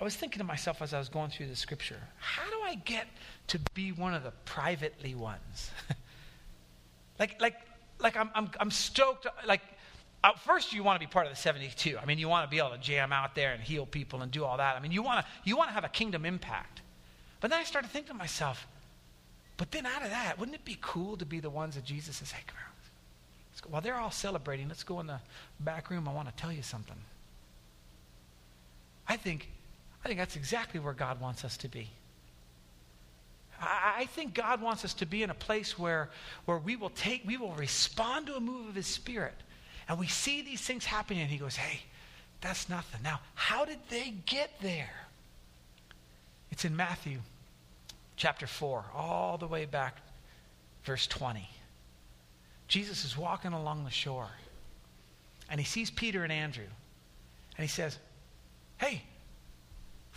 I 0.01 0.03
was 0.03 0.15
thinking 0.15 0.39
to 0.39 0.43
myself 0.43 0.81
as 0.81 0.95
I 0.95 0.99
was 0.99 1.09
going 1.09 1.29
through 1.29 1.45
the 1.45 1.55
scripture, 1.55 1.99
how 2.17 2.49
do 2.49 2.57
I 2.63 2.73
get 2.73 3.07
to 3.47 3.59
be 3.75 3.91
one 3.91 4.15
of 4.15 4.23
the 4.23 4.31
privately 4.45 5.13
ones? 5.13 5.69
like, 7.19 7.39
like, 7.39 7.55
like 7.99 8.17
I'm, 8.17 8.31
I'm, 8.33 8.49
I'm 8.59 8.71
stoked. 8.71 9.27
Like, 9.45 9.61
first 10.39 10.73
you 10.73 10.83
want 10.83 10.99
to 10.99 11.07
be 11.07 11.09
part 11.09 11.27
of 11.27 11.31
the 11.31 11.37
72. 11.37 11.99
I 11.99 12.05
mean, 12.05 12.17
you 12.17 12.27
want 12.27 12.49
to 12.49 12.49
be 12.49 12.57
able 12.57 12.71
to 12.71 12.79
jam 12.79 13.13
out 13.13 13.35
there 13.35 13.53
and 13.53 13.61
heal 13.61 13.85
people 13.85 14.23
and 14.23 14.31
do 14.31 14.43
all 14.43 14.57
that. 14.57 14.75
I 14.75 14.79
mean, 14.79 14.91
you 14.91 15.03
want 15.03 15.23
to, 15.23 15.31
you 15.43 15.55
want 15.55 15.69
to 15.69 15.73
have 15.75 15.83
a 15.83 15.89
kingdom 15.89 16.25
impact. 16.25 16.81
But 17.39 17.51
then 17.51 17.59
I 17.59 17.63
started 17.63 17.91
thinking 17.91 18.13
to 18.13 18.17
myself, 18.17 18.65
but 19.57 19.69
then 19.71 19.85
out 19.85 20.01
of 20.01 20.09
that, 20.09 20.39
wouldn't 20.39 20.55
it 20.55 20.65
be 20.65 20.79
cool 20.81 21.15
to 21.17 21.27
be 21.27 21.39
the 21.39 21.51
ones 21.51 21.75
that 21.75 21.85
Jesus 21.85 22.23
is, 22.23 22.31
hey, 22.31 22.41
come 22.47 22.57
here. 22.57 23.69
While 23.69 23.81
they're 23.81 23.97
all 23.97 24.09
celebrating, 24.09 24.67
let's 24.67 24.83
go 24.83 24.99
in 24.99 25.05
the 25.05 25.19
back 25.59 25.91
room. 25.91 26.07
I 26.07 26.13
want 26.13 26.27
to 26.27 26.35
tell 26.35 26.51
you 26.51 26.63
something. 26.63 26.95
I 29.07 29.15
think 29.15 29.49
I 30.03 30.07
think 30.07 30.19
that's 30.19 30.35
exactly 30.35 30.79
where 30.79 30.93
God 30.93 31.21
wants 31.21 31.45
us 31.45 31.57
to 31.57 31.67
be. 31.67 31.89
I, 33.61 34.07
think 34.13 34.33
God 34.33 34.59
wants 34.59 34.83
us 34.83 34.95
to 34.95 35.05
be 35.05 35.21
in 35.21 35.29
a 35.29 35.35
place 35.35 35.77
where, 35.77 36.09
where 36.45 36.57
we 36.57 36.75
will 36.75 36.89
take, 36.89 37.21
we 37.27 37.37
will 37.37 37.53
respond 37.53 38.25
to 38.27 38.35
a 38.35 38.39
move 38.39 38.69
of 38.69 38.75
His 38.75 38.87
Spirit. 38.87 39.35
And 39.87 39.99
we 39.99 40.07
see 40.07 40.41
these 40.41 40.61
things 40.61 40.83
happening, 40.83 41.21
and 41.21 41.29
He 41.29 41.37
goes, 41.37 41.55
hey, 41.55 41.81
that's 42.41 42.69
nothing. 42.69 43.01
Now, 43.03 43.19
how 43.35 43.65
did 43.65 43.77
they 43.89 44.15
get 44.25 44.49
there? 44.61 44.89
It's 46.49 46.65
in 46.65 46.75
Matthew 46.75 47.19
chapter 48.15 48.47
4, 48.47 48.85
all 48.95 49.37
the 49.37 49.47
way 49.47 49.65
back, 49.65 49.97
verse 50.83 51.05
20. 51.07 51.47
Jesus 52.67 53.05
is 53.05 53.17
walking 53.17 53.53
along 53.53 53.83
the 53.83 53.91
shore, 53.91 54.29
and 55.49 55.59
he 55.59 55.65
sees 55.65 55.91
Peter 55.91 56.23
and 56.23 56.31
Andrew, 56.31 56.63
and 57.57 57.63
he 57.63 57.67
says, 57.67 57.97
Hey, 58.77 59.03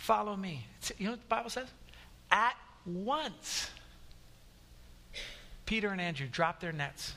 Follow 0.05 0.35
me. 0.35 0.63
You 0.99 1.05
know 1.05 1.11
what 1.13 1.21
the 1.21 1.27
Bible 1.27 1.49
says? 1.49 1.67
At 2.29 2.55
once. 2.85 3.71
Peter 5.65 5.89
and 5.89 5.99
Andrew 5.99 6.27
dropped 6.31 6.61
their 6.61 6.71
nets 6.71 7.15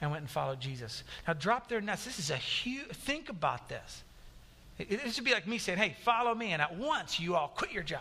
and 0.00 0.12
went 0.12 0.20
and 0.20 0.30
followed 0.30 0.60
Jesus. 0.60 1.02
Now, 1.26 1.32
drop 1.32 1.68
their 1.68 1.80
nets. 1.80 2.04
This 2.04 2.20
is 2.20 2.30
a 2.30 2.36
huge, 2.36 2.86
think 2.92 3.30
about 3.30 3.68
this. 3.68 4.04
It, 4.78 4.92
it 4.92 5.12
should 5.12 5.24
be 5.24 5.32
like 5.32 5.48
me 5.48 5.58
saying, 5.58 5.78
hey, 5.78 5.96
follow 6.04 6.32
me, 6.32 6.52
and 6.52 6.62
at 6.62 6.76
once 6.76 7.18
you 7.18 7.34
all 7.34 7.48
quit 7.48 7.72
your 7.72 7.82
job. 7.82 8.00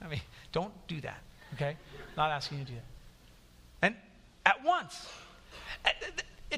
I 0.00 0.08
mean, 0.08 0.22
don't 0.52 0.72
do 0.88 0.98
that, 1.02 1.18
okay? 1.56 1.76
Not 2.16 2.30
asking 2.30 2.60
you 2.60 2.64
to 2.64 2.70
do 2.70 2.76
that. 2.78 3.86
And 3.86 3.96
at 4.46 4.64
once. 4.64 5.06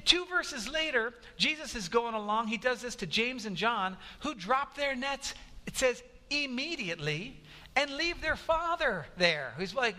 Two 0.05 0.27
verses 0.27 0.69
later, 0.69 1.13
Jesus 1.39 1.75
is 1.75 1.89
going 1.89 2.15
along. 2.15 2.47
He 2.47 2.57
does 2.57 2.81
this 2.81 2.95
to 2.97 3.07
James 3.07 3.47
and 3.47 3.57
John, 3.57 3.97
who 4.21 4.33
drop 4.33 4.77
their 4.77 4.95
nets, 4.95 5.35
it 5.67 5.77
says, 5.77 6.05
immediately, 6.31 7.41
and 7.77 7.91
leave 7.93 8.21
their 8.21 8.37
father 8.37 9.07
there, 9.17 9.53
who's 9.57 9.75
like, 9.75 9.95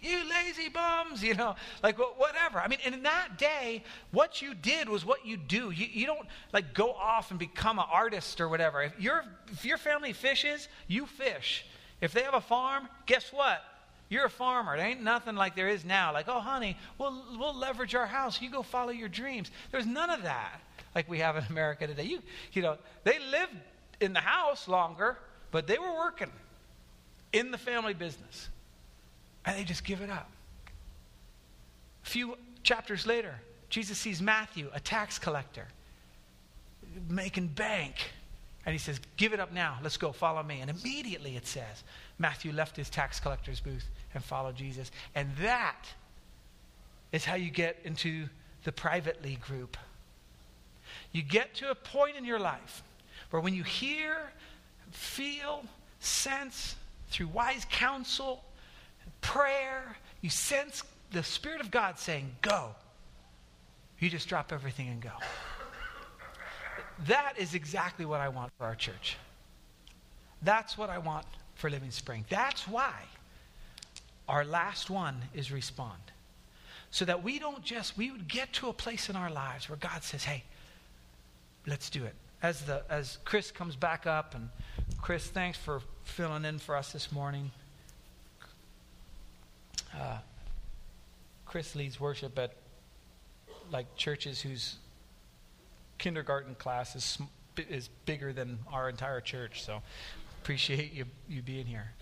you 0.00 0.18
lazy 0.28 0.68
bums, 0.68 1.22
you 1.24 1.34
know, 1.34 1.56
like 1.82 1.98
whatever. 1.98 2.60
I 2.60 2.68
mean, 2.68 2.78
in 2.84 3.02
that 3.02 3.38
day, 3.38 3.82
what 4.10 4.40
you 4.40 4.54
did 4.54 4.88
was 4.88 5.04
what 5.04 5.26
you 5.26 5.36
do. 5.36 5.70
You, 5.70 5.86
you 5.90 6.06
don't 6.06 6.26
like 6.52 6.72
go 6.74 6.92
off 6.92 7.30
and 7.30 7.38
become 7.38 7.78
an 7.78 7.86
artist 7.90 8.40
or 8.40 8.48
whatever. 8.48 8.82
If, 8.82 9.00
your 9.00 9.24
if 9.48 9.64
your 9.64 9.78
family 9.78 10.12
fishes, 10.12 10.68
you 10.86 11.06
fish. 11.06 11.66
If 12.00 12.12
they 12.12 12.22
have 12.22 12.34
a 12.34 12.40
farm, 12.40 12.88
guess 13.06 13.32
what? 13.32 13.62
You're 14.08 14.26
a 14.26 14.30
farmer. 14.30 14.74
It 14.76 14.80
ain't 14.80 15.02
nothing 15.02 15.34
like 15.34 15.54
there 15.54 15.68
is 15.68 15.84
now. 15.84 16.12
Like, 16.12 16.28
oh, 16.28 16.40
honey, 16.40 16.78
we'll, 16.96 17.22
we'll 17.38 17.54
leverage 17.54 17.94
our 17.94 18.06
house. 18.06 18.40
You 18.40 18.50
go 18.50 18.62
follow 18.62 18.90
your 18.90 19.08
dreams. 19.08 19.50
There's 19.70 19.84
none 19.84 20.08
of 20.08 20.22
that 20.22 20.60
like 20.94 21.08
we 21.08 21.18
have 21.18 21.36
in 21.36 21.44
America 21.50 21.86
today. 21.86 22.04
You, 22.04 22.20
you 22.52 22.62
know, 22.62 22.78
they 23.04 23.18
lived 23.18 23.52
in 24.00 24.12
the 24.12 24.20
house 24.20 24.68
longer, 24.68 25.18
but 25.50 25.66
they 25.66 25.78
were 25.78 25.92
working 25.92 26.30
in 27.32 27.50
the 27.50 27.58
family 27.58 27.94
business. 27.94 28.48
And 29.44 29.56
they 29.56 29.64
just 29.64 29.84
give 29.84 30.00
it 30.00 30.10
up. 30.10 30.30
A 32.04 32.08
few 32.08 32.36
chapters 32.62 33.06
later, 33.06 33.34
Jesus 33.70 33.98
sees 33.98 34.20
Matthew, 34.20 34.70
a 34.74 34.80
tax 34.80 35.18
collector, 35.18 35.66
making 37.08 37.48
bank. 37.48 37.94
And 38.66 38.72
he 38.72 38.78
says, 38.78 39.00
Give 39.16 39.32
it 39.32 39.40
up 39.40 39.52
now. 39.52 39.78
Let's 39.82 39.96
go. 39.96 40.12
Follow 40.12 40.42
me. 40.42 40.60
And 40.60 40.70
immediately 40.70 41.36
it 41.36 41.46
says, 41.46 41.84
Matthew 42.18 42.52
left 42.52 42.76
his 42.76 42.90
tax 42.90 43.20
collector's 43.20 43.60
booth 43.60 43.86
and 44.14 44.22
followed 44.22 44.56
Jesus. 44.56 44.90
And 45.14 45.30
that 45.40 45.86
is 47.12 47.24
how 47.24 47.36
you 47.36 47.50
get 47.50 47.78
into 47.84 48.28
the 48.64 48.72
privately 48.72 49.38
group. 49.46 49.76
You 51.12 51.22
get 51.22 51.54
to 51.56 51.70
a 51.70 51.74
point 51.74 52.16
in 52.16 52.24
your 52.24 52.38
life 52.38 52.82
where 53.30 53.40
when 53.40 53.54
you 53.54 53.62
hear, 53.62 54.18
feel, 54.92 55.64
sense 56.00 56.76
through 57.10 57.28
wise 57.28 57.66
counsel, 57.70 58.44
prayer, 59.20 59.96
you 60.20 60.30
sense 60.30 60.82
the 61.12 61.22
Spirit 61.22 61.60
of 61.60 61.70
God 61.70 61.98
saying, 61.98 62.30
Go. 62.42 62.74
You 63.98 64.08
just 64.08 64.28
drop 64.28 64.52
everything 64.52 64.88
and 64.88 65.00
go. 65.00 65.10
That 67.06 67.34
is 67.36 67.54
exactly 67.54 68.04
what 68.04 68.20
I 68.20 68.28
want 68.28 68.52
for 68.58 68.64
our 68.64 68.74
church. 68.74 69.16
That's 70.42 70.78
what 70.78 70.90
I 70.90 70.98
want 70.98 71.26
for 71.54 71.68
Living 71.68 71.90
Spring. 71.90 72.24
That's 72.28 72.68
why 72.68 72.92
our 74.28 74.44
last 74.44 74.90
one 74.90 75.16
is 75.34 75.50
respond. 75.50 75.98
So 76.90 77.04
that 77.04 77.22
we 77.22 77.38
don't 77.38 77.62
just, 77.62 77.96
we 77.98 78.10
would 78.10 78.28
get 78.28 78.52
to 78.54 78.68
a 78.68 78.72
place 78.72 79.08
in 79.08 79.16
our 79.16 79.30
lives 79.30 79.68
where 79.68 79.76
God 79.76 80.02
says, 80.02 80.24
hey, 80.24 80.44
let's 81.66 81.90
do 81.90 82.04
it. 82.04 82.14
As, 82.42 82.62
the, 82.62 82.82
as 82.88 83.18
Chris 83.24 83.50
comes 83.50 83.74
back 83.74 84.06
up, 84.06 84.34
and 84.34 84.48
Chris, 85.02 85.26
thanks 85.26 85.58
for 85.58 85.80
filling 86.04 86.44
in 86.44 86.58
for 86.58 86.76
us 86.76 86.92
this 86.92 87.10
morning. 87.10 87.50
Uh, 89.92 90.18
Chris 91.46 91.74
leads 91.74 91.98
worship 91.98 92.38
at 92.38 92.54
like 93.70 93.96
churches 93.96 94.40
whose 94.40 94.76
kindergarten 95.98 96.54
class 96.54 96.94
is, 96.94 97.18
is 97.68 97.88
bigger 98.06 98.32
than 98.32 98.58
our 98.72 98.88
entire 98.88 99.20
church. 99.20 99.64
So 99.64 99.82
appreciate 100.42 100.92
you, 100.92 101.06
you 101.28 101.42
being 101.42 101.66
here. 101.66 101.92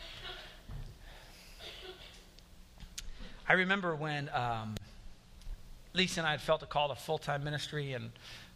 I 3.48 3.54
remember 3.54 3.94
when 3.94 4.28
um, 4.34 4.74
Lisa 5.94 6.20
and 6.20 6.26
I 6.26 6.32
had 6.32 6.40
felt 6.40 6.62
a 6.62 6.66
call 6.66 6.88
to 6.88 6.94
full 6.94 7.18
time 7.18 7.44
ministry, 7.44 7.92
and 7.92 8.10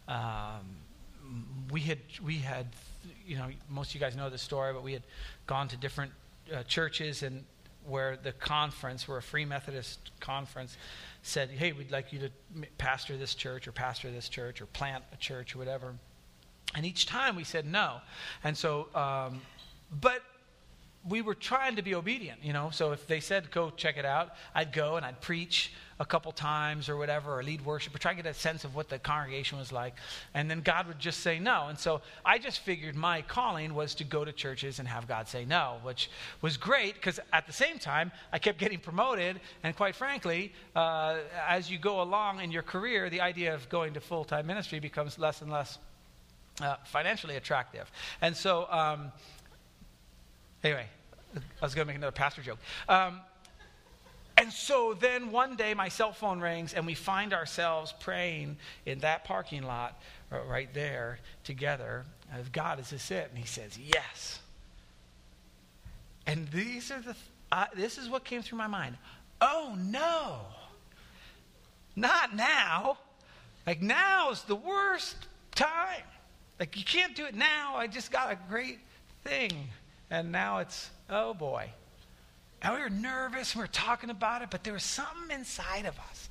um, 0.08 0.76
we 1.70 1.80
had 1.80 1.98
we 2.22 2.36
had 2.36 2.66
you 3.26 3.36
know 3.36 3.48
most 3.68 3.90
of 3.90 3.94
you 3.94 4.00
guys 4.00 4.16
know 4.16 4.30
the 4.30 4.38
story, 4.38 4.72
but 4.72 4.82
we 4.82 4.92
had 4.92 5.02
gone 5.46 5.68
to 5.68 5.76
different 5.76 6.12
uh, 6.54 6.62
churches 6.64 7.22
and 7.22 7.44
where 7.86 8.16
the 8.16 8.32
conference, 8.32 9.08
where 9.08 9.18
a 9.18 9.22
Free 9.22 9.44
Methodist 9.44 10.10
conference 10.20 10.76
said, 11.22 11.50
"Hey, 11.50 11.72
we'd 11.72 11.90
like 11.90 12.12
you 12.12 12.18
to 12.20 12.30
pastor 12.78 13.16
this 13.16 13.34
church 13.34 13.66
or 13.68 13.72
pastor 13.72 14.10
this 14.10 14.28
church 14.28 14.60
or 14.60 14.66
plant 14.66 15.04
a 15.12 15.16
church 15.16 15.54
or 15.54 15.58
whatever." 15.58 15.94
And 16.74 16.86
each 16.86 17.06
time 17.06 17.36
we 17.36 17.44
said 17.44 17.66
no, 17.66 18.00
and 18.44 18.56
so 18.56 18.88
um, 18.94 19.40
but 20.00 20.22
we 21.08 21.22
were 21.22 21.34
trying 21.34 21.76
to 21.76 21.82
be 21.82 21.94
obedient, 21.94 22.44
you 22.44 22.52
know. 22.52 22.70
So 22.70 22.92
if 22.92 23.06
they 23.06 23.20
said 23.20 23.50
go 23.50 23.70
check 23.70 23.96
it 23.96 24.04
out, 24.04 24.34
I'd 24.54 24.72
go 24.72 24.96
and 24.96 25.06
I'd 25.06 25.20
preach 25.20 25.72
a 25.98 26.04
couple 26.04 26.32
times 26.32 26.88
or 26.88 26.96
whatever, 26.96 27.38
or 27.38 27.42
lead 27.42 27.64
worship, 27.64 27.94
or 27.94 27.98
try 27.98 28.12
to 28.12 28.22
get 28.22 28.30
a 28.30 28.34
sense 28.34 28.64
of 28.64 28.74
what 28.74 28.88
the 28.88 28.98
congregation 28.98 29.58
was 29.58 29.70
like. 29.70 29.94
And 30.32 30.50
then 30.50 30.62
God 30.62 30.86
would 30.88 30.98
just 30.98 31.20
say 31.20 31.38
no. 31.38 31.66
And 31.68 31.78
so 31.78 32.00
I 32.24 32.38
just 32.38 32.60
figured 32.60 32.96
my 32.96 33.20
calling 33.22 33.74
was 33.74 33.94
to 33.96 34.04
go 34.04 34.24
to 34.24 34.32
churches 34.32 34.78
and 34.78 34.88
have 34.88 35.06
God 35.06 35.28
say 35.28 35.44
no, 35.44 35.76
which 35.82 36.10
was 36.40 36.56
great 36.56 36.94
because 36.94 37.20
at 37.34 37.46
the 37.46 37.52
same 37.52 37.78
time 37.78 38.12
I 38.32 38.38
kept 38.38 38.58
getting 38.58 38.78
promoted. 38.78 39.40
And 39.62 39.76
quite 39.76 39.94
frankly, 39.94 40.52
uh, 40.74 41.18
as 41.46 41.70
you 41.70 41.78
go 41.78 42.00
along 42.00 42.40
in 42.40 42.50
your 42.50 42.62
career, 42.62 43.10
the 43.10 43.20
idea 43.20 43.54
of 43.54 43.68
going 43.68 43.92
to 43.94 44.00
full 44.00 44.24
time 44.24 44.46
ministry 44.46 44.80
becomes 44.80 45.18
less 45.18 45.42
and 45.42 45.50
less 45.50 45.78
uh, 46.62 46.76
financially 46.84 47.36
attractive. 47.36 47.90
And 48.20 48.36
so. 48.36 48.66
Um, 48.70 49.12
Anyway, 50.62 50.86
I 51.36 51.64
was 51.64 51.74
going 51.74 51.86
to 51.86 51.90
make 51.90 51.96
another 51.96 52.12
pastor 52.12 52.42
joke. 52.42 52.58
Um, 52.88 53.20
and 54.36 54.52
so 54.52 54.94
then 54.98 55.32
one 55.32 55.56
day 55.56 55.74
my 55.74 55.88
cell 55.88 56.12
phone 56.12 56.40
rings 56.40 56.72
and 56.72 56.86
we 56.86 56.94
find 56.94 57.34
ourselves 57.34 57.92
praying 58.00 58.56
in 58.86 59.00
that 59.00 59.24
parking 59.24 59.62
lot 59.62 60.00
uh, 60.32 60.38
right 60.48 60.72
there 60.72 61.18
together. 61.44 62.04
God, 62.52 62.80
is 62.80 62.90
this 62.90 63.10
it? 63.10 63.28
And 63.28 63.38
he 63.38 63.46
says, 63.46 63.78
Yes. 63.78 64.40
And 66.26 66.48
these 66.50 66.90
are 66.90 67.00
the, 67.00 67.16
uh, 67.50 67.66
this 67.74 67.98
is 67.98 68.08
what 68.08 68.24
came 68.24 68.40
through 68.40 68.58
my 68.58 68.66
mind. 68.66 68.96
Oh 69.40 69.74
no, 69.78 70.40
not 71.96 72.34
now. 72.34 72.98
Like 73.66 73.82
now 73.82 74.30
is 74.30 74.42
the 74.42 74.56
worst 74.56 75.16
time. 75.54 76.02
Like 76.58 76.76
you 76.76 76.84
can't 76.84 77.14
do 77.14 77.26
it 77.26 77.34
now. 77.34 77.74
I 77.76 77.86
just 77.86 78.10
got 78.10 78.30
a 78.30 78.38
great 78.48 78.78
thing. 79.24 79.68
And 80.10 80.32
now 80.32 80.58
it's, 80.58 80.90
oh 81.08 81.34
boy. 81.34 81.70
And 82.62 82.74
we 82.74 82.80
were 82.80 82.90
nervous 82.90 83.52
and 83.52 83.60
we 83.60 83.64
were 83.64 83.72
talking 83.72 84.10
about 84.10 84.42
it, 84.42 84.48
but 84.50 84.64
there 84.64 84.72
was 84.72 84.82
something 84.82 85.36
inside 85.36 85.86
of 85.86 85.98
us. 85.98 86.28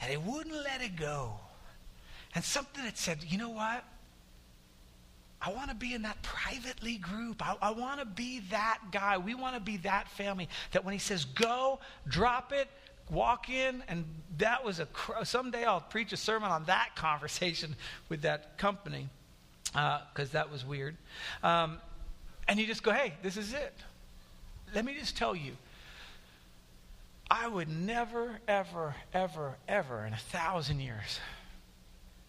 And 0.00 0.12
it 0.12 0.22
wouldn't 0.22 0.54
let 0.54 0.80
it 0.80 0.96
go. 0.96 1.32
And 2.34 2.44
something 2.44 2.84
that 2.84 2.96
said, 2.96 3.18
you 3.26 3.38
know 3.38 3.50
what? 3.50 3.84
I 5.40 5.52
want 5.52 5.68
to 5.70 5.74
be 5.74 5.94
in 5.94 6.02
that 6.02 6.20
privately 6.22 6.96
group. 6.96 7.46
I, 7.46 7.56
I 7.62 7.70
want 7.70 8.00
to 8.00 8.06
be 8.06 8.40
that 8.50 8.78
guy. 8.90 9.18
We 9.18 9.34
want 9.34 9.54
to 9.54 9.60
be 9.60 9.76
that 9.78 10.08
family 10.08 10.48
that 10.72 10.84
when 10.84 10.92
he 10.92 10.98
says 10.98 11.24
go, 11.24 11.78
drop 12.08 12.52
it, 12.52 12.68
walk 13.10 13.48
in. 13.48 13.82
And 13.88 14.04
that 14.38 14.64
was 14.64 14.80
a, 14.80 14.88
someday 15.24 15.64
I'll 15.64 15.80
preach 15.80 16.12
a 16.12 16.16
sermon 16.16 16.50
on 16.50 16.64
that 16.64 16.90
conversation 16.96 17.76
with 18.08 18.22
that 18.22 18.58
company 18.58 19.08
because 19.64 20.30
uh, 20.30 20.32
that 20.32 20.50
was 20.50 20.64
weird. 20.64 20.96
Um, 21.42 21.78
and 22.48 22.58
you 22.58 22.66
just 22.66 22.82
go, 22.82 22.90
hey, 22.90 23.12
this 23.22 23.36
is 23.36 23.52
it. 23.52 23.74
Let 24.74 24.84
me 24.84 24.94
just 24.98 25.16
tell 25.16 25.36
you, 25.36 25.52
I 27.30 27.46
would 27.46 27.68
never, 27.68 28.40
ever, 28.48 28.94
ever, 29.12 29.56
ever 29.68 30.06
in 30.06 30.14
a 30.14 30.18
thousand 30.18 30.80
years. 30.80 31.20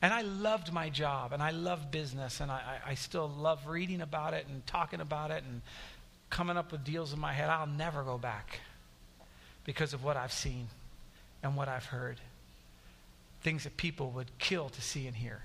And 0.01 0.13
I 0.13 0.21
loved 0.21 0.71
my 0.73 0.89
job 0.89 1.33
and 1.33 1.41
I 1.41 1.51
love 1.51 1.89
business 1.89 2.41
and 2.41 2.51
I, 2.51 2.79
I, 2.85 2.91
I 2.91 2.95
still 2.95 3.27
love 3.27 3.67
reading 3.67 4.01
about 4.01 4.33
it 4.33 4.45
and 4.47 4.65
talking 4.67 5.01
about 5.01 5.31
it 5.31 5.43
and 5.43 5.61
coming 6.29 6.57
up 6.57 6.71
with 6.71 6.83
deals 6.83 7.13
in 7.13 7.19
my 7.19 7.33
head. 7.33 7.49
I'll 7.49 7.67
never 7.67 8.03
go 8.03 8.17
back 8.17 8.59
because 9.65 9.93
of 9.93 10.03
what 10.03 10.17
I've 10.17 10.31
seen 10.31 10.67
and 11.43 11.55
what 11.55 11.67
I've 11.67 11.85
heard. 11.85 12.17
Things 13.41 13.63
that 13.63 13.77
people 13.77 14.11
would 14.11 14.27
kill 14.37 14.69
to 14.69 14.81
see 14.81 15.07
and 15.07 15.15
hear. 15.15 15.41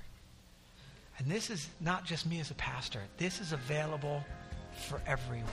And 1.19 1.29
this 1.29 1.49
is 1.49 1.69
not 1.81 2.05
just 2.05 2.27
me 2.27 2.41
as 2.41 2.51
a 2.51 2.55
pastor, 2.55 3.01
this 3.19 3.41
is 3.41 3.53
available 3.53 4.25
for 4.75 5.01
everyone. 5.07 5.51